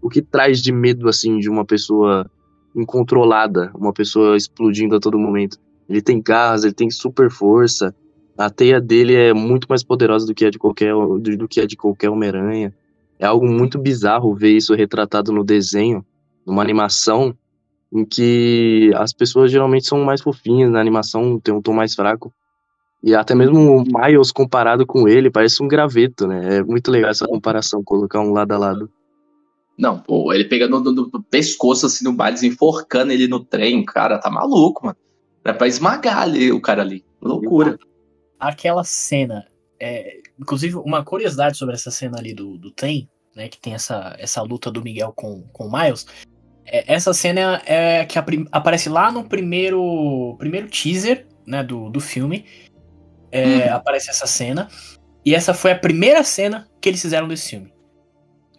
[0.00, 2.30] o que traz de medo assim de uma pessoa
[2.74, 5.58] incontrolada, uma pessoa explodindo a todo momento.
[5.88, 7.92] Ele tem garras, ele tem super força.
[8.36, 11.66] A teia dele é muito mais poderosa do que a de qualquer do que a
[11.66, 12.72] de qualquer Homem-Aranha.
[13.18, 16.06] É algo muito bizarro ver isso retratado no desenho,
[16.46, 17.36] numa animação
[17.92, 22.32] em que as pessoas geralmente são mais fofinhas, na animação tem um tom mais fraco.
[23.02, 26.56] E até mesmo o Miles comparado com ele parece um graveto, né?
[26.56, 28.90] É muito legal essa comparação, colocar um lado a lado.
[29.78, 34.18] Não, pô, ele pegando no, no, pescoço assim no Miles, enforcando ele no trem, cara,
[34.18, 34.98] tá maluco, mano.
[35.44, 37.04] É pra esmagar ali o cara ali.
[37.22, 37.78] Loucura.
[38.38, 39.46] Aquela cena,
[39.80, 44.16] é, inclusive uma curiosidade sobre essa cena ali do, do trem, né, que tem essa,
[44.18, 46.06] essa luta do Miguel com, com o Miles,
[46.70, 48.18] essa cena é que
[48.52, 52.44] aparece lá no primeiro, primeiro teaser né, do, do filme.
[53.30, 53.74] É, uhum.
[53.76, 54.68] Aparece essa cena.
[55.24, 57.72] E essa foi a primeira cena que eles fizeram desse filme.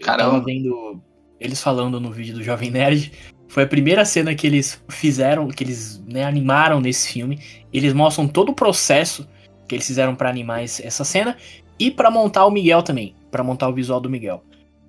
[0.02, 0.24] Caramba.
[0.24, 1.02] Eu tava vendo
[1.40, 3.12] eles falando no vídeo do Jovem Nerd.
[3.48, 7.40] Foi a primeira cena que eles fizeram, que eles né, animaram nesse filme.
[7.74, 9.28] Eles mostram todo o processo
[9.68, 11.38] que eles fizeram para animar essa cena
[11.78, 14.44] e para montar o Miguel também, para montar o visual do Miguel.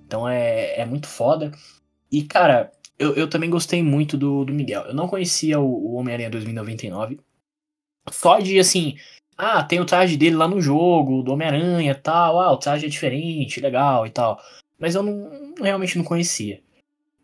[0.05, 1.51] Então é, é muito foda.
[2.11, 2.71] E cara,
[3.01, 4.83] eu, eu também gostei muito do, do Miguel.
[4.83, 7.19] Eu não conhecia o, o Homem-Aranha 2099.
[8.11, 8.95] Só de assim,
[9.35, 12.39] ah, tem o traje dele lá no jogo, do Homem-Aranha tal.
[12.39, 14.39] Ah, o traje é diferente, legal e tal.
[14.77, 16.61] Mas eu não, realmente não conhecia.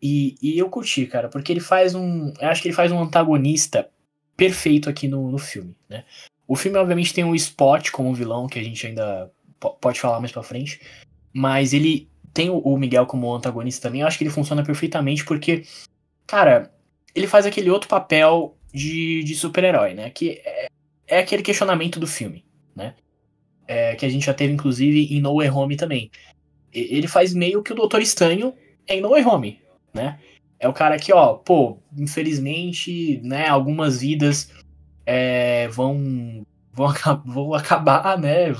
[0.02, 2.32] E, e eu curti, cara, porque ele faz um.
[2.40, 3.88] Eu acho que ele faz um antagonista
[4.36, 6.04] perfeito aqui no, no filme, né?
[6.46, 9.30] O filme, obviamente, tem o Spot como vilão, que a gente ainda
[9.80, 10.80] pode falar mais pra frente.
[11.32, 12.08] Mas ele
[12.38, 15.64] tem o Miguel como antagonista também, eu acho que ele funciona perfeitamente porque,
[16.24, 16.72] cara,
[17.12, 20.08] ele faz aquele outro papel de, de super-herói, né?
[20.10, 20.68] Que é,
[21.08, 22.44] é, aquele questionamento do filme,
[22.76, 22.94] né?
[23.66, 26.12] É, que a gente já teve, inclusive, em No Way Home também.
[26.72, 28.54] Ele faz meio que o Doutor Estranho
[28.86, 29.60] em No Way Home,
[29.92, 30.20] né?
[30.60, 34.52] É o cara que, ó, pô, infelizmente, né, algumas vidas
[35.04, 36.94] é, vão, vão,
[37.26, 38.54] vão acabar, né?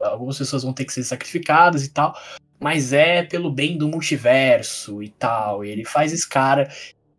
[0.00, 2.16] Algumas pessoas vão ter que ser sacrificadas e tal
[2.60, 5.64] mas é pelo bem do multiverso e tal.
[5.64, 6.70] E ele faz esse cara.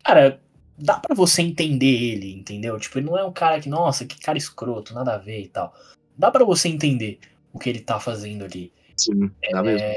[0.04, 0.40] Cara,
[0.78, 2.80] dá para você entender ele, entendeu?
[2.80, 5.48] Tipo, ele não é um cara que, nossa, que cara escroto, nada a ver e
[5.48, 5.74] tal.
[6.16, 7.20] Dá para você entender
[7.52, 8.72] o que ele tá fazendo ali.
[8.96, 9.88] Sim, é, mesmo.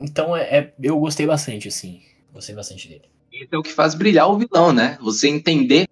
[0.00, 2.02] Então, é, é, eu gostei bastante, assim.
[2.32, 3.04] Gostei bastante dele.
[3.32, 4.98] Isso é o que faz brilhar o vilão, né?
[5.00, 5.86] Você entender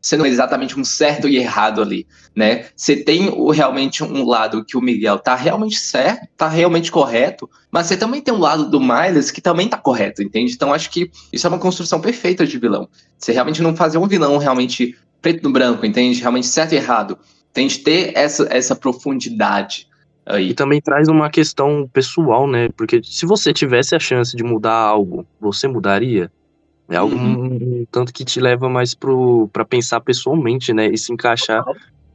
[0.00, 2.66] sendo exatamente um certo e errado ali, né?
[2.76, 7.48] Você tem o, realmente um lado que o Miguel tá realmente certo, tá realmente correto,
[7.70, 10.52] mas você também tem um lado do Miles que também tá correto, entende?
[10.52, 12.88] Então acho que isso é uma construção perfeita de vilão.
[13.18, 16.20] Você realmente não fazer um vilão realmente preto no branco, entende?
[16.20, 17.18] Realmente certo e errado.
[17.52, 19.88] Tem de ter essa, essa profundidade.
[20.26, 20.50] Aí.
[20.50, 22.68] E também traz uma questão pessoal, né?
[22.76, 26.30] Porque se você tivesse a chance de mudar algo, você mudaria?
[26.88, 27.44] É algo uhum.
[27.44, 30.88] um, tanto que te leva mais pro, pra pensar pessoalmente, né?
[30.88, 31.64] E se encaixar,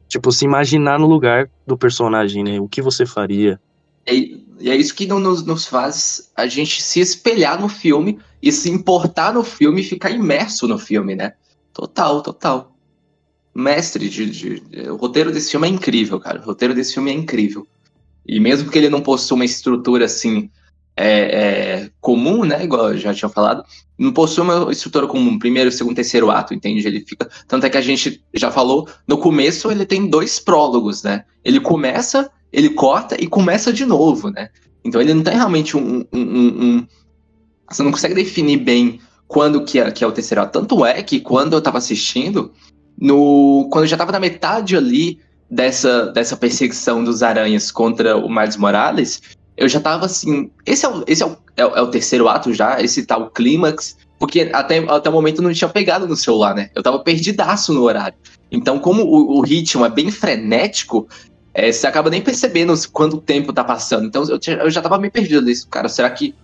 [0.08, 2.60] tipo, se imaginar no lugar do personagem, né?
[2.60, 3.60] O que você faria.
[4.06, 8.52] E, e é isso que nos, nos faz a gente se espelhar no filme e
[8.52, 11.32] se importar no filme e ficar imerso no filme, né?
[11.72, 12.76] Total, total.
[13.54, 16.40] Mestre de, de, de, O roteiro desse filme é incrível, cara.
[16.40, 17.66] O roteiro desse filme é incrível.
[18.24, 20.48] E mesmo que ele não possua uma estrutura assim
[20.96, 22.64] é, é, comum, né?
[22.64, 23.64] Igual eu já tinha falado,
[23.98, 26.86] não possui uma estrutura comum, primeiro, segundo, terceiro ato, entende?
[26.86, 27.28] Ele fica.
[27.46, 31.24] Tanto é que a gente já falou, no começo ele tem dois prólogos, né?
[31.44, 34.48] Ele começa, ele corta e começa de novo, né?
[34.84, 36.04] Então ele não tem realmente um.
[36.12, 36.86] um, um, um
[37.70, 40.58] você não consegue definir bem quando que é, que é o terceiro ato.
[40.58, 42.52] Tanto é que quando eu tava assistindo,
[42.98, 48.28] no, quando eu já tava na metade ali dessa, dessa perseguição dos aranhas contra o
[48.28, 49.22] Miles Morales,
[49.56, 50.50] eu já tava assim.
[50.64, 53.96] Esse é o, esse é o, é é o terceiro ato já, esse tal clímax.
[54.18, 56.68] Porque até, até o momento não tinha pegado no celular, né?
[56.74, 58.16] Eu tava perdidaço no horário.
[58.52, 61.08] Então, como o, o ritmo é bem frenético,
[61.54, 64.06] é, você acaba nem percebendo quanto tempo tá passando.
[64.06, 65.66] Então, eu, eu já tava meio perdido nisso.
[65.68, 66.34] Cara, será que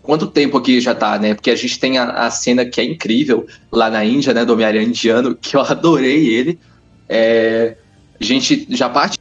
[0.00, 1.34] quanto tempo aqui já tá, né?
[1.34, 4.44] Porque a gente tem a, a cena que é incrível lá na Índia, né?
[4.44, 6.58] Do Homem-Aranha indiano, que eu adorei ele.
[7.08, 7.76] É,
[8.20, 9.18] a gente já parte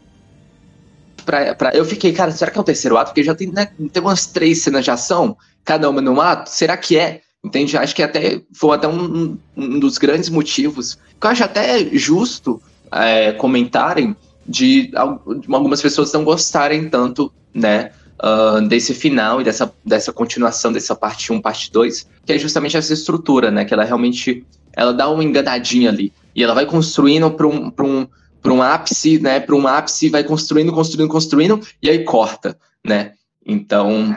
[1.23, 3.11] pra, pra, Eu fiquei, cara, será que é o terceiro ato?
[3.11, 6.49] Porque já tem, né, tem umas três cenas de ação, cada uma num ato.
[6.49, 7.21] Será que é?
[7.43, 7.77] Entende?
[7.77, 12.61] Acho que até foi até um, um dos grandes motivos que eu acho até justo
[12.91, 17.91] é, comentarem de, algumas pessoas não gostarem tanto, né?
[18.23, 22.77] uh, desse final e dessa, dessa continuação dessa parte 1, parte 2, que é justamente
[22.77, 23.65] essa estrutura, né?
[23.65, 26.11] Que ela realmente ela dá uma enganadinha ali.
[26.35, 28.07] E ela vai construindo para um, um,
[28.51, 29.39] um ápice, né?
[29.39, 33.13] Para um ápice, vai construindo, construindo, construindo, e aí corta, né?
[33.45, 34.15] Então,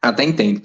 [0.00, 0.62] até entendo.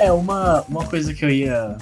[0.00, 1.76] É, uma, uma coisa que eu ia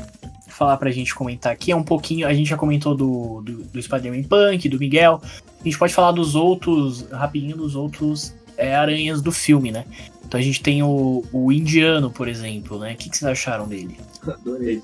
[0.49, 2.27] falar pra gente comentar aqui é um pouquinho.
[2.27, 5.23] A gente já comentou do, do, do Spider-Man Punk, do Miguel.
[5.61, 9.85] A gente pode falar dos outros, rapidinho, dos outros é, aranhas do filme, né?
[10.29, 12.93] Então a gente tem o, o indiano, por exemplo, né?
[12.93, 13.97] O que, que vocês acharam dele?
[14.23, 14.83] Adorei.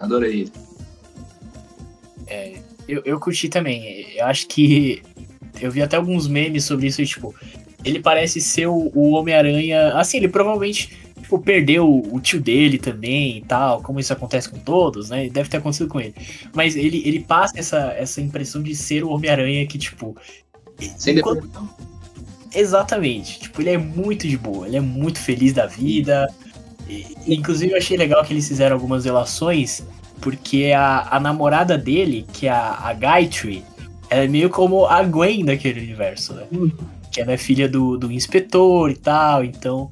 [0.00, 0.48] Adorei.
[2.26, 2.54] É,
[2.88, 4.06] eu, eu curti também.
[4.16, 5.02] Eu acho que.
[5.60, 7.34] Eu vi até alguns memes sobre isso, e, tipo,
[7.84, 9.92] ele parece ser o, o Homem-Aranha.
[9.92, 10.88] Assim, ele provavelmente
[11.20, 15.28] tipo, perdeu o tio dele também e tal, como isso acontece com todos, né?
[15.28, 16.14] Deve ter acontecido com ele.
[16.54, 20.16] Mas ele, ele passa essa, essa impressão de ser o Homem-Aranha que, tipo.
[20.96, 21.46] Sem enquanto...
[22.54, 23.40] Exatamente.
[23.40, 26.28] Tipo, ele é muito de boa, ele é muito feliz da vida.
[26.88, 29.84] E, inclusive, eu achei legal que eles fizeram algumas relações,
[30.20, 33.64] porque a, a namorada dele, que é a, a Gaytree,
[34.10, 36.44] ela é meio como a Gwen daquele universo, né?
[36.52, 36.70] Uhum.
[37.10, 39.90] Que ela é filha do, do inspetor e tal, então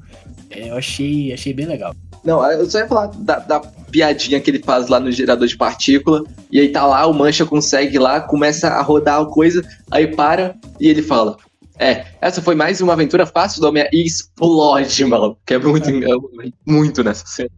[0.49, 1.95] é, eu achei, achei bem legal.
[2.23, 3.59] Não, eu só ia falar da, da,
[3.91, 7.45] piadinha que ele faz lá no gerador de partícula, e aí tá lá, o Mancha
[7.45, 11.37] consegue lá, começa a rodar a coisa, aí para, e ele fala,
[11.77, 15.89] é, essa foi mais uma aventura fácil do Homem e explode, mano, que é muito,
[15.89, 16.51] é.
[16.65, 17.49] muito nessa cena.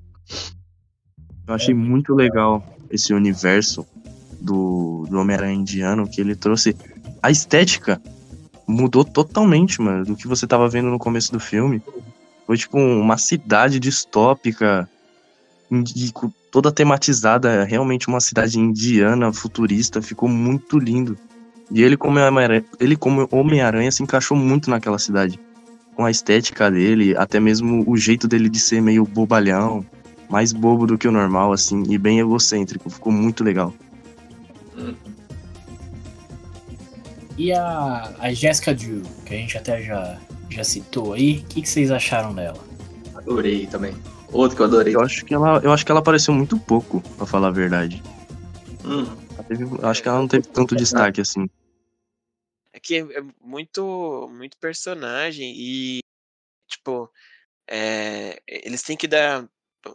[1.48, 3.86] Eu achei muito legal esse universo
[4.42, 6.76] do, do Homem-Aranha indiano, que ele trouxe
[7.22, 8.02] a estética
[8.68, 11.82] mudou totalmente, mano, do que você tava vendo no começo do filme.
[12.46, 14.90] Foi tipo uma cidade distópica,
[16.52, 21.18] toda tematizada, realmente uma cidade indiana, futurista, ficou muito lindo.
[21.72, 25.40] E ele como Homem-Aranha, ele como Homem-Aranha se encaixou muito naquela cidade.
[25.96, 29.86] Com a estética dele, até mesmo o jeito dele de ser meio bobalhão,
[30.30, 32.90] mais bobo do que o normal, assim, e bem egocêntrico.
[32.90, 33.74] Ficou muito legal.
[37.38, 40.18] E a, a Jessica Drew, que a gente até já
[40.56, 41.40] já citou aí.
[41.40, 42.60] O que, que vocês acharam dela?
[43.14, 43.94] Adorei também.
[44.32, 44.96] Outro que eu adorei.
[44.96, 48.02] Eu acho que ela, eu acho que ela apareceu muito pouco, pra falar a verdade.
[48.84, 49.06] Hum.
[49.44, 51.50] Teve, acho que ela não teve tanto destaque assim.
[52.72, 56.00] É que é muito, muito personagem e,
[56.68, 57.12] tipo,
[57.70, 59.48] é, eles têm que dar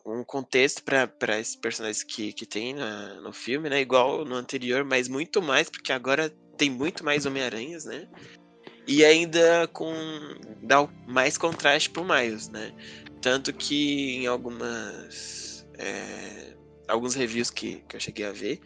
[0.07, 3.81] um contexto para esses personagens que, que tem na, no filme, né?
[3.81, 8.09] Igual no anterior, mas muito mais, porque agora tem muito mais Homem-Aranhas, né?
[8.87, 9.93] E ainda com
[10.62, 12.73] dá mais contraste pro Miles, né?
[13.21, 16.57] Tanto que em algumas é,
[16.89, 18.61] alguns reviews que, que eu cheguei a ver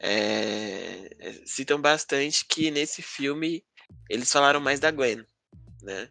[0.00, 3.64] é, é, citam bastante que nesse filme
[4.08, 5.24] eles falaram mais da Gwen,
[5.82, 6.10] né?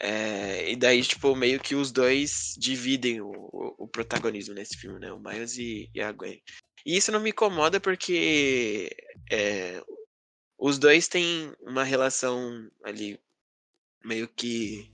[0.00, 3.30] É, e daí, tipo, meio que os dois dividem o,
[3.78, 5.12] o, protagonismo nesse filme, né?
[5.12, 6.42] O Miles e, e, a Gwen.
[6.84, 8.90] E isso não me incomoda porque
[9.30, 9.82] é,
[10.58, 13.18] os dois têm uma relação ali
[14.04, 14.90] meio que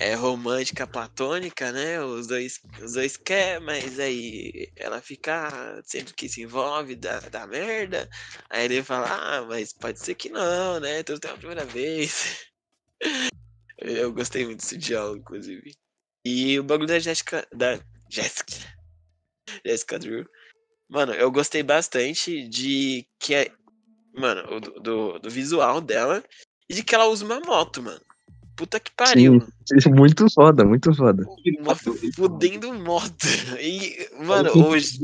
[0.00, 2.02] é romântica, platônica, né?
[2.02, 7.46] Os dois, os dois quer, mas aí ela fica sempre que se envolve da, da
[7.46, 8.08] merda.
[8.48, 11.02] Aí ele fala, ah, mas pode ser que não, né?
[11.02, 12.46] Tudo tem a primeira vez.
[13.76, 15.74] Eu gostei muito desse diálogo, inclusive.
[16.24, 17.46] E o bagulho da Jéssica.
[17.54, 17.78] Da
[18.10, 18.52] Jéssica.
[19.64, 20.26] Jessica Drew.
[20.88, 23.50] Mano, eu gostei bastante de que é.
[24.12, 26.22] Mano, do, do, do visual dela
[26.68, 28.04] e de que ela usa uma moto, mano.
[28.60, 29.40] Puta que pariu.
[29.64, 31.24] Sim, muito foda, muito foda.
[31.60, 33.26] Uma fudendo moto.
[33.58, 34.98] E, mano, hoje.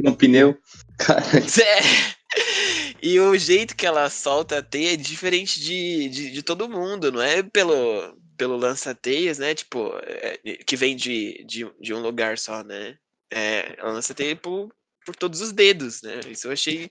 [0.00, 0.58] No pneu.
[0.98, 1.22] Cara,
[1.62, 2.96] É.
[3.00, 7.12] E o jeito que ela solta a teia é diferente de, de, de todo mundo,
[7.12, 9.54] não é pelo, pelo lança-teias, né?
[9.54, 12.96] Tipo, é, que vem de, de, de um lugar só, né?
[13.32, 14.72] É, ela lança teia por,
[15.06, 16.18] por todos os dedos, né?
[16.28, 16.90] Isso eu achei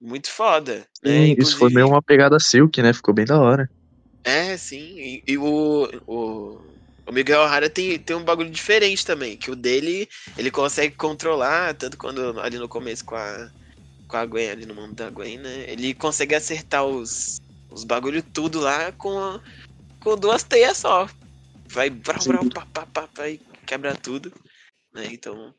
[0.00, 0.86] muito foda.
[1.02, 1.26] Né?
[1.26, 2.92] Sim, isso foi meio uma pegada silk, né?
[2.92, 3.68] Ficou bem da hora.
[4.24, 4.98] É, sim.
[4.98, 6.60] E, e o, o,
[7.06, 11.74] o Miguel O'Hara tem, tem um bagulho diferente também, que o dele ele consegue controlar,
[11.74, 13.50] tanto quando ali no começo com a,
[14.06, 15.70] com a Gwen, ali no mundo da Gwen, né?
[15.70, 17.36] Ele consegue acertar os,
[17.70, 19.40] os bagulho tudo lá com,
[20.00, 21.08] com duas teias só.
[21.70, 24.32] Vai brau, brau, pá, pá, pá, pá, e quebra tudo.
[24.92, 25.08] Né?
[25.12, 25.54] Então,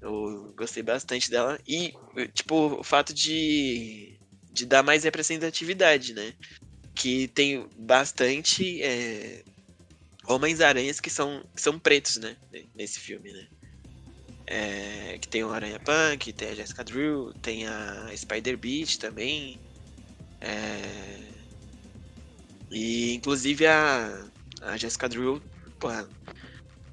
[0.00, 1.58] eu gostei bastante dela.
[1.66, 1.92] E,
[2.34, 4.18] tipo, o fato de,
[4.52, 6.34] de dar mais representatividade, né?
[6.98, 9.44] Que tem bastante é,
[10.26, 12.36] Homens-Aranhas que são, que são pretos, né?
[12.74, 13.46] Nesse filme, né?
[14.46, 19.60] É, que tem o Aranha Punk, tem a Jessica Drew, tem a Spider-Beat também.
[20.40, 21.28] é,
[22.70, 24.30] e inclusive a,
[24.62, 25.40] a Jessica Drew,
[25.78, 26.08] porra,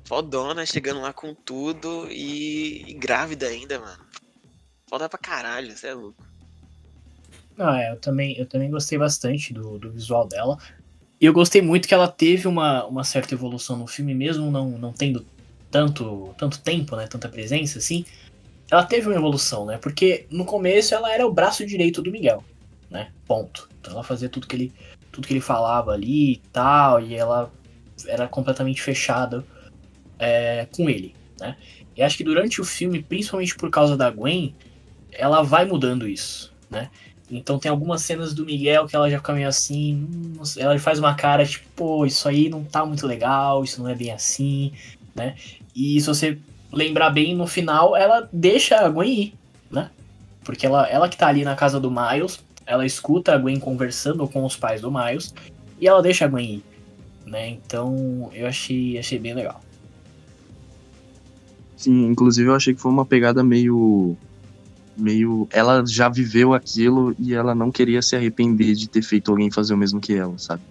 [0.08, 4.06] fodona, chegando lá com tudo e, e grávida ainda, mano.
[4.88, 6.35] Foda pra caralho, você é louco.
[7.58, 10.58] Não, é, eu também, eu também gostei bastante do, do visual dela.
[11.20, 14.72] E eu gostei muito que ela teve uma, uma certa evolução no filme, mesmo não,
[14.72, 15.26] não tendo
[15.72, 17.08] tanto, tanto tempo, né?
[17.08, 18.06] Tanta presença, assim.
[18.70, 19.78] Ela teve uma evolução, né?
[19.78, 22.44] Porque no começo ela era o braço direito do Miguel,
[22.90, 23.12] né?
[23.26, 23.70] Ponto.
[23.80, 24.74] Então ela fazia tudo que ele,
[25.12, 27.52] tudo que ele falava ali e tal, e ela
[28.08, 29.46] era completamente fechada
[30.20, 31.56] é, com ele, né?
[31.96, 34.54] E acho que durante o filme, principalmente por causa da Gwen,
[35.12, 36.90] ela vai mudando isso, né?
[37.30, 40.08] Então tem algumas cenas do Miguel que ela já fica meio assim,
[40.58, 43.96] ela faz uma cara tipo, pô, isso aí não tá muito legal, isso não é
[43.96, 44.72] bem assim,
[45.16, 45.36] né?
[45.76, 46.38] E se você
[46.72, 49.34] lembrar bem, no final ela deixa a Gwen ir,
[49.72, 49.90] né?
[50.44, 54.28] Porque ela, ela que tá ali na casa do Miles, ela escuta a Gwen conversando
[54.28, 55.34] com os pais do Miles
[55.80, 56.64] e ela deixa a Gwen ir,
[57.26, 57.50] né?
[57.50, 59.62] Então eu achei, achei bem legal.
[61.76, 64.16] Sim, inclusive eu achei que foi uma pegada meio.
[64.98, 65.48] Meio.
[65.52, 69.74] Ela já viveu aquilo e ela não queria se arrepender de ter feito alguém fazer
[69.74, 70.62] o mesmo que ela, sabe?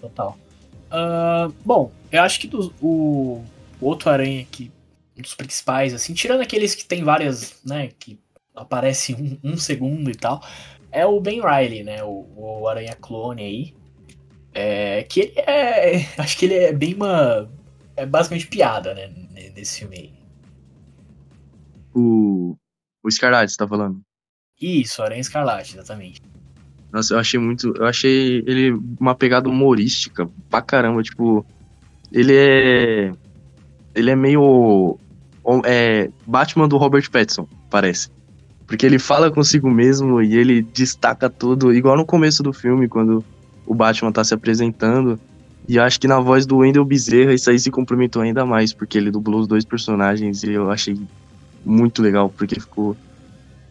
[0.00, 0.36] Total.
[0.90, 3.42] Ah, bom, eu acho que do- o,
[3.80, 4.70] o outro aranha que
[5.16, 8.18] um dos principais, assim, tirando aqueles que tem várias, né, que
[8.54, 10.42] aparece um, um segundo e tal,
[10.90, 13.74] é o Ben Riley, né, o, o aranha clone aí.
[14.54, 17.48] É, que ele é, acho que ele é bem uma,
[17.96, 19.10] é basicamente piada, né,
[19.54, 20.12] nesse filme aí.
[21.94, 22.56] O.
[23.02, 24.00] O Scarlet, você tá falando?
[24.60, 26.22] Isso, Aranha Escarlate, exatamente.
[26.92, 27.74] Nossa, eu achei muito.
[27.76, 31.02] Eu achei ele uma pegada humorística pra caramba.
[31.02, 31.44] Tipo,
[32.12, 33.12] ele é.
[33.94, 34.98] Ele é meio.
[35.64, 38.08] É, Batman do Robert Pattinson, parece.
[38.66, 43.24] Porque ele fala consigo mesmo e ele destaca tudo, igual no começo do filme, quando
[43.66, 45.18] o Batman tá se apresentando.
[45.68, 48.98] E acho que na voz do Wendell Bezerra isso aí se complementou ainda mais, porque
[48.98, 50.98] ele dublou os dois personagens e eu achei
[51.64, 52.96] muito legal, porque ficou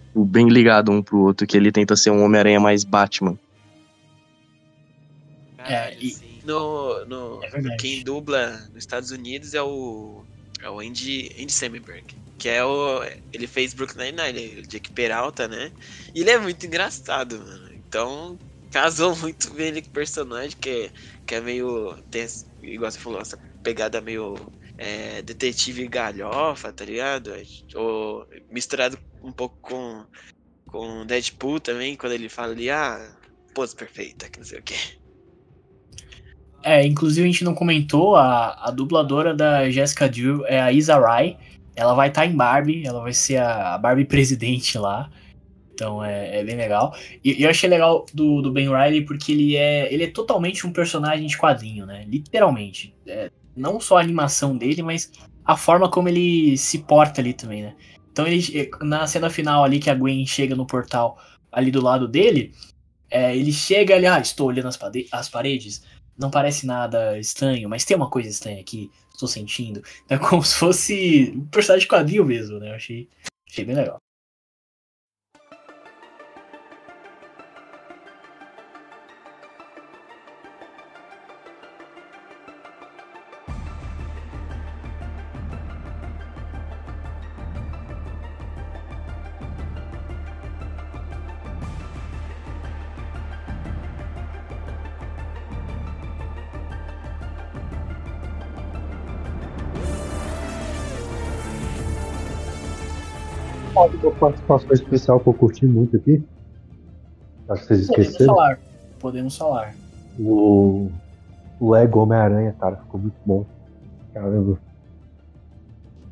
[0.08, 3.38] tipo, bem ligado um pro outro, que ele tenta ser um Homem-Aranha mais Batman.
[5.58, 10.24] É, e, No, no, É quem dubla nos Estados Unidos é o,
[10.62, 12.04] é o Andy, Andy Samberg,
[12.38, 13.04] que é o.
[13.32, 15.72] Ele fez Brooklyn Nine-Nine, o Jake Peralta, né?
[16.16, 17.70] E ele é muito engraçado, mano.
[17.88, 18.40] Então,
[18.72, 20.92] casou muito bem ele com o personagem, que é,
[21.26, 21.96] que é meio.
[22.10, 22.28] Tem,
[22.64, 24.36] igual você falou, essa pegada meio.
[24.82, 27.32] É, detetive galhofa, tá ligado?
[27.76, 30.04] Ou misturado um pouco com.
[30.66, 33.14] Com Deadpool também, quando ele fala ali, ah,
[33.54, 34.76] pose perfeita, que não sei o quê.
[36.64, 40.98] É, inclusive a gente não comentou, a, a dubladora da Jessica Drew é a Isa
[40.98, 41.38] Rai.
[41.76, 45.12] Ela vai estar em Barbie, ela vai ser a, a Barbie presidente lá.
[45.74, 46.96] Então é, é bem legal.
[47.22, 50.72] E eu achei legal do, do Ben Riley porque ele é, ele é totalmente um
[50.72, 52.06] personagem de quadrinho, né?
[52.08, 52.96] Literalmente.
[53.06, 55.12] É, não só a animação dele, mas
[55.44, 57.76] a forma como ele se porta ali também, né?
[58.12, 61.18] Então ele, na cena final ali que a Gwen chega no portal
[61.52, 62.54] ali do lado dele,
[63.10, 64.80] é, ele chega ali, ah, estou olhando as,
[65.12, 65.84] as paredes
[66.18, 69.82] não parece nada estranho, mas tem uma coisa estranha aqui, estou sentindo.
[70.10, 72.72] É como se fosse um personagem de quadrinho mesmo, né?
[72.72, 73.10] Eu achei,
[73.50, 73.98] achei bem legal.
[104.04, 106.24] Uma participação especial que eu curti muito aqui.
[107.50, 108.36] Acho que vocês Podemos esqueceram.
[108.36, 108.60] falar.
[109.00, 109.76] Podemos falar.
[110.20, 110.90] O,
[111.60, 113.46] o Lego Homem-Aranha, cara, ficou muito bom.
[114.14, 114.60] Caramba.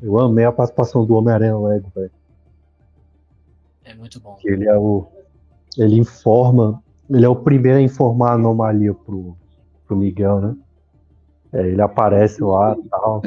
[0.02, 2.10] Eu amei a participação do Homem-Aranha Lego, velho.
[3.84, 4.38] É muito bom.
[4.44, 5.06] Ele é o.
[5.76, 6.82] Ele informa.
[7.08, 9.36] Ele é o primeiro a informar a anomalia pro,
[9.86, 10.56] pro Miguel, né?
[11.52, 13.22] É, ele aparece lá e tal.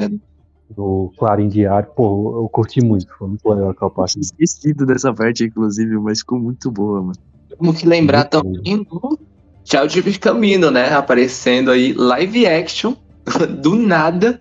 [0.76, 1.88] No Clarim Diário.
[1.94, 3.06] Pô, eu curti muito.
[3.18, 4.18] Foi muito legal aquela parte.
[4.18, 7.14] Esquecido dessa parte, inclusive, mas ficou muito boa, mano.
[7.48, 9.18] Temos que lembrar Muito também do
[9.64, 10.92] Childish Camino, né?
[10.94, 12.94] Aparecendo aí live action
[13.62, 14.38] do nada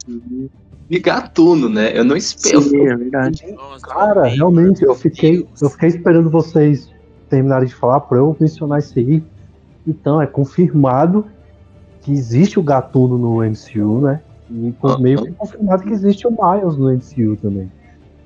[0.89, 1.97] de gatuno, né?
[1.97, 2.61] Eu não espero.
[2.61, 3.51] Sim, é verdade.
[3.51, 6.89] Nossa, Cara, bem, realmente, eu fiquei, eu fiquei esperando vocês
[7.29, 9.23] terminarem de falar pra eu mencionar isso aí.
[9.87, 11.25] Então, é confirmado
[12.01, 14.21] que existe o Gatuno no MCU, né?
[14.53, 14.97] E Ah.
[14.99, 17.71] meio que confirmado que existe o Miles no MCU também.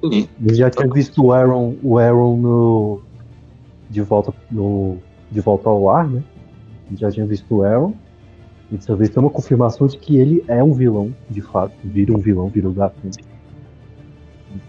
[0.03, 0.27] Sim.
[0.45, 3.01] Eu já tinha visto o Aaron, o Aaron no
[3.89, 4.97] de volta no
[5.31, 6.21] de volta ao ar, né?
[6.91, 7.93] Eu já tinha visto o Aaron.
[8.69, 11.73] E dessa vez tem uma confirmação de que ele é um vilão, de fato.
[11.83, 13.11] Vira um vilão, vira o Gatuno.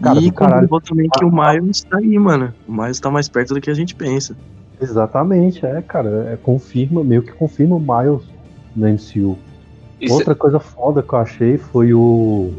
[0.01, 0.69] Cara, e caralho.
[0.81, 2.53] também que o Miles tá aí, mano.
[2.67, 4.35] O Miles tá mais perto do que a gente pensa.
[4.81, 6.29] Exatamente, é, cara.
[6.31, 8.23] É, confirma, meio que confirma o Miles
[8.75, 9.37] no MCU.
[9.99, 12.51] Isso- Outra coisa foda que eu achei foi o.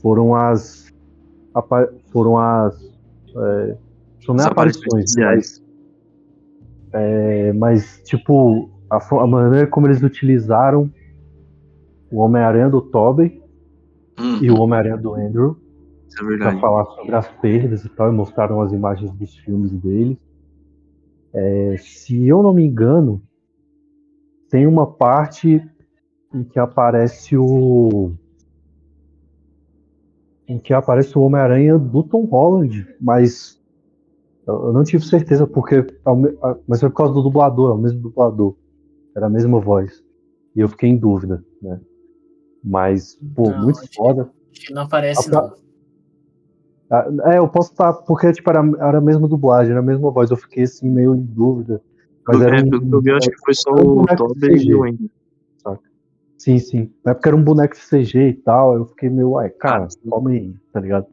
[0.00, 0.92] Foram as.
[1.54, 2.74] apa- Foram as.
[3.36, 3.76] É,
[4.24, 5.62] são nem As aparições mas.
[6.92, 10.90] É, mas, tipo, a, a maneira como eles utilizaram
[12.10, 13.40] o Homem-Aranha do Tobey
[14.20, 14.36] Hum.
[14.42, 15.56] e o Homem-Aranha do Andrew
[16.06, 16.60] Isso é verdade.
[16.60, 20.20] falar sobre as perdas e tal, e mostraram as imagens dos filmes dele.
[21.32, 23.22] É, se eu não me engano,
[24.50, 25.66] tem uma parte
[26.34, 28.12] em que aparece o.
[30.48, 33.60] em que aparece o Homem-Aranha do Tom Holland, mas
[34.46, 35.86] eu não tive certeza porque.
[36.66, 38.54] Mas foi por causa do dublador, é o mesmo dublador.
[39.16, 40.02] Era a mesma voz.
[40.54, 41.80] E eu fiquei em dúvida, né?
[42.62, 44.30] Mas, pô, Não, muito foda.
[44.70, 45.54] Não aparece, não.
[46.90, 50.10] Ah, É, eu posso estar, porque tipo, era, era a mesma dublagem, era a mesma
[50.10, 51.80] voz, eu fiquei assim meio em dúvida.
[52.26, 54.04] Mas Pelo- era é, um, eu vi, acho que foi só o
[54.38, 54.98] CG, e saca?
[56.42, 56.92] Sim, sim.
[57.04, 60.10] Na época era um boneco de CG e tal, eu fiquei meio, cara, Ah, sim.
[60.10, 61.06] calma aí, tá ligado?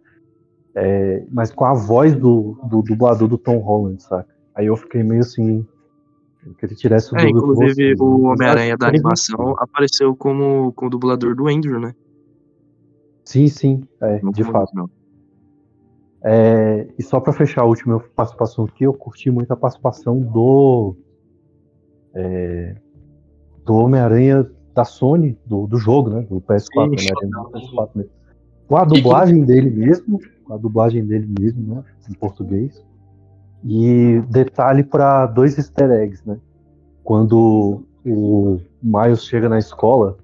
[0.74, 4.28] É, mas com a voz do, do dublador do Tom Holland, saca?
[4.56, 5.64] Aí eu fiquei meio assim.
[6.44, 7.96] Eu queria tirar essa É, dúvida com inclusive né?
[8.00, 11.94] o Homem-Aranha da que animação apareceu como, como dublador do Andrew, né?
[13.24, 14.74] Sim, sim, é, Não de fato.
[14.74, 14.90] não.
[16.24, 20.96] É, e só pra fechar a última participação aqui, eu curti muito a participação do.
[22.16, 22.76] é,
[23.64, 24.50] do Homem-Aranha
[24.80, 26.22] da Sony, do, do jogo, né?
[26.22, 28.12] Do PS4, Sim, do PS4 mesmo.
[28.68, 31.84] Com a dublagem dele mesmo, com a dublagem dele mesmo, né?
[32.10, 32.82] Em português.
[33.66, 36.40] E detalhe para dois easter eggs, né?
[37.04, 40.18] Quando o Miles chega na escola,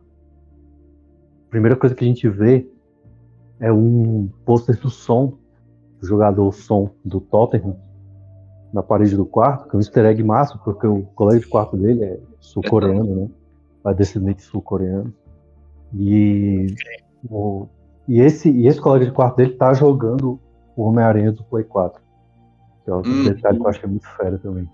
[1.48, 2.65] a primeira coisa que a gente vê
[3.60, 5.34] é um pôster do som,
[5.99, 7.76] do jogador som do Tottenham,
[8.72, 11.76] na parede do quarto, que é um easter egg massa, porque o colega de quarto
[11.76, 13.30] dele é sul-coreano, né?
[13.85, 15.13] É descendente sul-coreano.
[15.93, 16.67] E,
[17.29, 17.67] o-
[18.07, 20.39] e, esse, e esse colega de quarto dele tá jogando
[20.75, 22.01] o Homem-Aranha do Play 4.
[22.83, 23.23] Que é outro Hum.
[23.23, 24.69] detalhe que eu achei muito fera também.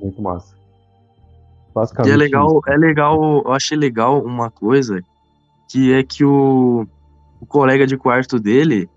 [0.00, 0.54] Muito massa.
[0.56, 5.00] E Basicamente é legal, é legal, eu achei legal uma coisa,
[5.70, 6.86] que é que o,
[7.40, 8.88] o colega de quarto dele,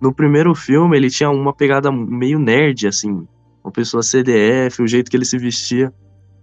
[0.00, 3.26] no primeiro filme, ele tinha uma pegada meio nerd, assim,
[3.64, 5.92] uma pessoa CDF, o jeito que ele se vestia.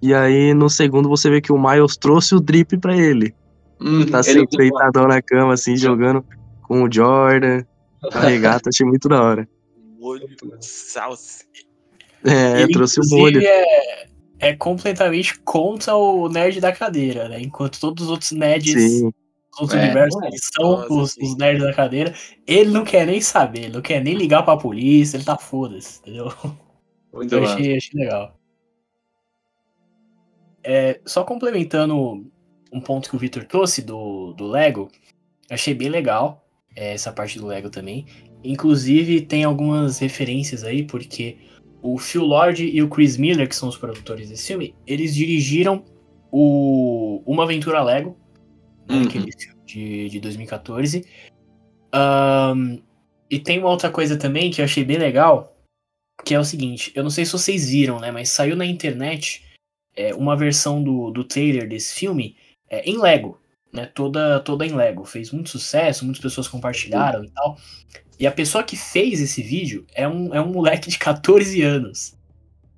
[0.05, 3.33] E aí, no segundo, você vê que o Miles trouxe o drip pra ele.
[3.81, 6.23] Hum, Tá ele- sempre deitadão na cama, assim, jogando
[6.61, 7.63] com o Jordan,
[8.13, 9.49] a regata, achei muito da hora.
[9.99, 10.27] Molho
[10.61, 11.43] salsa.
[12.23, 13.41] É, Ele, trouxe o molho.
[13.43, 14.05] É,
[14.39, 17.41] é completamente contra o nerd da cadeira, né?
[17.41, 19.13] Enquanto todos os outros nerds Sim, dos
[19.59, 19.83] outros É.
[19.85, 21.23] universos eles são os, sim.
[21.23, 22.13] os nerds da cadeira,
[22.45, 25.99] ele não quer nem saber, ele não quer nem ligar pra polícia, ele tá foda-se,
[26.01, 26.31] entendeu?
[27.11, 27.55] Muito Eu massa.
[27.55, 28.35] achei, achei legal.
[30.67, 32.25] É, só complementando
[32.73, 34.89] um ponto que o Victor trouxe do, do Lego,
[35.49, 36.43] achei bem legal
[36.75, 38.05] é, essa parte do Lego também.
[38.43, 41.37] Inclusive, tem algumas referências aí, porque
[41.81, 45.85] o Phil Lord e o Chris Miller, que são os produtores desse filme, eles dirigiram
[46.31, 48.17] o Uma Aventura Lego,
[48.89, 49.03] né, Uhum.
[49.03, 51.05] aquele filme de, de 2014.
[51.91, 52.79] Ahn,
[53.29, 55.55] e tem uma outra coisa também que eu achei bem legal,
[56.23, 59.44] que é o seguinte, eu não sei se vocês viram, né, mas saiu na internet
[59.95, 62.35] é, uma versão do, do trailer desse filme
[62.69, 63.39] é, em Lego,
[63.71, 65.05] né, toda, toda em Lego.
[65.05, 67.57] Fez muito sucesso, muitas pessoas compartilharam e tal.
[68.19, 72.15] E a pessoa que fez esse vídeo é um, é um moleque de 14 anos.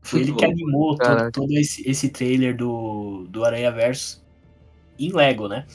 [0.01, 4.23] Foi ele que animou todo, todo esse, esse trailer do, do Aranha Verso
[4.97, 5.65] em Lego, né?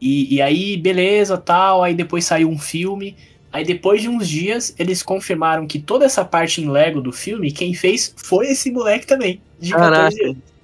[0.00, 1.82] E, e aí, beleza, tal.
[1.82, 3.16] Aí depois saiu um filme.
[3.50, 7.50] Aí depois de uns dias, eles confirmaram que toda essa parte em Lego do filme,
[7.50, 10.24] quem fez foi esse moleque também, de 14 Caraca.
[10.24, 10.55] anos.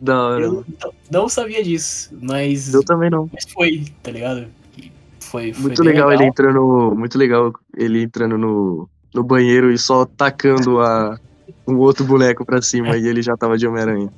[0.00, 0.44] Da hora.
[0.44, 0.64] Eu
[1.10, 3.28] não- sabia disso, mas, Eu também não.
[3.32, 4.46] mas foi, tá ligado?
[5.20, 6.94] Foi, foi Muito bem legal, ele entrando.
[6.96, 11.18] Muito legal ele entrando no, no banheiro e só tacando a,
[11.66, 14.10] um outro boneco pra cima e ele já tava de Homem-Aranha.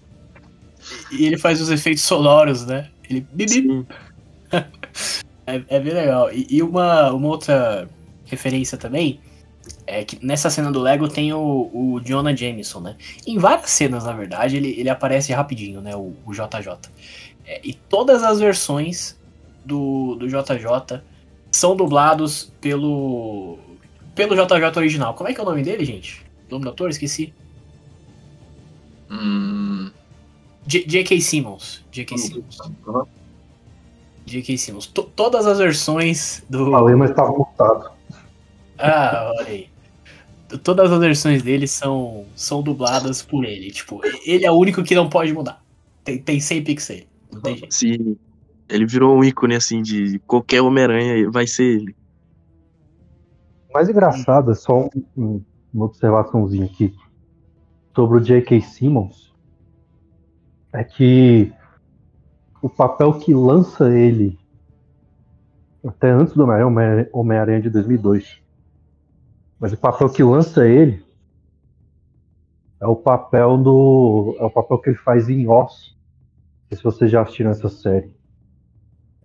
[1.11, 2.89] E ele faz os efeitos sonoros, né?
[3.09, 3.27] Ele.
[3.47, 3.87] Sim.
[5.45, 6.33] É, é bem legal.
[6.33, 7.89] E, e uma, uma outra
[8.27, 9.21] referência também
[9.87, 12.97] é que nessa cena do Lego tem o, o Jonah Jameson, né?
[13.27, 15.95] Em várias cenas, na verdade, ele, ele aparece rapidinho, né?
[15.97, 16.91] O, o JJ.
[17.47, 19.19] É, e todas as versões
[19.65, 21.03] do, do JJ
[21.51, 23.59] são dublados pelo.
[24.15, 25.15] pelo JJ original.
[25.15, 26.25] Como é que é o nome dele, gente?
[26.49, 26.89] O nome do ator?
[26.89, 27.35] Esqueci.
[29.11, 29.91] Hum,
[30.67, 31.21] J.K.
[31.21, 31.85] Simmons.
[31.91, 32.17] J.K.
[32.17, 32.59] Simmons.
[32.87, 33.05] Uhum.
[34.25, 34.57] J.K.
[34.57, 34.87] Simmons.
[34.87, 36.71] To- todas as versões do.
[36.71, 37.91] Falei, mas tava mutado.
[38.79, 39.72] Ah, olha aí.
[40.59, 43.71] Todas as versões dele são, são dubladas por ele.
[43.71, 45.63] Tipo, ele é o único que não pode mudar.
[46.05, 47.07] Tem, tem sempre que ser.
[47.33, 47.75] Não tem jeito.
[47.75, 48.17] Sim.
[48.69, 51.97] Ele virou um ícone assim de qualquer Homem-Aranha vai ser ele.
[53.71, 55.43] O mais engraçado é só um- um-
[55.73, 56.95] uma observaçãozinha aqui
[57.95, 58.61] sobre o J.K.
[58.61, 59.33] Simmons.
[60.73, 61.53] É que
[62.61, 64.39] o papel que lança ele
[65.85, 68.42] até antes do Homem-Aranha, Homem- Homem-Aranha de 2002.
[69.63, 71.05] Mas o papel que lança ele
[72.81, 75.97] é o papel do é o papel que ele faz em Oz.
[76.73, 78.13] Se vocês já assistiram essa série.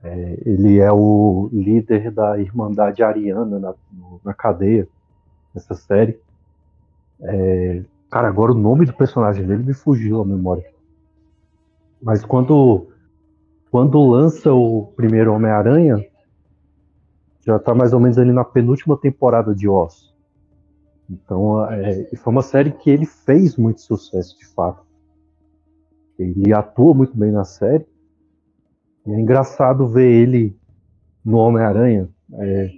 [0.03, 3.73] É, ele é o líder da Irmandade Ariana na,
[4.23, 4.87] na cadeia
[5.55, 6.19] nessa série.
[7.19, 10.71] É, cara, agora o nome do personagem dele me fugiu à memória.
[11.99, 12.85] Mas quando
[13.71, 16.05] quando lança o primeiro Homem-Aranha,
[17.43, 20.15] já tá mais ou menos ali na penúltima temporada de Oz.
[21.09, 24.85] Então, é, foi uma série que ele fez muito sucesso, de fato.
[26.19, 27.85] Ele atua muito bem na série.
[29.05, 30.55] E é engraçado ver ele
[31.23, 32.09] no Homem-Aranha.
[32.33, 32.71] É,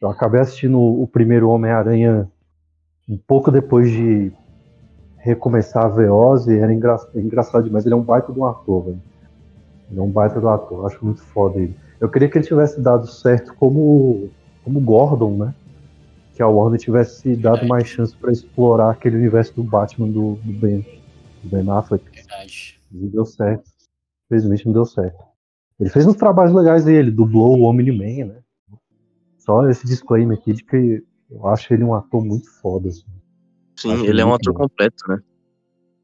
[0.00, 2.30] eu acabei assistindo o primeiro Homem-Aranha
[3.08, 4.32] um pouco depois de
[5.16, 7.84] recomeçar a ver Oz, e era engra é engraçado demais.
[7.84, 9.02] Ele é um baita de um ator, velho.
[9.90, 11.76] Ele é um baita do ator, acho muito foda ele.
[12.00, 14.28] Eu queria que ele tivesse dado certo como,
[14.62, 15.54] como Gordon, né?
[16.34, 20.52] Que a Warner tivesse dado mais chance pra explorar aquele universo do Batman do, do
[20.52, 20.80] Ben,
[21.42, 22.04] do Ben Affleck.
[22.12, 22.80] Verdade.
[22.92, 23.64] E deu certo.
[24.26, 25.22] Infelizmente não deu certo.
[25.78, 28.38] Ele fez uns trabalhos legais aí, ele dublou o Omni-Man, né?
[29.38, 32.88] Só esse disclaimer aqui de que eu acho ele um ator muito foda.
[32.88, 33.04] Assim.
[33.76, 34.60] Sim, Acho ele é um ator bom.
[34.60, 35.18] completo, né?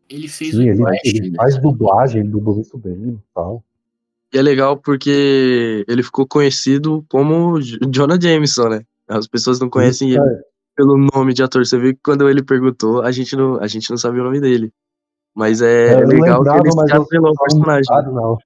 [0.08, 1.00] Ele fez Sim, ele, Flash.
[1.04, 3.64] ele faz dublagem, ele dubla muito bem e tal.
[4.32, 8.82] E é legal porque ele ficou conhecido como Jonah Jameson, né?
[9.10, 10.40] As pessoas não conhecem ele É,
[10.76, 11.66] pelo nome de ator.
[11.66, 14.40] Você viu que quando ele perguntou, a gente não, a gente não sabia o nome
[14.40, 14.72] dele.
[15.34, 17.90] Mas é, eu legal lembrava, que ele se eu atrelou ao personagem.
[17.90, 18.38] hora.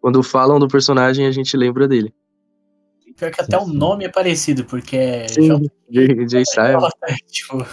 [0.00, 2.14] Quando falam do personagem, a gente lembra dele.
[3.16, 5.28] Pior que até o nome é parecido, porque é.
[5.28, 6.88] Sim, Jay, Jay Simon.
[7.26, 7.66] tipo,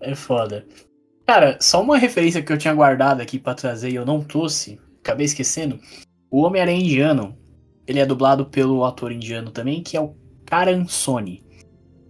[0.00, 0.66] é foda.
[1.26, 4.78] Cara, só uma referência que eu tinha guardado aqui pra trazer e eu não trouxe,
[5.00, 5.78] acabei esquecendo.
[6.30, 7.36] O Homem-Aranha indiano,
[7.86, 10.14] ele é dublado pelo ator indiano também, que é o
[10.48, 11.44] Karan Soni.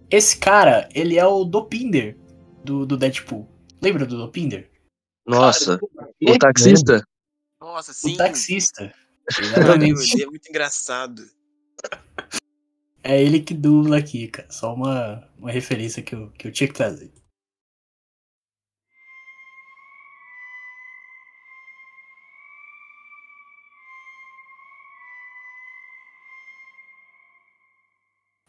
[0.09, 2.17] Esse cara, ele é o Dopinder
[2.63, 3.47] do, do Deadpool.
[3.81, 4.71] Lembra do Dopinder?
[5.27, 5.77] Nossa,
[6.21, 7.03] E- o taxista?
[7.59, 8.13] Nossa, sim.
[8.13, 8.93] O taxista.
[9.39, 10.13] Lembro, Exatamente.
[10.13, 11.21] ele é muito engraçado.
[13.03, 14.49] É ele que dubla aqui, cara.
[14.49, 17.11] Só uma, uma referência que eu, que eu tinha que trazer.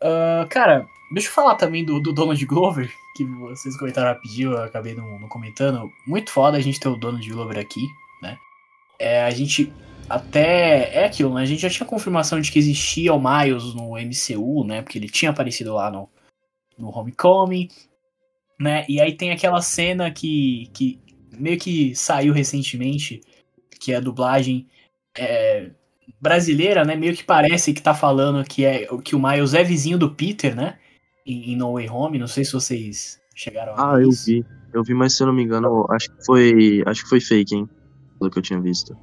[0.03, 4.63] Ah, cara, deixa eu falar também do, do Donald Glover, que vocês comentaram rapidinho, eu
[4.63, 5.91] acabei não, não comentando.
[6.07, 7.87] Muito foda a gente ter o Donald Glover aqui,
[8.23, 8.39] né?
[8.99, 9.73] É, a gente
[10.09, 10.95] até.
[10.95, 11.43] É aquilo, né?
[11.43, 14.83] A gente já tinha confirmação de que existia o Miles no MCU, né?
[14.83, 16.09] Porque ele tinha aparecido lá no,
[16.79, 17.69] no Homecoming,
[18.59, 18.85] né?
[18.89, 21.01] E aí tem aquela cena que, que
[21.33, 23.21] meio que saiu recentemente,
[23.81, 24.67] que é a dublagem
[25.17, 25.71] é,
[26.21, 26.95] brasileira, né?
[26.97, 30.55] Meio que parece que tá falando que, é, que o Miles é vizinho do Peter,
[30.55, 30.77] né?
[31.27, 32.19] Em, em No Way Home.
[32.19, 34.27] Não sei se vocês chegaram a Ah, eu isso.
[34.27, 34.45] vi.
[34.73, 36.83] Eu vi, mas se eu não me engano, acho que foi.
[36.87, 37.69] Acho que foi fake, hein?
[38.19, 38.97] Pelo que eu tinha visto.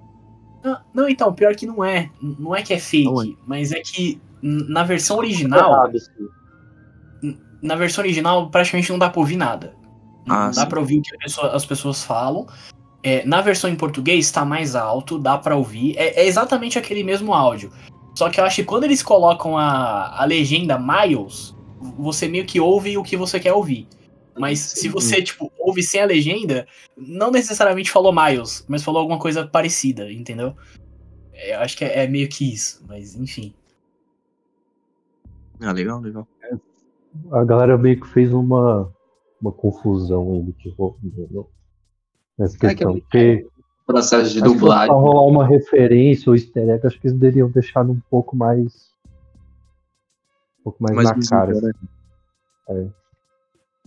[0.63, 2.09] Não, não, então, pior que não é.
[2.21, 3.27] Não é que é fake, Não é.
[3.45, 5.71] mas é que na versão original.
[5.71, 7.37] errado, assim.
[7.61, 9.73] na versão original praticamente não dá pra ouvir nada.
[10.25, 10.65] Não Ah, dá sim.
[10.67, 12.45] pra ouvir o que pessoa- as pessoas falam.
[13.07, 15.95] É, na versão em português tá mais alto, dá pra ouvir.
[15.97, 17.71] É, é exatamente aquele mesmo áudio.
[18.13, 21.55] Só que eu acho que quando eles colocam a, a legenda Miles,
[21.97, 23.87] você meio que ouve o que você quer ouvir.
[24.37, 26.67] Mas se você, tipo, ouve sem a legenda,
[26.97, 30.53] não necessariamente falou Miles, mas falou alguma coisa parecida, entendeu?
[31.31, 33.53] É, Eu acho que é, é meio que isso, mas enfim.
[35.61, 36.27] Ah, legal, legal.
[37.31, 38.93] A galera meio que fez uma,
[39.41, 41.47] uma confusão aí do
[42.37, 42.93] nessa É que é questão.
[42.93, 43.47] Porque
[43.85, 44.87] Processo de dublagem.
[44.87, 48.91] pra rolar uma referência ou easter egg, acho que eles deveriam deixar um pouco mais.
[50.59, 51.51] Um pouco mais, Mais na cara.
[51.53, 52.91] assim.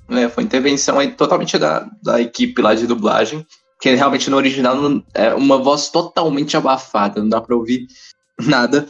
[0.09, 3.47] É, foi intervenção aí totalmente da, da equipe lá de dublagem.
[3.81, 7.87] Que realmente no original não- é uma voz totalmente abafada, não dá pra ouvir
[8.41, 8.87] nada.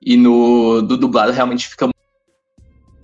[0.00, 1.88] E no do dublado realmente fica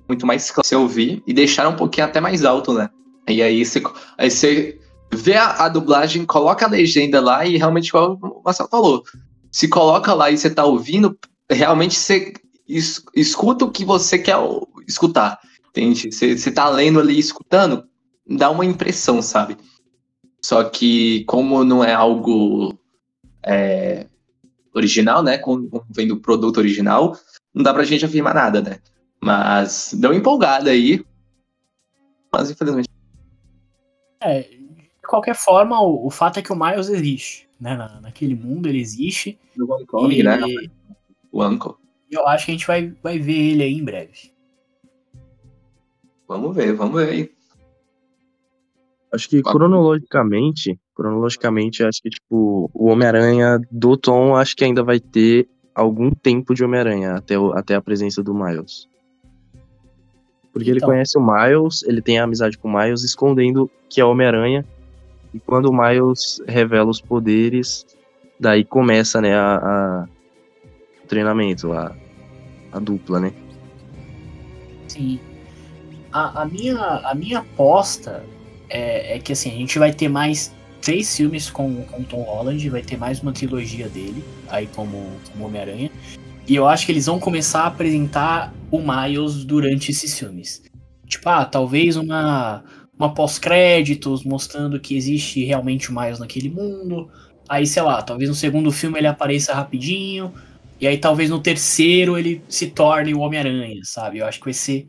[0.09, 1.23] muito mais claro você ouvir.
[1.27, 2.89] E deixaram um pouquinho até mais alto, né?
[3.29, 3.83] E aí você,
[4.17, 4.79] aí você
[5.13, 9.05] vê a, a dublagem, coloca a legenda lá e realmente, igual o Marcelo falou,
[9.51, 11.19] se coloca lá e você tá ouvindo,
[11.51, 12.33] realmente você
[12.69, 14.37] es- escuta o que você quer
[14.87, 15.39] escutar.
[15.69, 16.11] Entende?
[16.13, 17.85] Você, você tá lendo ali, escutando,
[18.27, 19.57] dá uma impressão, sabe?
[20.43, 22.79] Só que, como não é algo
[23.45, 24.07] é,
[24.75, 25.39] original, né?
[25.39, 27.17] Como como vem do produto original,
[27.55, 28.79] não dá pra gente afirmar nada, né?
[29.21, 31.05] Mas deu empolgada aí.
[32.33, 32.89] Mas infelizmente.
[34.21, 34.56] É,
[35.07, 37.49] qualquer forma, o, o fato é que o Miles existe.
[37.61, 37.77] Né?
[37.77, 39.39] Na, naquele mundo ele existe.
[39.57, 40.41] No Homecoming, né?
[40.43, 40.71] E
[41.33, 41.75] O Uncle.
[42.11, 44.33] eu acho que a gente vai, vai ver ele aí em breve.
[46.29, 47.31] Vamos ver, vamos ver aí.
[49.13, 54.99] Acho que cronologicamente, cronologicamente, acho que, tipo, o Homem-Aranha do Tom, acho que ainda vai
[55.01, 58.89] ter algum tempo de Homem-Aranha até, o- até a presença do Miles.
[60.53, 60.89] Porque ele Então.
[60.89, 64.65] conhece o Miles, ele tem a amizade com o Miles, escondendo que é Homem-Aranha.
[65.37, 67.85] E quando o Miles revela os poderes,
[68.41, 70.09] daí começa, né, a, a-
[71.05, 71.95] o treinamento, a,
[72.73, 73.33] a dupla, né?
[74.89, 75.21] Sim.
[76.11, 78.25] A, a minha, a minha aposta
[78.71, 82.71] é, é que assim, a gente vai ter mais três filmes com, com Tom Holland,
[82.71, 85.91] vai ter mais uma trilogia dele, aí como, como Homem-Aranha.
[86.49, 90.63] E eu acho que eles vão começar a apresentar o Miles durante esses filmes.
[91.07, 92.65] Tipo, ah, talvez uma,
[92.99, 97.11] uma pós-créditos mostrando que existe realmente o Miles naquele mundo.
[97.49, 100.33] Aí, sei lá, talvez no segundo filme ele apareça rapidinho.
[100.81, 104.19] E aí talvez no terceiro ele se torne o Homem-Aranha, sabe?
[104.19, 104.87] Eu acho que vai ser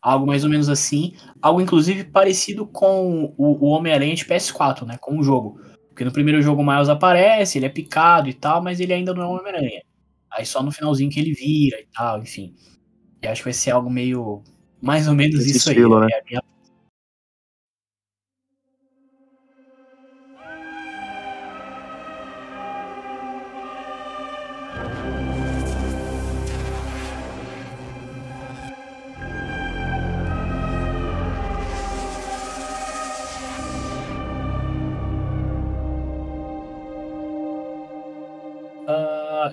[0.00, 1.14] algo mais ou menos assim.
[1.40, 4.96] Algo inclusive parecido com o, o Homem-Aranha de PS4, né?
[5.00, 5.60] Com o jogo.
[5.88, 9.14] Porque no primeiro jogo o Miles aparece, ele é picado e tal, mas ele ainda
[9.14, 9.82] não é o Homem-Aranha.
[10.30, 12.52] Aí só no finalzinho que ele vira e tal, enfim.
[13.22, 14.42] E acho que vai ser algo meio.
[14.82, 16.06] Mais ou menos Esse isso estilo, aí.
[16.06, 16.08] né?
[16.12, 16.43] É a minha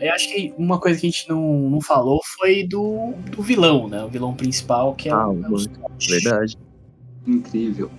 [0.01, 3.87] eu acho que uma coisa que a gente não, não falou foi do, do vilão,
[3.87, 4.03] né?
[4.03, 6.09] O vilão principal, que é Ah, o, é.
[6.09, 6.57] Verdade.
[7.27, 7.89] Incrível.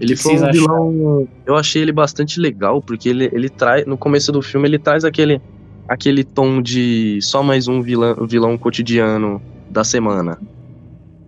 [0.00, 1.28] Ele que foi um vilão.
[1.44, 3.84] Eu achei ele bastante legal, porque ele, ele traz.
[3.84, 5.40] No começo do filme, ele traz aquele,
[5.88, 10.38] aquele tom de só mais um vilão, vilão cotidiano da semana.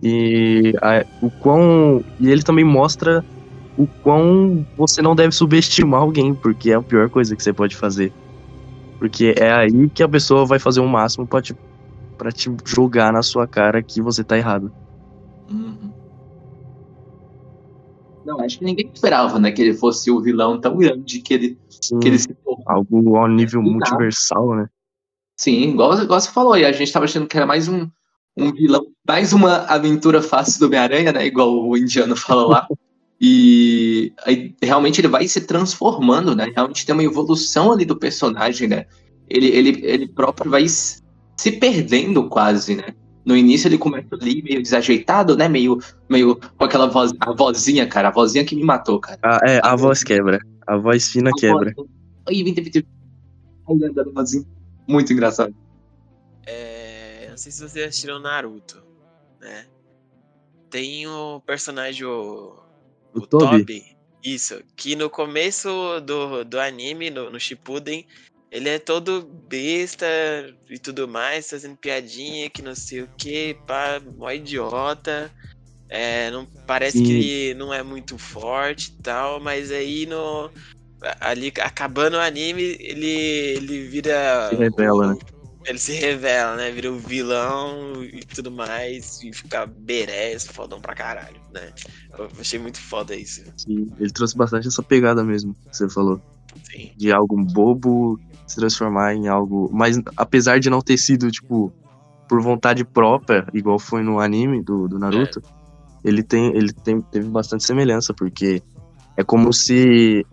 [0.01, 2.03] E a- o quão.
[2.19, 3.23] E ele também mostra
[3.77, 7.75] o quão você não deve subestimar alguém, porque é a pior coisa que você pode
[7.75, 8.11] fazer.
[9.01, 11.55] Porque é aí que a pessoa vai fazer o máximo pra te,
[12.19, 14.71] pra te jogar na sua cara que você tá errado.
[15.49, 15.91] Uhum.
[18.23, 19.51] Não, acho que ninguém esperava, né?
[19.51, 21.59] Que ele fosse o vilão tão grande que ele,
[21.99, 22.63] que ele se tornou.
[22.67, 24.69] Algo ao nível multiversal, né?
[25.35, 27.89] Sim, igual, igual você falou, e a gente tava achando que era mais um,
[28.37, 31.25] um vilão, mais uma aventura fácil do Homem-Aranha, né?
[31.25, 32.67] Igual o indiano fala lá.
[33.23, 36.51] E aí, realmente ele vai se transformando, né?
[36.55, 38.87] Realmente tem uma evolução ali do personagem, né?
[39.29, 42.95] Ele, ele, ele próprio vai se perdendo quase, né?
[43.23, 45.47] No início ele começa ali meio desajeitado, né?
[45.47, 45.77] Meio,
[46.09, 49.19] meio com aquela voz, a vozinha, cara, a vozinha que me matou, cara.
[49.21, 50.39] Ah, é, a voz quebra.
[50.65, 51.71] A voz fina A quebra.
[51.75, 51.87] voz-.
[54.87, 55.55] Muito engraçado.
[56.47, 58.81] É, não sei se vocês assistiram Naruto,
[59.39, 59.65] né?
[60.71, 62.55] Tem o personagem, o,
[63.13, 63.27] O o?
[63.27, 63.83] Toby,
[64.23, 68.05] isso, que no começo do, do anime, no, no Shippuden,
[68.51, 70.05] ele é todo besta
[70.69, 75.31] e tudo mais, fazendo piadinha que não sei o que, pá, mó idiota.
[75.89, 77.03] É, não, parece Sim.
[77.03, 80.51] que não é muito forte e tal, mas aí no.
[81.19, 84.49] Ali, acabando o anime, ele, ele vira.
[84.49, 85.19] Se revela, né?
[85.65, 86.71] Ele se revela, né?
[86.71, 89.21] Vira o vilão e tudo mais.
[89.23, 91.71] E fica berés, fodão pra caralho, né?
[92.17, 93.43] Eu achei muito foda isso.
[93.57, 96.21] Sim, ele trouxe bastante essa pegada mesmo, que você falou.
[96.63, 96.91] Sim.
[96.95, 99.69] De algo bobo se transformar em algo.
[99.71, 101.73] Mas apesar de não ter sido, tipo,
[102.27, 105.41] por vontade própria, igual foi no anime do, do Naruto,
[106.03, 106.55] ele tem.
[106.55, 108.61] Ele tem, teve bastante semelhança, porque
[109.17, 110.25] é como se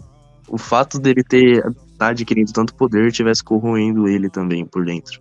[0.48, 1.62] o fato dele ter
[1.98, 5.20] tá adquirindo tanto poder tivesse corroendo ele também por dentro.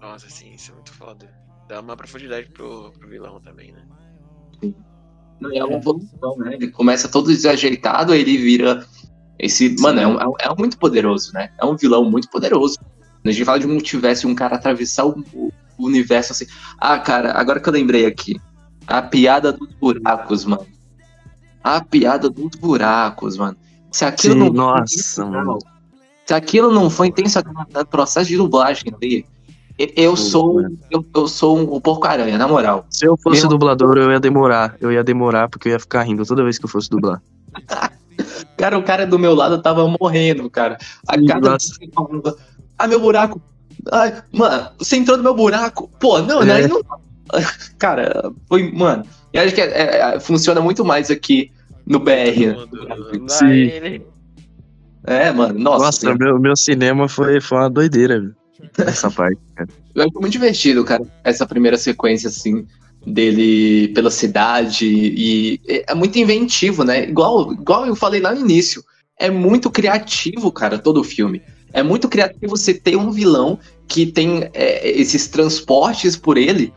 [0.00, 1.32] Nossa, sim, isso é muito foda.
[1.68, 3.82] Dá uma profundidade pro, pro vilão também, né?
[5.52, 6.54] É uma evolução, né?
[6.54, 8.84] Ele começa todo desajeitado, aí ele vira
[9.38, 9.76] esse.
[9.80, 11.50] Mano, é, um, é um- é um muito poderoso, né?
[11.60, 12.78] É um vilão muito poderoso.
[13.24, 16.46] A gente fala de um multiverso, um cara atravessar o, o universo assim.
[16.78, 18.40] Ah, cara, agora que eu lembrei aqui.
[18.86, 20.66] A piada dos buracos, mano.
[21.62, 23.56] A piada dos buracos, mano.
[23.90, 25.58] Se aquilo Sim, não nossa, mano.
[26.24, 29.26] se aquilo não foi intencional no processo de dublagem ali,
[29.78, 32.86] eu- sou eu, eu sou um, porco-aranha, na moral.
[32.90, 34.76] Se eu fosse Meu- dublador, eu ia demorar.
[34.80, 37.22] Eu ia demorar porque eu ia ficar rindo toda vez que eu fosse dublar.
[38.56, 40.78] Cara, o cara do meu lado tava morrendo, cara.
[41.06, 41.74] A cada Nossa.
[42.78, 43.40] Ah, meu buraco.
[43.92, 45.90] Ai, mano, você entrou no meu buraco.
[46.00, 46.62] Pô, não, né?
[46.62, 46.68] É.
[46.68, 46.80] Não.
[47.78, 49.04] Cara, foi, mano.
[49.32, 51.52] Eu acho que é- é- funciona muito mais aqui
[51.86, 52.46] no BR.
[52.46, 53.28] né?
[53.28, 54.00] Sim.
[55.04, 55.84] É, mano, nossa.
[55.84, 58.34] Nossa, meu, meu cinema foi, foi uma doideira, velho.
[58.78, 59.68] Essa parte, cara.
[59.94, 62.66] Eu acho muito divertido, cara, essa primeira sequência, assim,
[63.06, 64.86] dele pela cidade.
[64.86, 67.08] E é muito inventivo, né?
[67.08, 68.84] Igual, igual eu falei lá no início.
[69.18, 71.42] É muito criativo, cara, todo o filme.
[71.72, 73.58] É muito criativo você ter um vilão
[73.88, 76.72] que tem é, esses transportes por ele.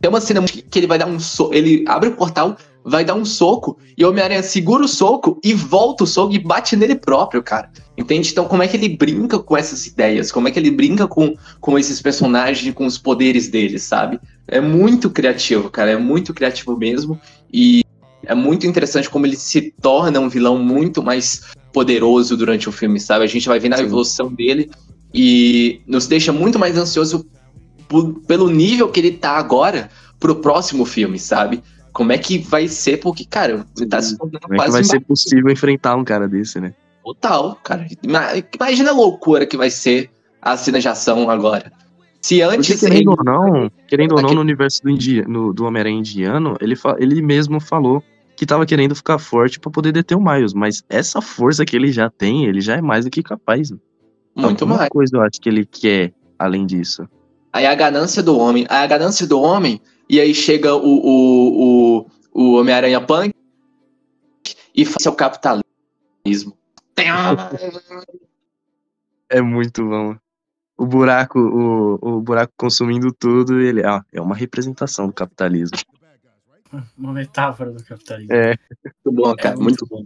[0.00, 1.54] Tem uma cena que ele vai dar um soco.
[1.54, 5.54] Ele abre o portal, vai dar um soco, e o Homem-Aranha segura o soco e
[5.54, 7.70] volta o soco e bate nele próprio, cara.
[7.96, 8.30] Entende?
[8.30, 10.32] Então, como é que ele brinca com essas ideias?
[10.32, 14.18] Como é que ele brinca com, com esses personagens, com os poderes deles, sabe?
[14.48, 15.90] É muito criativo, cara.
[15.90, 17.20] É muito criativo mesmo.
[17.52, 17.84] E
[18.24, 21.42] é muito interessante como ele se torna um vilão muito mais
[21.72, 23.24] poderoso durante o filme, sabe?
[23.24, 24.70] A gente vai vendo a evolução dele
[25.12, 27.26] e nos deixa muito mais ansioso
[28.26, 31.62] pelo nível que ele tá agora pro próximo filme, sabe?
[31.92, 34.72] Como é que vai ser, porque, cara, ele tá se tornando Como é que quase
[34.72, 36.72] vai ser possível enfrentar um cara desse, né?
[37.04, 37.86] Total, cara.
[38.02, 40.10] Ima- Imagina a loucura que vai ser
[40.40, 41.70] a cena de ação agora.
[42.20, 42.80] Se Porque, antes.
[42.80, 46.76] querendo ou não, querendo ou não, no universo do, indi no, do Homem-Aranha indiano, ele,
[46.76, 48.02] fa- ele mesmo falou
[48.36, 50.54] que tava querendo ficar forte pra poder deter o Miles.
[50.54, 53.70] Mas essa força que ele já tem, ele já é mais do que capaz.
[53.70, 53.82] mano.
[54.34, 54.88] Muito Alguma mais.
[54.88, 57.06] coisa eu acho que ele quer além disso.
[57.52, 58.64] Aí a ganância do homem.
[58.68, 59.80] Aí a ganância do homem.
[60.08, 63.34] E aí chega o, o, o, o Homem-Aranha Punk
[64.74, 66.56] e faz o capitalismo.
[69.34, 70.14] É muito bom.
[70.76, 75.78] O buraco, o, o buraco consumindo tudo, ele ah, é uma representação do capitalismo.
[76.98, 78.34] Uma metáfora do capitalismo.
[78.34, 78.58] É.
[79.06, 79.54] Muito bom, cara.
[79.54, 80.04] É muito bom.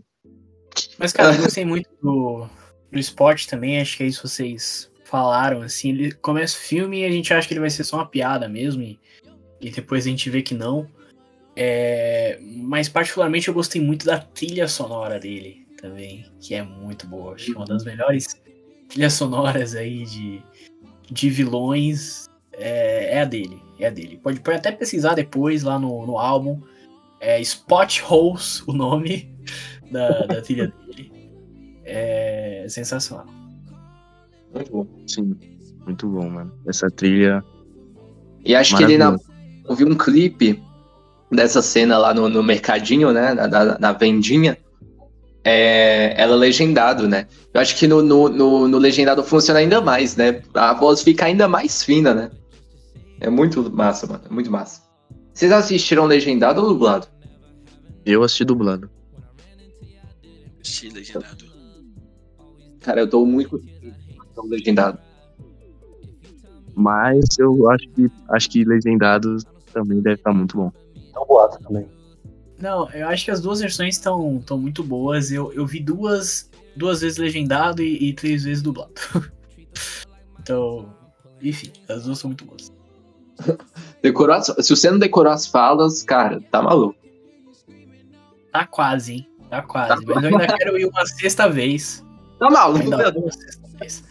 [0.96, 2.46] Mas, cara, eu gostei muito do,
[2.92, 7.00] do esporte também, acho que é isso que vocês falaram, assim, ele começa o filme
[7.00, 8.98] e a gente acha que ele vai ser só uma piada mesmo, e,
[9.60, 10.88] e depois a gente vê que não.
[11.54, 17.34] É, mas particularmente eu gostei muito da trilha sonora dele também, que é muito boa.
[17.34, 18.40] Acho que é uma das melhores
[18.88, 20.42] trilhas sonoras aí de,
[21.10, 23.62] de vilões é, é a dele.
[23.78, 24.18] É a dele.
[24.22, 26.60] Pode, pode até pesquisar depois lá no, no álbum.
[27.20, 29.34] É Spot Holes, o nome
[29.90, 31.12] da, da trilha dele.
[31.84, 33.26] É sensacional.
[34.52, 34.86] Muito bom.
[35.06, 35.36] Sim,
[35.86, 36.52] muito bom, mano.
[36.66, 37.44] Essa trilha.
[38.44, 39.16] E acho que ele na.
[39.68, 40.62] Eu vi um clipe
[41.30, 43.34] dessa cena lá no, no mercadinho, né?
[43.34, 44.56] Na, na, na vendinha.
[45.44, 47.26] É, ela legendado, né?
[47.54, 50.42] Eu acho que no, no, no, no legendado funciona ainda mais, né?
[50.54, 52.30] A voz fica ainda mais fina, né?
[53.20, 54.24] É muito massa, mano.
[54.28, 54.82] É muito massa.
[55.32, 57.06] Vocês assistiram legendado ou dublado?
[58.04, 58.90] Eu assisti dublado.
[60.60, 61.44] Assisti legendado.
[62.80, 63.60] Cara, eu tô muito
[64.44, 64.98] legendado.
[66.74, 69.36] Mas eu acho que acho que legendado
[69.76, 70.72] também deve estar muito bom.
[71.14, 71.86] É um boato também.
[72.58, 75.30] Não, eu acho que as duas versões estão tão muito boas.
[75.30, 78.92] Eu, eu vi duas, duas vezes legendado e, e três vezes dublado.
[80.40, 80.88] então,
[81.42, 82.72] enfim, as duas são muito boas.
[84.02, 86.96] Decorou as- se você não decorou as falas, cara, tá maluco.
[88.50, 89.28] Tá quase, hein?
[89.50, 90.06] Tá quase.
[90.06, 92.02] Mas eu ainda quero ir uma sexta vez.
[92.38, 94.02] Tá maluco, Ainda uma sexta vez.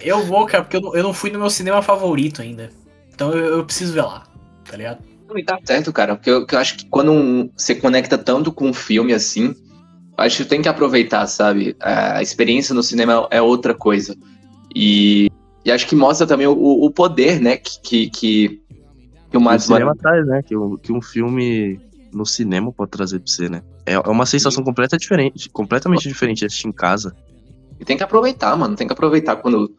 [0.00, 2.70] Eu vou, cara, porque eu não, eu não fui no meu cinema favorito ainda.
[3.12, 4.27] Então eu, eu preciso ver lá,
[4.70, 4.98] tá ligado?
[5.36, 8.68] E tá certo, cara, porque eu, eu acho que quando um- você conecta tanto com
[8.68, 9.54] um filme assim,
[10.16, 11.76] eu acho que tem que aproveitar, sabe?
[11.80, 14.16] A experiência no cinema é outra coisa.
[14.74, 15.30] E,
[15.64, 18.60] e acho que mostra também o, o poder, né, que, que, que,
[19.30, 20.42] que o o Mads cinema traz, né?
[20.42, 21.78] Que, um- que um filme
[22.12, 23.62] no cinema pode trazer pra você, né?
[23.84, 27.14] É, é uma sensação completa diferente, completamente diferente de assistir em casa.
[27.78, 28.74] E tem que aproveitar, mano.
[28.74, 29.70] Tem que aproveitar quando.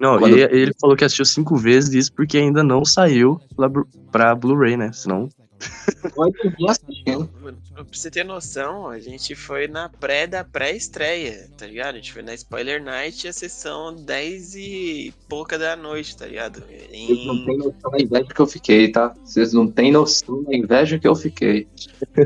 [0.00, 3.68] Não, Quando- e ele falou que assistiu cinco vezes isso porque ainda não saiu pra,
[4.12, 4.92] pra Blu-ray, né?
[4.92, 5.28] Senão.
[6.68, 7.28] Assistindo.
[7.74, 11.94] Pra você ter noção, a gente foi na pré da pré-estreia, tá ligado?
[11.94, 16.62] A gente foi na Spoiler Night a sessão 10 e pouca da noite, tá ligado?
[16.62, 19.14] Vocês não Em- têm noção da inveja que eu fiquei, tá?
[19.24, 21.66] Vocês não têm noção da inveja que eu fiquei.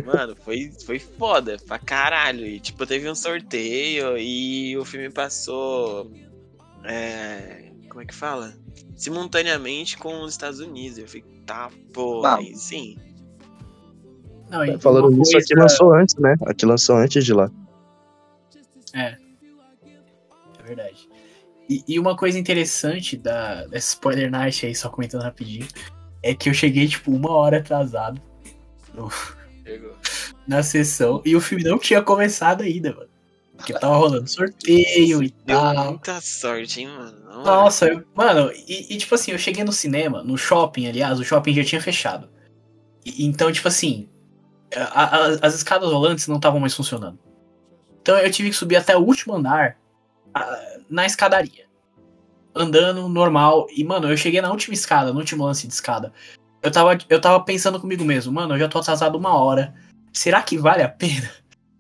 [0.05, 2.47] Mano, foi, foi foda pra caralho.
[2.47, 6.11] E, tipo, teve um sorteio e o filme passou.
[6.85, 7.62] É,
[7.93, 8.55] como é que fala?
[8.97, 10.97] Simultaneamente com os Estados Unidos.
[10.97, 12.37] Eu fiquei, tá, pô, Ah.
[12.37, 12.97] aí sim.
[14.49, 16.35] Não, e Falando nisso, coisa- aqui lançou antes, né?
[16.47, 17.51] Aqui lançou antes de lá.
[18.95, 19.17] É.
[20.59, 21.07] É verdade.
[21.69, 25.67] E, e uma coisa interessante da, dessa spoiler night aí, só comentando rapidinho,
[26.23, 28.21] é que eu cheguei, tipo, uma hora atrasado
[28.95, 29.11] no-
[30.49, 33.12] na sessão e o filme não tinha começado ainda, mano.
[33.63, 35.85] Porque tava rolando sorteio e Deu tal.
[35.91, 37.19] muita sorte, hein, mano?
[37.25, 41.19] Não, Nossa, eu- mano, e, e, tipo assim, eu cheguei no cinema, no shopping, aliás,
[41.21, 42.29] o shopping já tinha fechado.
[43.05, 44.09] E- então, tipo assim,
[44.75, 47.19] a- a- as escadas rolantes não estavam mais funcionando.
[48.01, 49.77] Então eu tive que subir até o último andar
[50.35, 51.67] a- na escadaria.
[52.55, 53.67] Andando normal.
[53.75, 56.13] E, mano, eu cheguei na última escada, no último lance de escada.
[56.63, 59.75] Eu tava, eu tava pensando comigo mesmo, mano, eu já tô atrasado uma hora.
[60.13, 61.31] Será que vale a pena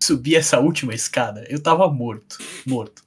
[0.03, 1.45] subir essa última escada?
[1.49, 3.05] Eu tava morto, morto.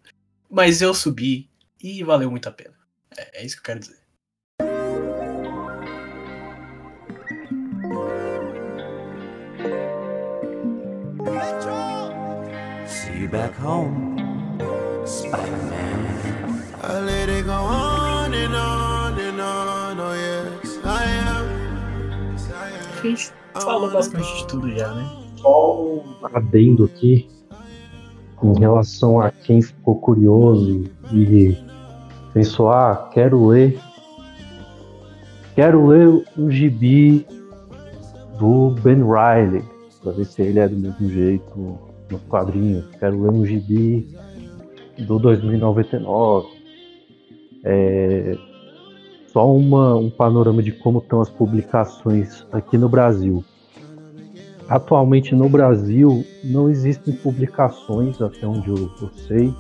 [0.50, 1.50] Mas eu subi
[1.82, 2.74] e valeu muito a pena.
[3.18, 4.06] É, é isso que eu quero dizer.
[12.88, 14.18] See you back home,
[15.06, 16.06] Spider-Man.
[16.84, 20.00] I let it go on and on and on.
[20.00, 22.32] Oh yes, I am.
[22.32, 23.00] Yes, I am.
[23.00, 25.25] A gente falou basicamente de tudo já, né?
[25.46, 26.02] Só um
[26.34, 27.30] adendo aqui
[28.42, 31.56] em relação a quem ficou curioso e
[32.34, 33.80] pensou, ah, quero ler.
[35.54, 37.28] Quero ler o gibi
[38.40, 39.64] do Ben Riley,
[40.02, 41.78] pra ver se ele é do mesmo jeito
[42.10, 42.84] nos quadrinhos.
[43.00, 44.08] Quero ler um gibi
[44.98, 46.48] do 2099.
[47.64, 48.36] É,
[49.28, 53.46] só uma, um panorama de como estão as publicações aqui no Brasil.
[54.68, 59.54] Atualmente no Brasil não existem publicações, até onde eu, eu sei,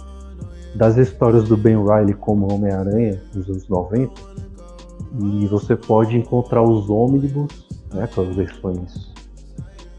[0.76, 4.12] das histórias do Ben Riley como Homem-Aranha dos anos 90.
[5.22, 7.48] E você pode encontrar os ônibus,
[7.94, 9.14] né, com as versões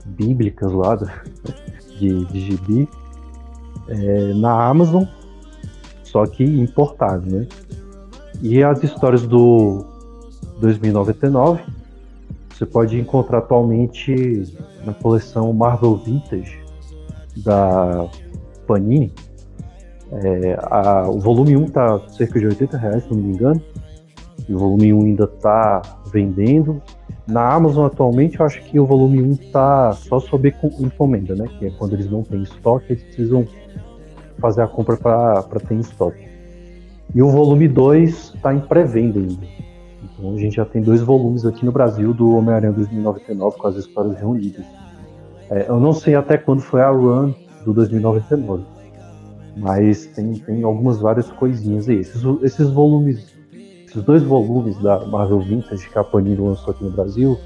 [0.05, 1.23] bíblicas lá da-
[1.99, 2.89] de, de gibi,
[3.89, 5.05] é, na Amazon,
[6.03, 7.47] só que importado, né?
[8.43, 9.85] E as histórias do
[10.61, 11.63] 2099
[12.57, 14.45] você pode encontrar atualmente
[14.85, 16.59] na coleção Marvel Vintage
[17.45, 18.09] da
[18.67, 19.13] Panini.
[20.11, 23.61] É, a- o volume 1 tá cerca de 80 reais, se não me engano.
[24.49, 26.81] E o volume 1 ainda tá vendendo.
[27.27, 31.47] Na Amazon atualmente eu acho que o volume 1 tá só sob encom- encomenda, né?
[31.59, 33.47] Que é quando eles não têm estoque, eles precisam
[34.39, 36.25] fazer a compra para ter em estoque.
[37.15, 39.47] E o volume 2 está em pré-venda ainda.
[40.19, 43.77] Então a gente já tem dois volumes aqui no Brasil do Homem-Aranha 2099 com as
[43.77, 44.65] histórias reunidas.
[45.51, 47.33] É, eu não sei até quando foi a run
[47.65, 48.65] do 2099,
[49.57, 51.99] mas tem, tem algumas várias coisinhas aí.
[51.99, 53.35] Esses, esses volumes,
[53.87, 57.39] esses dois volumes da Marvel Vintage que a Panini lançou aqui no Brasil,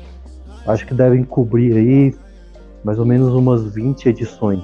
[0.67, 2.15] acho que devem cobrir aí
[2.85, 4.63] mais ou menos umas 20 edições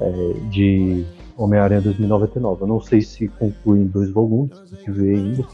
[0.00, 1.04] é, de
[1.36, 2.62] Homem-Aranha 2099.
[2.62, 5.44] Eu não sei se concluem dois volumes, tem que ver ainda.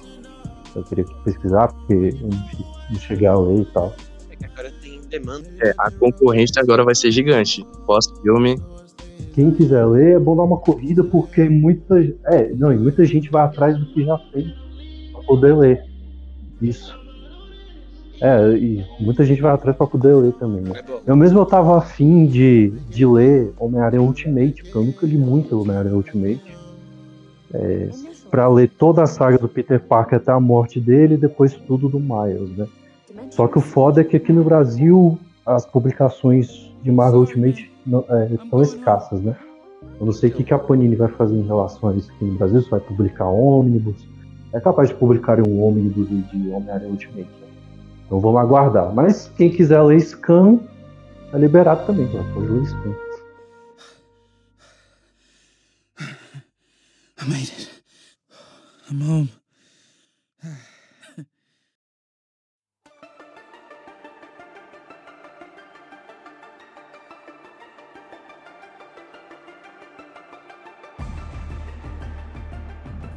[0.74, 3.94] Eu teria que pesquisar, porque eu não che- não cheguei a ler e tal.
[4.30, 5.46] É que agora tem demanda.
[5.62, 7.64] É, a concorrência agora vai ser gigante.
[7.86, 8.60] Pós-filme,
[9.32, 13.30] Quem quiser ler, é bom dar uma corrida, porque muita, é, não, e muita gente
[13.30, 14.54] vai atrás do que já tem
[15.12, 15.84] pra poder ler.
[16.62, 16.96] Isso.
[18.20, 20.72] É, e muita gente vai atrás pra poder ler também, né?
[20.78, 21.00] É.
[21.10, 25.60] Eu mesmo eu tava afim de, de ler Homem-Aranha Ultimate, porque eu nunca li muito
[25.60, 26.56] Homem-Aranha Ultimate.
[27.52, 27.88] É,
[28.34, 31.88] pra ler toda a saga do Peter Parker até a morte dele e depois tudo
[31.88, 32.66] do Miles, né?
[33.30, 35.16] Só que o foda é que aqui no Brasil
[35.46, 39.36] as publicações de Marvel Ultimate não, é, estão escassas, né?
[40.00, 42.24] Eu não sei o que, que a Panini vai fazer em relação a isso aqui
[42.24, 44.04] no Brasil, se vai publicar ônibus.
[44.52, 47.28] É capaz de publicarem um ônibus de Homem-Aranha Ultimate.
[47.40, 47.48] né?
[48.04, 48.92] Então vamos aguardar.
[48.92, 50.58] Mas quem quiser ler Scan,
[51.32, 52.24] é liberado também, cara.
[52.34, 52.94] Pode ler Scan.
[57.22, 57.73] I made it.
[58.90, 59.30] I'm home.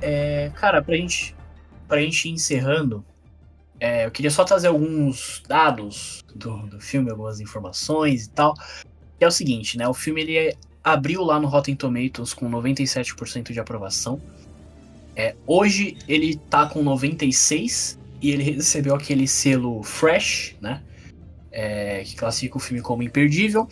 [0.02, 1.36] É, cara, pra gente,
[1.86, 3.04] pra gente ir encerrando,
[3.80, 8.54] é, eu queria só trazer alguns dados do, do filme, algumas informações e tal.
[9.18, 9.88] Que é o seguinte, né?
[9.88, 14.22] O filme ele abriu lá no Rotten Tomatoes com 97% de aprovação.
[15.18, 20.84] É, hoje ele tá com 96 e ele recebeu aquele selo Fresh, né?
[21.52, 23.68] É, que classifica o filme como imperdível.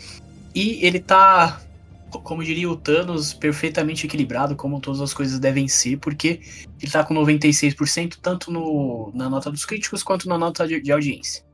[0.55, 1.61] E ele tá,
[2.09, 6.41] como diria o Thanos, perfeitamente equilibrado, como todas as coisas devem ser, porque
[6.81, 10.91] ele tá com 96%, tanto no, na nota dos críticos quanto na nota de, de
[10.91, 11.45] audiência.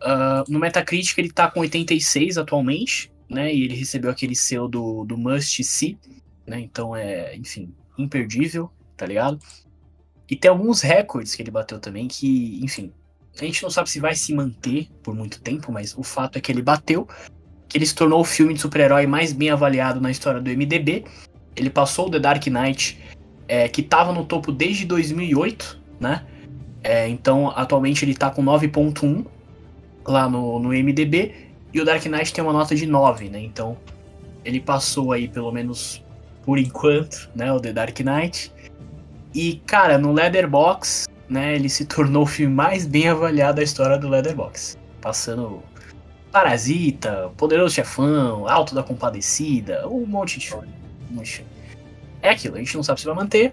[0.00, 3.52] Uh, no Metacritic ele tá com 86 atualmente, né?
[3.52, 5.98] E ele recebeu aquele selo do, do Must See,
[6.46, 6.60] né?
[6.60, 9.38] Então é, enfim, imperdível, tá ligado?
[10.28, 12.92] E tem alguns recordes que ele bateu também que, enfim,
[13.40, 16.40] a gente não sabe se vai se manter por muito tempo, mas o fato é
[16.40, 17.06] que ele bateu,
[17.68, 21.04] que ele se tornou o filme de super-herói mais bem avaliado na história do MDB.
[21.54, 22.98] Ele passou o The Dark Knight,
[23.46, 26.26] é, que estava no topo desde 2008, né?
[26.82, 29.26] É, então, atualmente ele tá com 9.1
[30.06, 31.34] lá no, no MDB,
[31.72, 33.40] e o Dark Knight tem uma nota de 9, né?
[33.40, 33.76] Então,
[34.44, 36.02] ele passou aí, pelo menos
[36.46, 37.52] por enquanto, né?
[37.52, 38.52] O The Dark Knight.
[39.34, 41.54] E, cara, no Leatherbox, né?
[41.56, 44.78] Ele se tornou o filme mais bem avaliado da história do Leatherbox.
[45.02, 45.60] Passando
[46.32, 50.68] Parasita, Poderoso Chefão, Alto da Compadecida, um monte de filme.
[51.10, 51.50] Um monte de filme.
[52.22, 53.52] É aquilo, a gente não sabe se vai manter,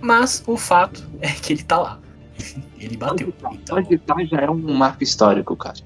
[0.00, 1.98] mas o fato é que ele tá lá.
[2.78, 3.32] ele bateu.
[3.52, 5.76] Então, Onde tá já é um marco histórico, cara.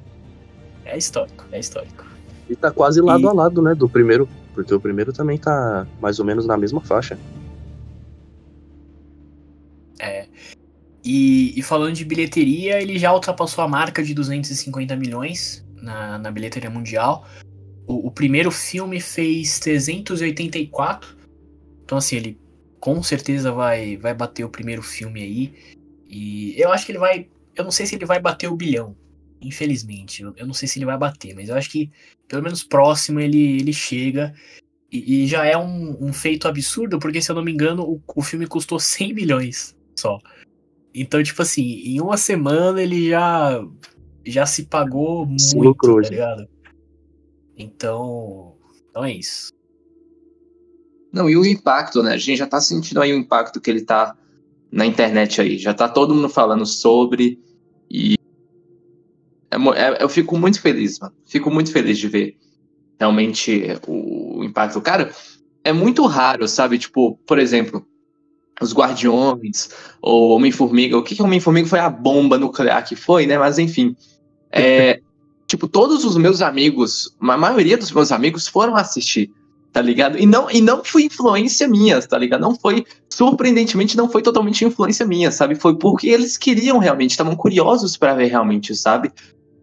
[0.84, 2.04] é histórico, é histórico.
[2.48, 4.28] E tá quase lado E- a lado, né, do primeiro.
[4.54, 7.18] Porque o primeiro também tá mais ou menos na mesma faixa.
[9.98, 10.26] É.
[11.04, 16.30] E, e falando de bilheteria, ele já ultrapassou a marca de 250 milhões na, na
[16.30, 17.26] bilheteria mundial.
[17.86, 21.16] O, o primeiro filme fez 384.
[21.84, 22.40] Então, assim, ele
[22.80, 25.54] com certeza vai, vai bater o primeiro filme aí.
[26.08, 27.28] E eu acho que ele vai.
[27.54, 28.96] Eu não sei se ele vai bater o bilhão.
[29.44, 30.22] Infelizmente.
[30.22, 31.90] Eu, eu não sei se ele vai bater, mas eu acho que
[32.26, 34.34] pelo menos próximo ele, ele chega.
[34.90, 38.02] E, e já é um, um feito absurdo, porque se eu não me engano, o,
[38.14, 40.18] o filme custou 100 milhões só.
[40.94, 43.60] Então, tipo assim, em uma semana ele já
[44.26, 46.48] já se pagou Se muito, lucrou, tá ligado?
[47.56, 48.56] Então,
[48.88, 49.52] então é isso.
[51.12, 52.14] Não, e o impacto, né?
[52.14, 54.16] A gente já tá sentindo aí o impacto que ele tá
[54.70, 55.56] na internet aí.
[55.58, 57.38] Já tá todo mundo falando sobre.
[57.88, 58.16] E.
[59.54, 61.14] é é- eu fico muito feliz, mano.
[61.26, 62.36] Fico muito feliz de ver
[62.98, 64.80] realmente o, o impacto.
[64.80, 65.12] Cara,
[65.62, 66.78] é muito raro, sabe?
[66.78, 67.84] Tipo, por exemplo,
[68.60, 69.70] os Guardiões,
[70.00, 70.96] ou Homem-Formiga.
[70.96, 73.38] O que que Homem-Formiga foi a bomba nuclear que foi, né?
[73.38, 73.96] Mas enfim.
[74.52, 75.00] É,
[75.46, 79.30] tipo, todos os meus amigos, a maioria dos meus amigos foram assistir
[79.74, 80.16] tá ligado?
[80.16, 82.40] E não, e não foi influência minha, tá ligado?
[82.40, 85.56] Não foi, surpreendentemente, não foi totalmente influência minha, sabe?
[85.56, 89.10] Foi porque eles queriam realmente, estavam curiosos pra ver realmente, sabe?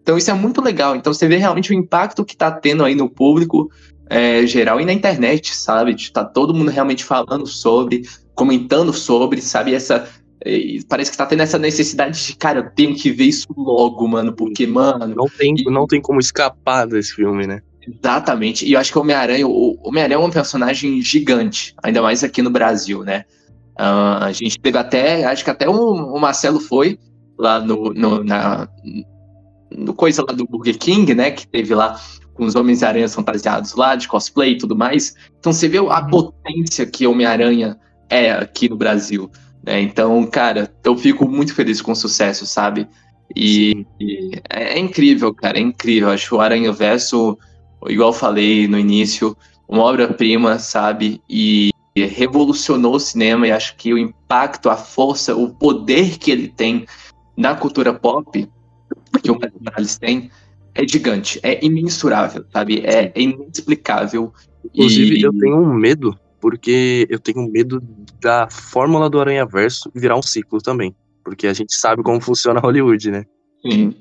[0.02, 0.96] Então isso é muito legal.
[0.96, 3.70] Então você vê realmente o impacto que tá tendo aí no público
[4.10, 5.96] é, geral e na internet, sabe?
[6.12, 8.02] Tá todo mundo realmente falando sobre,
[8.36, 9.74] comentando sobre, sabe?
[9.74, 10.08] Essa.
[10.46, 14.08] eh, Parece que tá tendo essa necessidade de, cara, eu tenho que ver isso logo,
[14.08, 17.62] mano, porque, mano, Não tem, não tem como escapar desse filme, né?
[17.88, 18.66] Exatamente.
[18.66, 22.42] E eu acho que o Homem-Aranha, o Homem-Aranha é um personagem gigante, ainda mais aqui
[22.42, 23.26] no Brasil, né?
[23.78, 27.00] Ah, a gente teve até, acho que até o, o Marcelo foi
[27.38, 28.68] lá no, no, na,
[29.76, 31.32] no coisa lá do Burger King, né?
[31.32, 32.00] Que teve lá
[32.34, 35.16] com os Homens-Aranha fantasiados lá, de cosplay e tudo mais.
[35.40, 37.78] Então você vê a potência que Homem-Aranha
[38.10, 39.30] é aqui no Brasil.
[39.64, 39.82] Né?
[39.82, 42.88] Então, cara, eu fico muito feliz com o sucesso, sabe?
[43.36, 46.10] E, e é, é incrível, cara, é incrível.
[46.10, 47.38] Acho o Aranha Verso
[47.88, 49.36] igual falei no início,
[49.68, 51.22] uma obra-prima, sabe?
[51.30, 56.48] E revolucionou o cinema e acho que o impacto, a força, o poder que ele
[56.48, 56.86] tem
[57.36, 58.48] na cultura pop,
[59.22, 60.30] que o Morales tem,
[60.74, 62.80] é gigante, é imensurável, sabe?
[62.86, 64.34] É, é inexplicável.
[64.66, 67.82] Inclusive, E- eu tenho um medo, porque eu tenho medo
[68.22, 70.96] da fórmula do Aranha Verso virar um ciclo também.
[71.24, 73.26] Porque a gente sabe como funciona Hollywood, né?
[73.62, 73.96] Sim,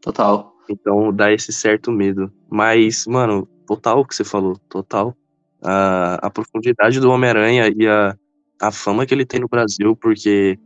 [0.00, 0.52] total.
[0.68, 2.32] Então dá esse certo medo.
[2.50, 5.14] Mas, mano, total o que você falou, total.
[5.62, 8.16] A, a profundidade do Homem-Aranha e a,
[8.60, 10.58] a fama que ele tem no Brasil, porque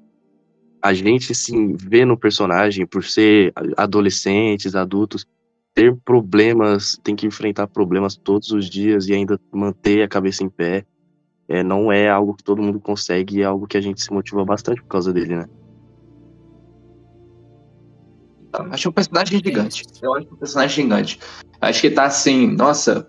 [0.87, 5.27] a gente se vê no personagem por ser adolescentes, adultos,
[5.75, 10.49] ter problemas, tem que enfrentar problemas todos os dias e ainda manter a cabeça em
[10.49, 10.87] pé.
[11.49, 14.13] É, não é algo que todo mundo consegue e é algo que a gente se
[14.13, 15.47] motiva bastante por causa dele, né?
[18.71, 19.85] Acho um personagem gigante.
[20.01, 21.21] Eu acho um personagem gigante.
[21.61, 23.09] Acho que tá assim, nossa.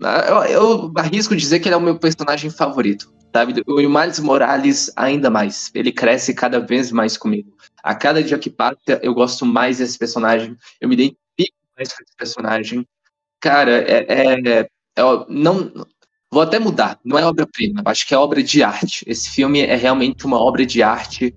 [0.00, 3.15] Eu, eu arrisco dizer que ele é o meu personagem favorito.
[3.36, 3.62] Sabe?
[3.66, 5.70] O Miles Morales, ainda mais.
[5.74, 7.54] Ele cresce cada vez mais comigo.
[7.82, 10.56] A cada dia que passa, eu gosto mais desse personagem.
[10.80, 12.86] Eu me identifico mais com esse personagem.
[13.38, 14.68] Cara, é, é, é
[15.28, 15.70] não,
[16.32, 19.04] Vou até mudar, não é obra-prima, acho que é obra de arte.
[19.06, 21.34] Esse filme é realmente uma obra de arte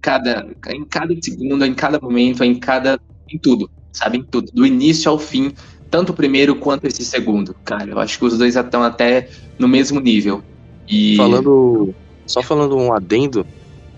[0.00, 2.98] cada, em cada segundo, em cada momento, em cada.
[3.28, 4.16] em tudo, sabe?
[4.16, 4.50] Em tudo.
[4.50, 5.52] Do início ao fim,
[5.90, 7.54] tanto o primeiro quanto esse segundo.
[7.66, 10.42] Cara, eu acho que os dois estão até no mesmo nível.
[10.88, 11.16] E.
[11.16, 11.94] Falando.
[12.26, 13.46] Só falando um adendo,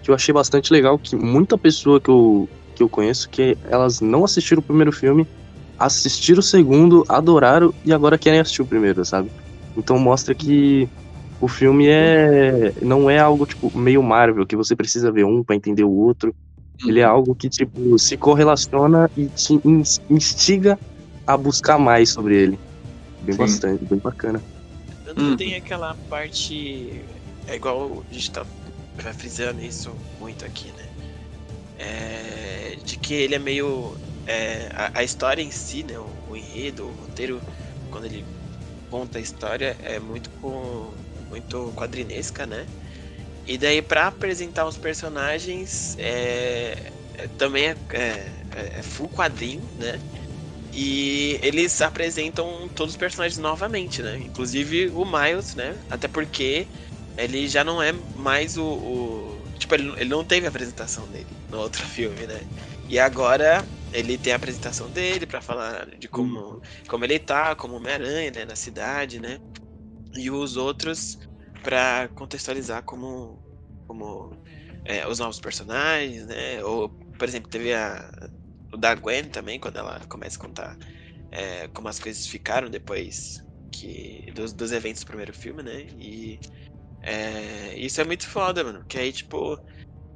[0.02, 4.00] que eu achei bastante legal, que muita pessoa que eu, que eu conheço, que elas
[4.00, 5.26] não assistiram o primeiro filme,
[5.78, 9.30] assistiram o segundo, adoraram e agora querem assistir o primeiro, sabe?
[9.76, 10.88] Então mostra que
[11.40, 15.56] o filme é não é algo tipo meio Marvel que você precisa ver um para
[15.56, 16.34] entender o outro.
[16.86, 17.14] Ele é uhum.
[17.14, 19.58] algo que tipo se correlaciona e te
[20.10, 20.78] instiga
[21.26, 22.58] a buscar mais sobre ele.
[23.22, 23.38] Bem Sim.
[23.38, 24.42] bastante, bem bacana.
[25.16, 25.36] Tanto hum.
[25.36, 27.02] tem aquela parte
[27.48, 28.44] é igual a gente tá
[28.96, 30.88] vai frisando isso muito aqui, né?
[31.78, 35.98] É, de que ele é meio é, a, a, história em si, né?
[35.98, 37.40] O, o enredo, o roteiro,
[37.90, 38.24] quando ele
[38.90, 40.92] conta a história é muito com
[41.30, 42.66] muito quadrinesca, né?
[43.46, 48.30] E daí para apresentar os personagens é, é também é, é,
[48.78, 49.98] é, full quadrinho, né?
[50.78, 54.18] E eles apresentam todos os personagens novamente, né?
[54.18, 55.74] Inclusive o Miles, né?
[55.88, 56.66] Até porque
[57.16, 58.62] ele já não é mais o.
[58.62, 59.48] o...
[59.58, 62.42] tipo, ele, ele não teve a apresentação dele no outro filme, né?
[62.90, 66.60] E agora ele tem a apresentação dele para falar de como, uhum.
[66.86, 69.38] como ele tá, como Homem-Aranha, né, na cidade, né?
[70.14, 71.18] E os outros
[71.62, 73.42] para contextualizar como,
[73.88, 74.36] como
[74.84, 76.62] é, os novos personagens, né?
[76.62, 78.10] Ou, por exemplo, teve a,
[78.76, 80.78] o da Gwen também, quando ela começa a contar
[81.30, 83.38] é, como as coisas ficaram depois
[83.72, 85.82] que dos, dos eventos do primeiro filme, né?
[85.98, 86.40] E
[87.02, 88.84] é, isso é muito foda, mano.
[88.88, 89.58] Que aí, tipo,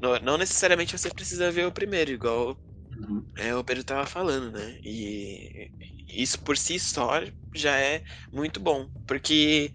[0.01, 2.59] não, não necessariamente você precisa ver o primeiro, igual
[2.97, 3.25] Uhum.
[3.37, 4.79] É, o Pedro tava falando, né?
[4.85, 5.71] E
[6.09, 7.13] isso por si só
[7.55, 8.91] já é muito bom.
[9.07, 9.73] Porque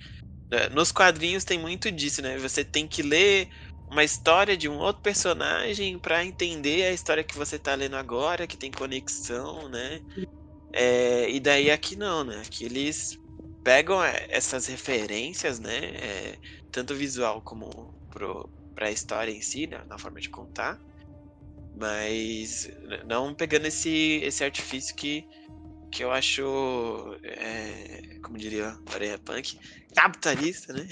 [0.51, 2.37] né, nos quadrinhos tem muito disso, né?
[2.39, 3.49] Você tem que ler
[3.95, 8.45] uma história de um outro personagem para entender a história que você tá lendo agora,
[8.45, 10.01] que tem conexão, né?
[10.73, 12.41] É, e daí aqui não, né?
[12.45, 13.17] Aqui eles
[13.63, 15.77] pegam é, essas referências, né?
[15.95, 16.37] É,
[16.73, 19.81] tanto visual como pro, pra história em si, né?
[19.87, 20.77] na forma de contar.
[21.73, 22.69] Mas
[23.05, 25.25] não pegando esse, esse artifício que,
[25.89, 29.57] que eu acho, é, como diria Aranha Punk,
[29.95, 30.85] capitalista, né?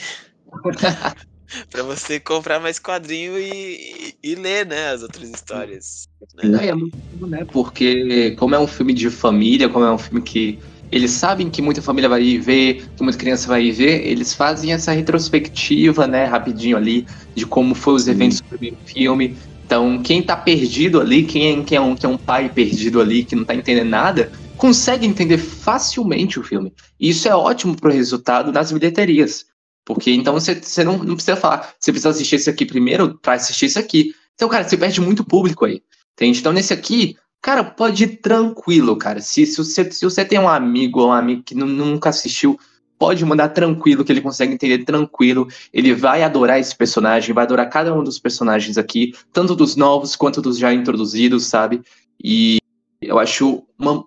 [1.69, 6.07] para você comprar mais quadrinho e, e, e, ler, né, as outras histórias.
[6.35, 6.67] Né?
[6.67, 7.45] É muito bom, né?
[7.51, 10.59] Porque como é um filme de família, como é um filme que
[10.91, 14.91] eles sabem que muita família vai ver, que muita criança vai ver, eles fazem essa
[14.91, 19.35] retrospectiva, né, rapidinho ali, de como foram os eventos do primeiro filme,
[19.65, 23.01] então, quem tá perdido ali, quem é, quem é, um, quem é um pai perdido
[23.01, 26.71] ali, que não tá entendendo nada, consegue entender facilmente o filme.
[26.99, 29.45] E isso é ótimo pro resultado das bilheterias.
[29.85, 33.33] Porque então você, você não, não precisa falar, você precisa assistir esse aqui primeiro para
[33.33, 34.13] assistir isso aqui.
[34.35, 35.81] Então, cara, você perde muito público aí.
[36.13, 36.39] Entende?
[36.39, 39.21] Então, nesse aqui, cara, pode ir tranquilo, cara.
[39.21, 42.57] Se, se, você, se você tem um amigo ou um amigo que nunca assistiu,
[42.97, 45.47] pode mandar tranquilo, que ele consegue entender tranquilo.
[45.73, 50.15] Ele vai adorar esse personagem, vai adorar cada um dos personagens aqui, tanto dos novos
[50.15, 51.81] quanto dos já introduzidos, sabe?
[52.23, 52.59] E
[53.01, 54.05] eu acho uma,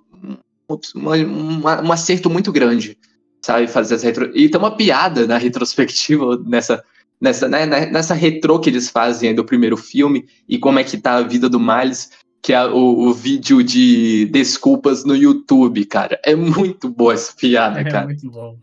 [0.95, 2.97] uma, uma, um acerto muito grande,
[3.47, 3.69] sabe?
[3.69, 4.31] Fazer essa retro...
[4.37, 6.83] E tem uma piada na retrospectiva nessa.
[7.19, 10.99] Nessa, né, né, nessa retrô que eles fazem do primeiro filme e como é que
[10.99, 12.11] tá a vida do Miles,
[12.43, 16.21] que é o, o, vídeo de desculpas no YouTube, cara.
[16.23, 18.05] É muito boa essa piada, é cara.
[18.05, 18.59] É muito bom.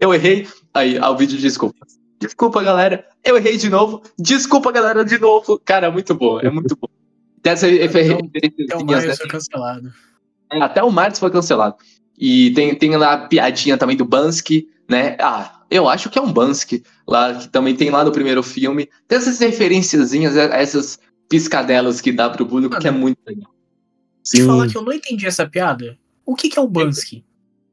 [0.00, 0.48] Eu errei.
[0.74, 1.86] Aí, ao vídeo de desculpa.
[2.20, 3.06] Desculpa, galera.
[3.24, 4.02] Eu errei de novo.
[4.18, 5.60] Desculpa, galera, de novo.
[5.64, 6.40] Cara, é muito bom.
[6.40, 6.88] É muito bom.
[7.40, 8.08] Dessa até,
[8.64, 9.92] até o Marius foi cancelado.
[10.50, 11.76] É, até o Marius foi cancelado.
[12.18, 15.16] E tem, tem lá a piadinha também do Bansky, né?
[15.20, 18.88] Ah, eu acho que é um Bansky lá, que também tem lá no primeiro filme.
[19.06, 20.98] Tem essas referenciazinhas, essas
[21.28, 23.50] piscadelas que dá pro público, que é muito legal.
[24.22, 27.24] Se falar que eu não entendi essa piada, o que, que é o Bansky?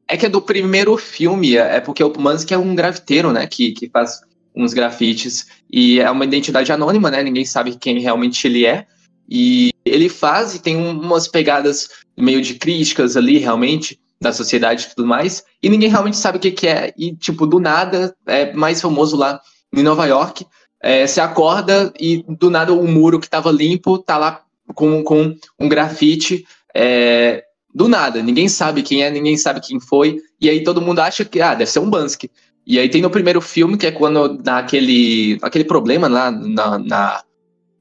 [0.07, 3.47] É que é do primeiro filme, é, é porque o Bansky é um grafiteiro, né,
[3.47, 4.21] que, que faz
[4.55, 8.85] uns grafites, e é uma identidade anônima, né, ninguém sabe quem realmente ele é,
[9.29, 14.85] E ele faz e tem um- umas pegadas meio de críticas ali, realmente, da sociedade
[14.85, 15.43] e tudo mais.
[15.61, 16.93] E ninguém realmente sabe o que, que é.
[16.97, 19.39] E, tipo, do nada, é mais famoso lá
[19.71, 20.45] em Nova York.
[20.81, 24.41] É, você acorda e do nada o muro que tava limpo tá lá
[24.73, 26.45] com, com um grafite.
[26.75, 27.43] é,
[27.75, 30.19] do nada, ninguém sabe quem é, ninguém sabe quem foi.
[30.39, 32.29] E aí todo mundo acha que, ah, deve ser um Bansky.
[32.67, 36.77] E aí tem no primeiro filme, que é quando dá aquele, aquele problema lá na,
[36.77, 37.23] na-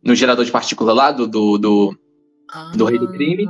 [0.02, 1.98] no gerador de partícula lá do, do, do,
[2.74, 3.46] do rei do crime.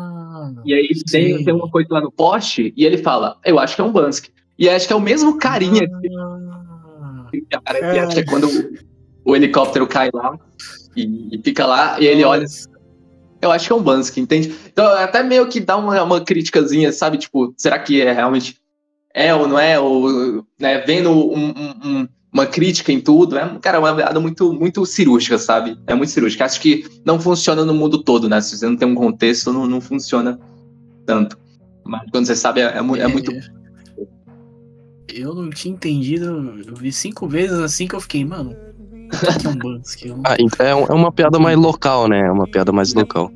[0.64, 3.80] E aí tem, tem uma coisa lá no poste e ele fala, eu acho que
[3.80, 4.30] é um Bansky.
[4.58, 5.88] E acho que é o mesmo carinha
[7.30, 10.38] que aparece, e acho que é quando o, o helicóptero cai lá
[10.96, 12.44] e, e fica lá, e ele olha.
[13.40, 14.54] Eu acho que é um Bansky, entende?
[14.72, 17.18] Então até meio que dá uma, uma criticazinha, sabe?
[17.18, 18.56] Tipo, será que é realmente
[19.14, 19.80] é ou não é?
[19.80, 23.36] Ou, né, vendo um- um- um- uma crítica em tudo.
[23.36, 25.76] É, cara, é uma piada muito, muito cirúrgica, sabe?
[25.86, 26.44] É muito cirúrgica.
[26.44, 28.40] Acho que não funciona no mundo todo, né?
[28.40, 30.38] Se você não tem um contexto, não, não funciona
[31.04, 31.36] tanto.
[31.84, 33.32] Mas quando você sabe, é, é é muito.
[35.12, 36.24] Eu não tinha entendido.
[36.66, 38.56] Eu vi cinco vezes assim que eu fiquei, mano.
[38.56, 38.72] É
[40.24, 42.20] Ah, então é, um- é uma piada mais local, né?
[42.20, 43.30] É uma piada mais local.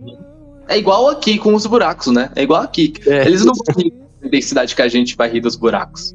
[0.68, 2.30] É igual aqui com os buracos, né?
[2.34, 2.94] É igual aqui.
[3.06, 3.26] É.
[3.26, 6.14] Eles não vão rir da intensidade que a gente vai rir dos buracos.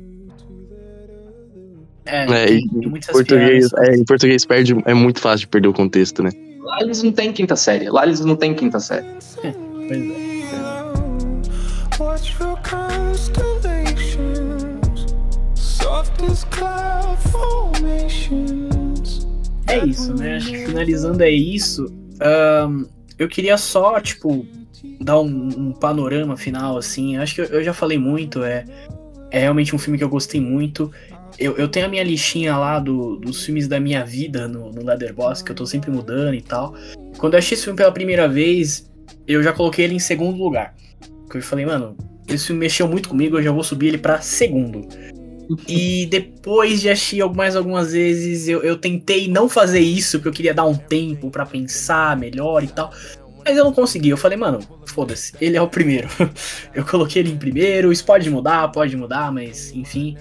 [2.05, 5.47] É, É, tem, tem em muitas português, é, em português perde, é muito fácil de
[5.47, 6.31] perder o contexto, né?
[6.59, 7.89] Lá eles não têm quinta série.
[7.89, 9.05] Lá eles não têm quinta série.
[9.05, 9.71] Pois é.
[17.29, 19.27] Formations.
[19.67, 20.37] É isso, né?
[20.37, 21.91] Acho que finalizando é isso.
[22.19, 22.85] Ahn,
[23.17, 24.45] eu queria só, tipo,
[24.99, 27.17] dar um, um panorama final, assim.
[27.17, 28.65] Acho que eu, eu já falei muito, é,
[29.29, 30.91] é realmente um filme que eu gostei muito.
[31.39, 34.83] Eu, eu tenho a minha listinha lá do- dos filmes da minha vida no, no
[34.85, 36.75] Letterboxd, que eu tô sempre mudando e tal.
[37.17, 38.89] Quando eu achei esse filme pela primeira vez,
[39.27, 40.75] eu já coloquei ele em segundo lugar.
[41.23, 41.95] Porque eu falei, mano,
[42.27, 44.87] esse filme mexeu muito comigo, eu já vou subir ele pra segundo.
[45.67, 50.33] E depois de assistir mais algumas vezes, eu, eu tentei não fazer isso, porque eu
[50.33, 52.91] queria dar um tempo pra pensar melhor e tal.
[53.43, 54.09] Mas eu não consegui.
[54.09, 56.07] Eu falei, mano, foda-se, ele é o primeiro.
[56.73, 60.15] eu coloquei ele em primeiro, isso pode mudar, pode mudar, mas enfim.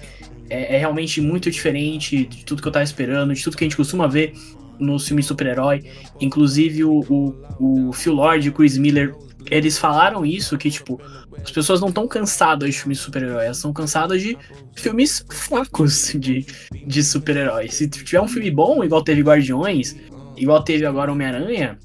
[0.51, 3.65] É, é realmente muito diferente de tudo que eu tava esperando, de tudo que a
[3.65, 4.33] gente costuma ver
[4.77, 5.83] nos filmes super-herói.
[6.19, 9.15] Inclusive o, o, o Phil Lord e o Chris Miller,
[9.49, 10.99] eles falaram isso, que tipo,
[11.41, 14.37] as pessoas não estão cansadas de filmes de super-herói, elas estão cansadas de
[14.75, 16.45] filmes fracos de,
[16.85, 17.73] de super-heróis.
[17.73, 19.95] Se tiver um filme bom, igual teve Guardiões,
[20.35, 21.79] igual teve agora Homem-Aranha,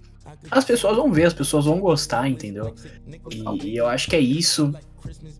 [0.51, 2.75] as pessoas vão ver, as pessoas vão gostar, entendeu?
[3.63, 4.73] E eu acho que é isso.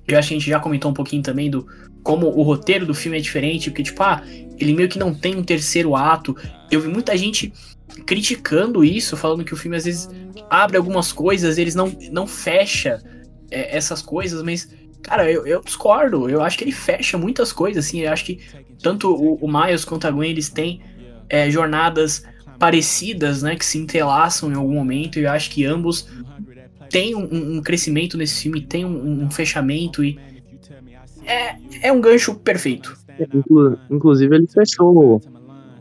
[0.07, 1.67] Eu acho que a gente já comentou um pouquinho também do
[2.07, 4.23] como o roteiro do filme é diferente, porque, tipo, ah,
[4.61, 6.37] ele meio que não tem um terceiro ato.
[6.71, 7.53] Eu vi muita gente
[8.07, 10.09] criticando isso, falando que o filme às vezes
[10.49, 13.03] abre algumas coisas, eles não, não fecha
[13.51, 14.73] é, essas coisas, mas,
[15.03, 16.31] cara, eu, eu discordo.
[16.31, 18.03] Eu acho que ele fecha muitas coisas, assim.
[18.03, 18.39] Eu acho que
[18.81, 20.81] tanto o, o Miles quanto a Gwen, eles têm
[21.29, 22.23] é, jornadas
[22.57, 26.07] parecidas, né, que se entrelaçam em algum momento, e eu acho que ambos
[26.89, 30.36] têm um, um crescimento nesse filme, tem um, um fechamento e
[31.27, 32.97] é, é um gancho perfeito.
[33.35, 35.21] Inclu- inclusive ele fechou.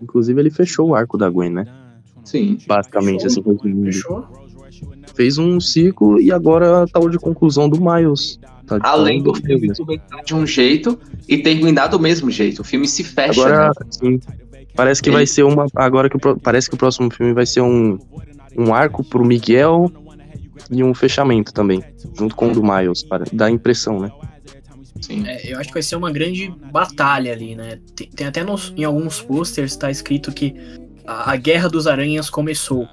[0.02, 1.66] Inclusive ele fechou o arco da Gwen, né?
[2.24, 2.58] Sim.
[2.68, 3.86] Basicamente, assim, resumindo.
[3.86, 4.28] Fechou?
[5.16, 8.40] Fez um ciclo e agora tá o de conclusão do Miles.
[8.68, 11.00] Tá Além do filme começar de um jeito
[11.30, 12.62] e terminar do mesmo jeito.
[12.62, 13.42] O filme se fecha.
[13.42, 13.74] Agora, né?
[13.92, 14.20] sim.
[14.76, 15.68] Parece que vai ser uma.
[15.76, 17.98] Agora que o parece que o próximo filme vai ser um,
[18.58, 19.90] um arco pro Miguel
[20.70, 21.82] e um fechamento também.
[22.18, 24.12] Junto com o do Miles, para, dá a impressão, né?
[25.02, 25.26] Sim.
[25.28, 27.80] É, eu acho que vai ser uma grande batalha ali, né?
[27.96, 30.56] Tem, tem até nos- em alguns posters tá escrito que
[31.06, 32.88] a, a Guerra dos Aranhas começou.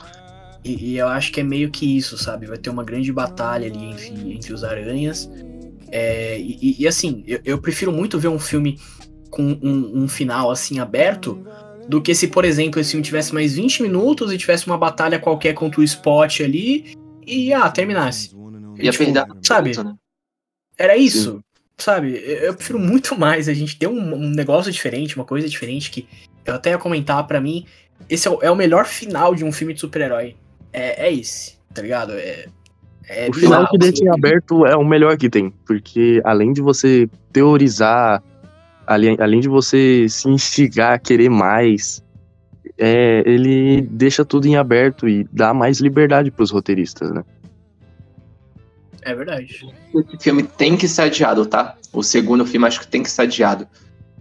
[0.65, 2.47] E, e eu acho que é meio que isso, sabe?
[2.47, 5.31] Vai ter uma grande batalha ali entre, entre os aranhas.
[5.91, 8.79] É, e, e- assim, eu, eu prefiro muito ver um filme
[9.31, 11.43] com um, um final assim aberto
[11.89, 15.19] do que se, por exemplo, esse filme tivesse mais 20 minutos e tivesse uma batalha
[15.19, 16.93] qualquer contra o Spot ali
[17.27, 18.31] e ah, terminasse.
[18.79, 19.77] Ia Tipo, perder a sabe?
[19.83, 19.95] né?
[20.79, 21.43] Era isso,
[21.79, 22.17] sabe?
[22.25, 26.07] Eu prefiro muito mais a gente ter um, um negócio diferente, uma coisa diferente que
[26.45, 27.67] eu até ia comentar pra mim.
[28.09, 30.37] Esse é o, é o melhor final de um filme de super-herói.
[30.73, 32.13] É, é esse, tá ligado?
[32.13, 32.47] É,
[33.09, 34.05] é O final que deixa assim.
[34.07, 38.23] em aberto é o melhor que tem, porque além de você teorizar,
[38.87, 42.03] além, além de você se instigar a querer mais,
[42.79, 47.23] é, ele deixa tudo em aberto e dá mais liberdade pros roteiristas, né?
[49.03, 49.67] É verdade.
[49.95, 51.77] Esse filme tem que ser adiado, tá?
[51.93, 53.67] O segundo filme acho que tem que ser adiado.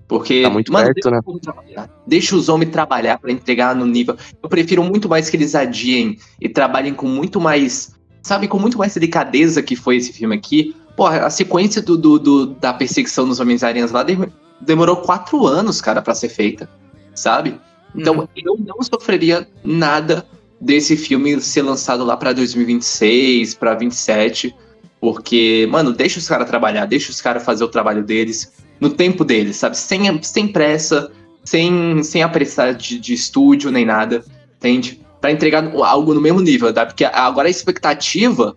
[0.08, 1.20] Porque, Tá muito mano, perto, deixa, né?
[1.20, 1.90] os homens trabalhar.
[2.06, 4.18] Deixa os homens trabalhar pra entregar no nível.
[4.44, 7.95] Eu prefiro muito mais que eles adiem e trabalhem com muito mais.
[8.22, 10.76] Sabe, com muito mais delicadeza que foi esse filme aqui.
[10.98, 14.18] Porra, a sequência do, do- do- da perseguição dos Homens-Aranhas lá de-
[14.60, 16.70] demorou quatro anos, cara, pra ser feita.
[17.16, 17.58] Sabe?
[17.95, 18.28] Então, Uhum.
[18.36, 20.26] eu não sofreria nada
[20.60, 24.53] desse filme ser lançado lá pra 2026, pra 27.
[25.02, 29.26] Porque, mano, deixa os caras trabalhar, deixa os caras fazer o trabalho deles no tempo
[29.26, 29.76] deles, sabe?
[29.76, 31.11] Sem, sem pressa,
[31.44, 34.23] sem, sem apressar de, de estúdio nem nada,
[34.57, 35.02] entende?
[35.19, 36.86] Pra entregar algo no mesmo nível, tá?
[36.86, 38.56] Porque agora a expectativa,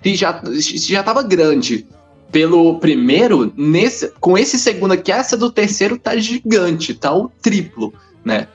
[0.00, 1.84] se já, se já tava grande
[2.30, 7.92] pelo primeiro, nesse, com esse segundo aqui, essa do terceiro tá gigante, tá o triplo,
[8.24, 8.46] né?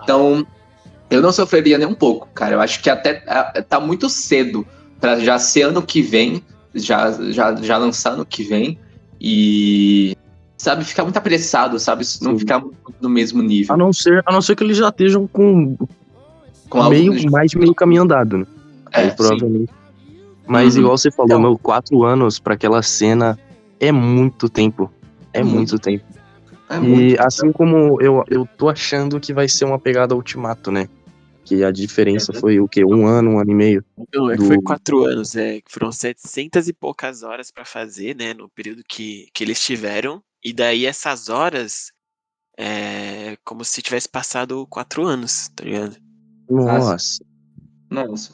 [0.00, 0.46] Então,
[1.10, 2.54] eu não sofreria nem um pouco, cara.
[2.54, 3.14] Eu acho que até
[3.68, 4.64] tá muito cedo
[5.00, 6.42] pra já ser ano que vem,
[6.74, 8.78] já, já, já lançar ano que vem.
[9.20, 10.16] E,
[10.58, 12.04] sabe, ficar muito apressado, sabe?
[12.20, 12.38] Não Sim.
[12.38, 13.74] ficar muito no mesmo nível.
[13.74, 15.76] A não ser, a não ser que eles já estejam com
[16.68, 18.46] com meio, mais de meio caminho andado, né?
[18.92, 19.16] É, Aí, sim.
[19.16, 19.70] provavelmente.
[20.46, 20.80] Mas Uhum.
[20.82, 23.38] igual você falou, Então- meu, quatro anos pra aquela cena
[23.80, 24.90] é muito tempo.
[25.32, 25.54] É Muito.
[25.56, 26.04] muito tempo.
[26.68, 27.20] É E muito.
[27.20, 30.88] assim como eu, eu tô achando que vai ser uma pegada ultimato, né?
[31.44, 32.40] Que a diferença Uhum.
[32.40, 32.84] foi o quê?
[32.84, 33.84] Um ano, um ano e meio.
[34.12, 38.16] Não, é do- foi quatro anos, é, que foram 700 e poucas horas pra fazer,
[38.16, 41.92] né, no período que, que eles tiveram, e daí essas horas
[42.58, 45.96] é como se tivesse passado quatro anos, tá ligado?
[46.48, 47.22] Nossa.
[47.90, 48.32] Nossa.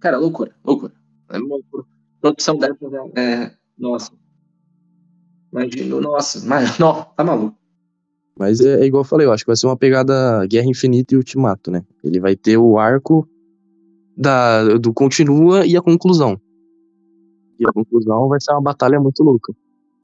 [0.00, 0.92] Cara, loucura, loucura.
[1.28, 1.84] É uma loucura.
[2.20, 2.76] Produção dessa
[3.16, 3.54] é.
[3.78, 4.10] Nossa.
[5.52, 7.56] Imagina, nossa, mas, não, tá maluco.
[8.40, 11.12] Mas é, é igual eu falei, eu acho que vai ser uma pegada Guerra Infinita
[11.12, 11.84] e Ultimato, né?
[12.02, 13.28] Ele vai ter o arco
[14.16, 16.40] da, do continua e a conclusão.
[17.58, 19.52] E a conclusão vai ser uma batalha muito louca.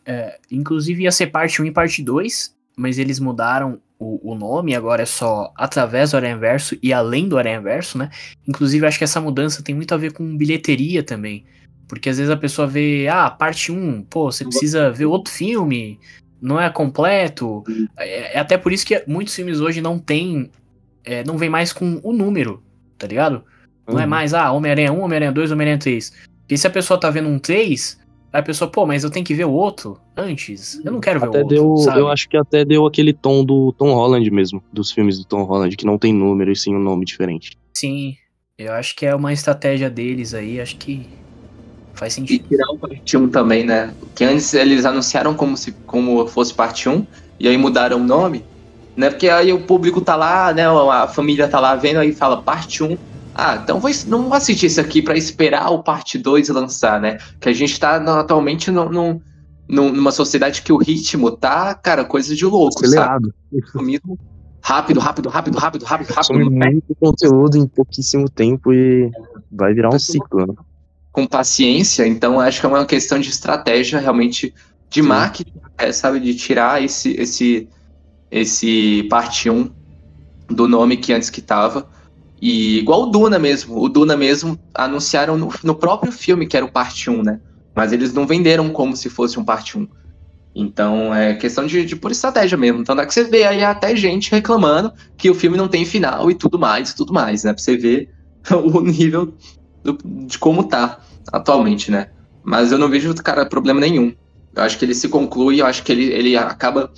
[0.04, 4.74] É, inclusive ia ser parte 1 e parte 2, mas eles mudaram o, o nome,
[4.74, 8.10] agora é só através do Aranha Verso e além do Aranha Verso, né?
[8.46, 11.46] Inclusive, acho que essa mudança tem muito a ver com bilheteria também.
[11.88, 15.98] Porque às vezes a pessoa vê, ah, parte 1, pô, você precisa ver outro filme,
[16.46, 17.62] não é completo.
[17.98, 20.50] É, é até por isso que muitos filmes hoje não tem.
[21.04, 22.62] é, não vem mais com o número,
[22.98, 23.44] tá ligado?
[23.86, 24.08] Não é Uhum.
[24.10, 26.12] mais, ah, Homem-Aranha 1, Homem-Aranha 2, Homem-Aranha 3.
[26.40, 27.98] Porque se a pessoa tá vendo um 3,
[28.32, 30.80] aí a pessoa, pô, mas eu tenho que ver o outro antes.
[30.84, 31.54] Eu não quero ver Até o outro.
[31.56, 32.00] deu, sabe?
[32.00, 35.44] eu acho que até deu aquele tom do Tom Holland mesmo, dos filmes do Tom
[35.44, 37.56] Holland, que não tem número e sim um nome diferente.
[37.72, 38.16] Sim,
[38.58, 41.06] eu acho que é uma estratégia deles aí, acho que
[41.96, 42.48] faz E sentido.
[42.48, 43.92] tirar o parte 1 também, né?
[44.14, 47.04] Que antes eles anunciaram como se como fosse parte 1,
[47.40, 48.44] e aí mudaram o nome,
[48.96, 49.10] né?
[49.10, 50.66] Porque aí o público tá lá, né?
[50.66, 52.96] A família tá lá vendo, aí fala parte 1.
[53.34, 57.18] Ah, então vou, não vou assistir isso aqui pra esperar o parte 2 lançar, né?
[57.40, 59.20] Que a gente tá no- atualmente num- num-
[59.68, 62.86] num- numa sociedade que o ritmo tá, cara, coisa de louco, sabe?
[62.86, 63.34] Acelerado.
[63.82, 64.18] Mesmo
[64.62, 66.50] rápido, rápido, rápido, rápido, rápido, rápido.
[66.50, 69.10] muito conteúdo em pouquíssimo tempo e
[69.52, 70.54] vai virar um Pessoal- ciclo, né?
[71.16, 74.52] Com paciência, então acho que é uma questão de estratégia realmente
[74.90, 75.08] de Sim.
[75.08, 77.70] marketing, é, sabe, de tirar esse esse
[78.30, 79.70] esse parte 1
[80.50, 81.88] do nome que antes que tava.
[82.40, 86.66] E igual o Duna mesmo, o Duna mesmo anunciaram no, no próprio filme que era
[86.66, 87.40] o parte 1, né?
[87.74, 89.88] Mas eles não venderam como se fosse um parte 1.
[90.54, 92.82] Então é questão de, de pura estratégia mesmo.
[92.82, 96.30] Então dá que você vê aí até gente reclamando que o filme não tem final
[96.30, 97.54] e tudo mais, tudo mais, né?
[97.54, 98.10] Pra você ver
[98.52, 99.34] o nível
[99.86, 101.00] do- de como tá
[101.32, 102.10] atualmente, né?
[102.44, 104.14] Mas eu não vejo, cara, problema nenhum.
[104.54, 106.92] Eu acho que ele se conclui, eu acho que ele, ele acaba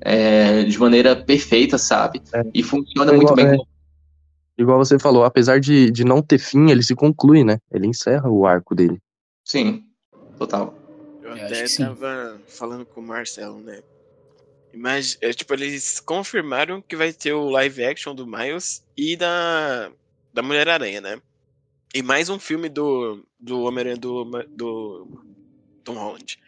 [0.00, 2.20] é, de maneira perfeita, sabe?
[2.32, 2.42] É.
[2.52, 3.60] E funciona É muito igual- bem.
[3.60, 3.64] é.
[4.56, 7.58] Igual você falou, apesar de, de não ter fim, ele se conclui, né?
[7.72, 8.98] Ele encerra o arco dele.
[9.44, 9.82] Sim,
[10.38, 10.74] total.
[11.22, 13.80] Eu Eu acho até tava falando com o Marcelo, né?
[14.76, 19.90] Mas, é, tipo, eles confirmaram que vai ter o live action do Miles e da,
[20.32, 21.18] da Mulher-Aranha, né?
[21.94, 25.24] E mais um filme do, do Homem-Aranha do, do
[25.84, 26.38] Tom Holland.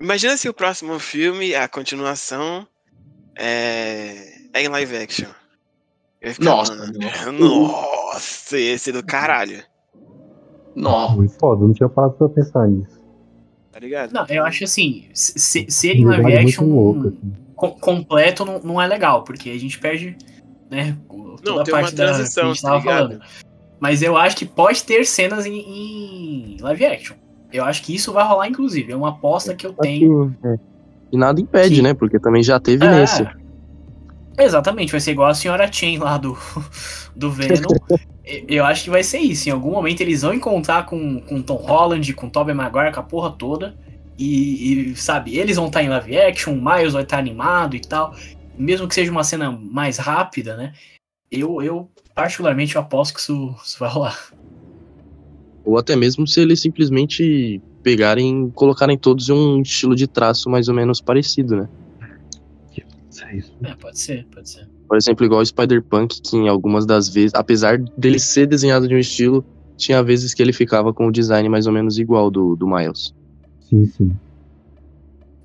[0.00, 2.66] Imagina se o próximo filme, a continuação,
[3.36, 5.28] é, é em live action.
[6.20, 6.98] Eu ia ficar, Nossa, mano,
[7.38, 8.58] nossa.
[8.58, 9.62] esse do caralho,
[10.76, 11.16] Nossa.
[11.16, 13.00] Muito foda, não tinha parado pra pensar nisso.
[13.72, 14.12] tá ligado?
[14.12, 17.32] Não, eu acho assim, se, se- ser em live action louca, assim.
[17.56, 20.16] co- completo não, não é legal, porque a gente perde,
[20.70, 22.78] né, o- toda Não, a tem uma parte da que a transição, gente tá tava
[22.80, 23.08] ligado?
[23.18, 23.43] falando.
[23.80, 27.16] Mas eu acho que pode ter cenas em, em live action.
[27.52, 28.92] Eu acho que isso vai rolar, inclusive.
[28.92, 30.34] É uma aposta que eu tenho.
[30.44, 30.56] É.
[31.12, 31.94] E nada impede, Que- né?
[31.94, 33.24] Porque também já teve É, nesse.
[34.36, 36.36] Exatamente, vai ser igual a senhora Chen lá do,
[37.14, 37.68] do Venom.
[38.48, 39.48] Eu acho que vai ser isso.
[39.48, 43.02] Em algum momento eles vão encontrar com, com Tom Holland, com Tobey Maguire, com a
[43.04, 43.76] porra toda.
[44.18, 47.80] E, e, sabe, eles vão estar em live action, o Miles vai estar animado e
[47.80, 48.14] tal.
[48.58, 50.72] Mesmo que seja uma cena mais rápida, né?
[51.38, 54.32] Eu, eu particularmente, eu aposto que isso, isso vai rolar.
[55.64, 60.48] Ou até mesmo se eles simplesmente pegarem e colocarem todos em um estilo de traço
[60.48, 61.68] mais ou menos parecido, né?
[63.62, 64.68] É, pode ser, pode ser.
[64.88, 68.94] Por exemplo, igual o Spider-Punk, que em algumas das vezes, apesar dele ser desenhado de
[68.94, 69.44] um estilo,
[69.76, 73.14] tinha vezes que ele ficava com o design mais ou menos igual do, do Miles.
[73.60, 74.12] Sim, sim.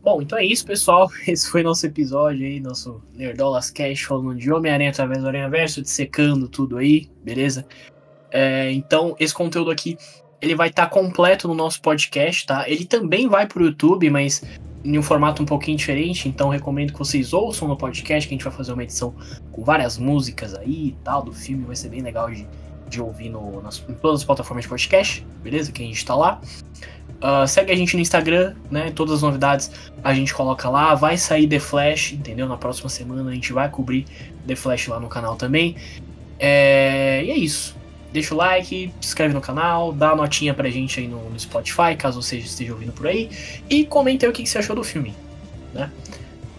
[0.10, 1.08] Bom, então é isso, pessoal.
[1.28, 5.84] Esse foi nosso episódio aí, nosso Nerdolas Cash falando de Homem-Aranha através do Aranha Verso,
[5.84, 7.64] dissecando tudo aí, beleza?
[8.32, 10.00] É, então, esse conteúdo aqui,
[10.42, 12.68] ele vai estar tá completo no nosso podcast, tá?
[12.68, 14.44] Ele também vai pro YouTube, mas
[14.84, 18.36] em um formato um pouquinho diferente, então recomendo que vocês ouçam no podcast, que a
[18.36, 19.14] gente vai fazer uma edição
[19.52, 22.48] com várias músicas aí e tal do filme, vai ser bem legal de,
[22.88, 25.72] de ouvir no, nas, em todas as plataformas de podcast, beleza?
[25.72, 26.42] Que a gente tá lá.
[27.20, 28.92] Uh, segue a gente no Instagram, né?
[28.96, 29.70] Todas as novidades
[30.04, 30.96] a gente coloca lá.
[30.96, 32.48] Vai sair The Flash, entendeu?
[32.48, 34.06] Na próxima semana a gente vai cobrir
[34.48, 35.76] The Flash lá no canal também.
[36.40, 37.22] É...
[37.26, 37.76] E é isso.
[38.12, 41.40] Deixa o like, se inscreve no canal, dá a notinha pra gente aí no, no
[41.40, 43.30] Spotify, caso você esteja ouvindo por aí.
[43.70, 45.14] E comenta aí o que, que você achou do filme,
[45.74, 45.92] né?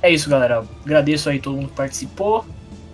[0.02, 0.64] É isso, galera.
[0.84, 2.44] Agradeço aí todo mundo que participou.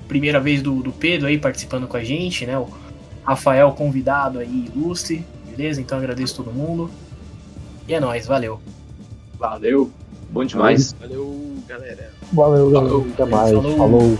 [0.08, 2.56] Primeira vez do, do Pedro aí participando com a gente, né?
[2.56, 2.68] O
[3.24, 5.80] Rafael convidado aí, ilustre, beleza?
[5.80, 6.90] Então agradeço todo mundo.
[7.88, 8.60] E é nóis, valeu.
[9.38, 9.90] Valeu.
[10.30, 10.94] Bom demais.
[11.00, 12.10] Valeu, galera.
[12.32, 12.96] Valeu, galera.
[13.12, 13.52] Até mais.
[13.52, 13.76] Falou.
[13.76, 14.18] Falou.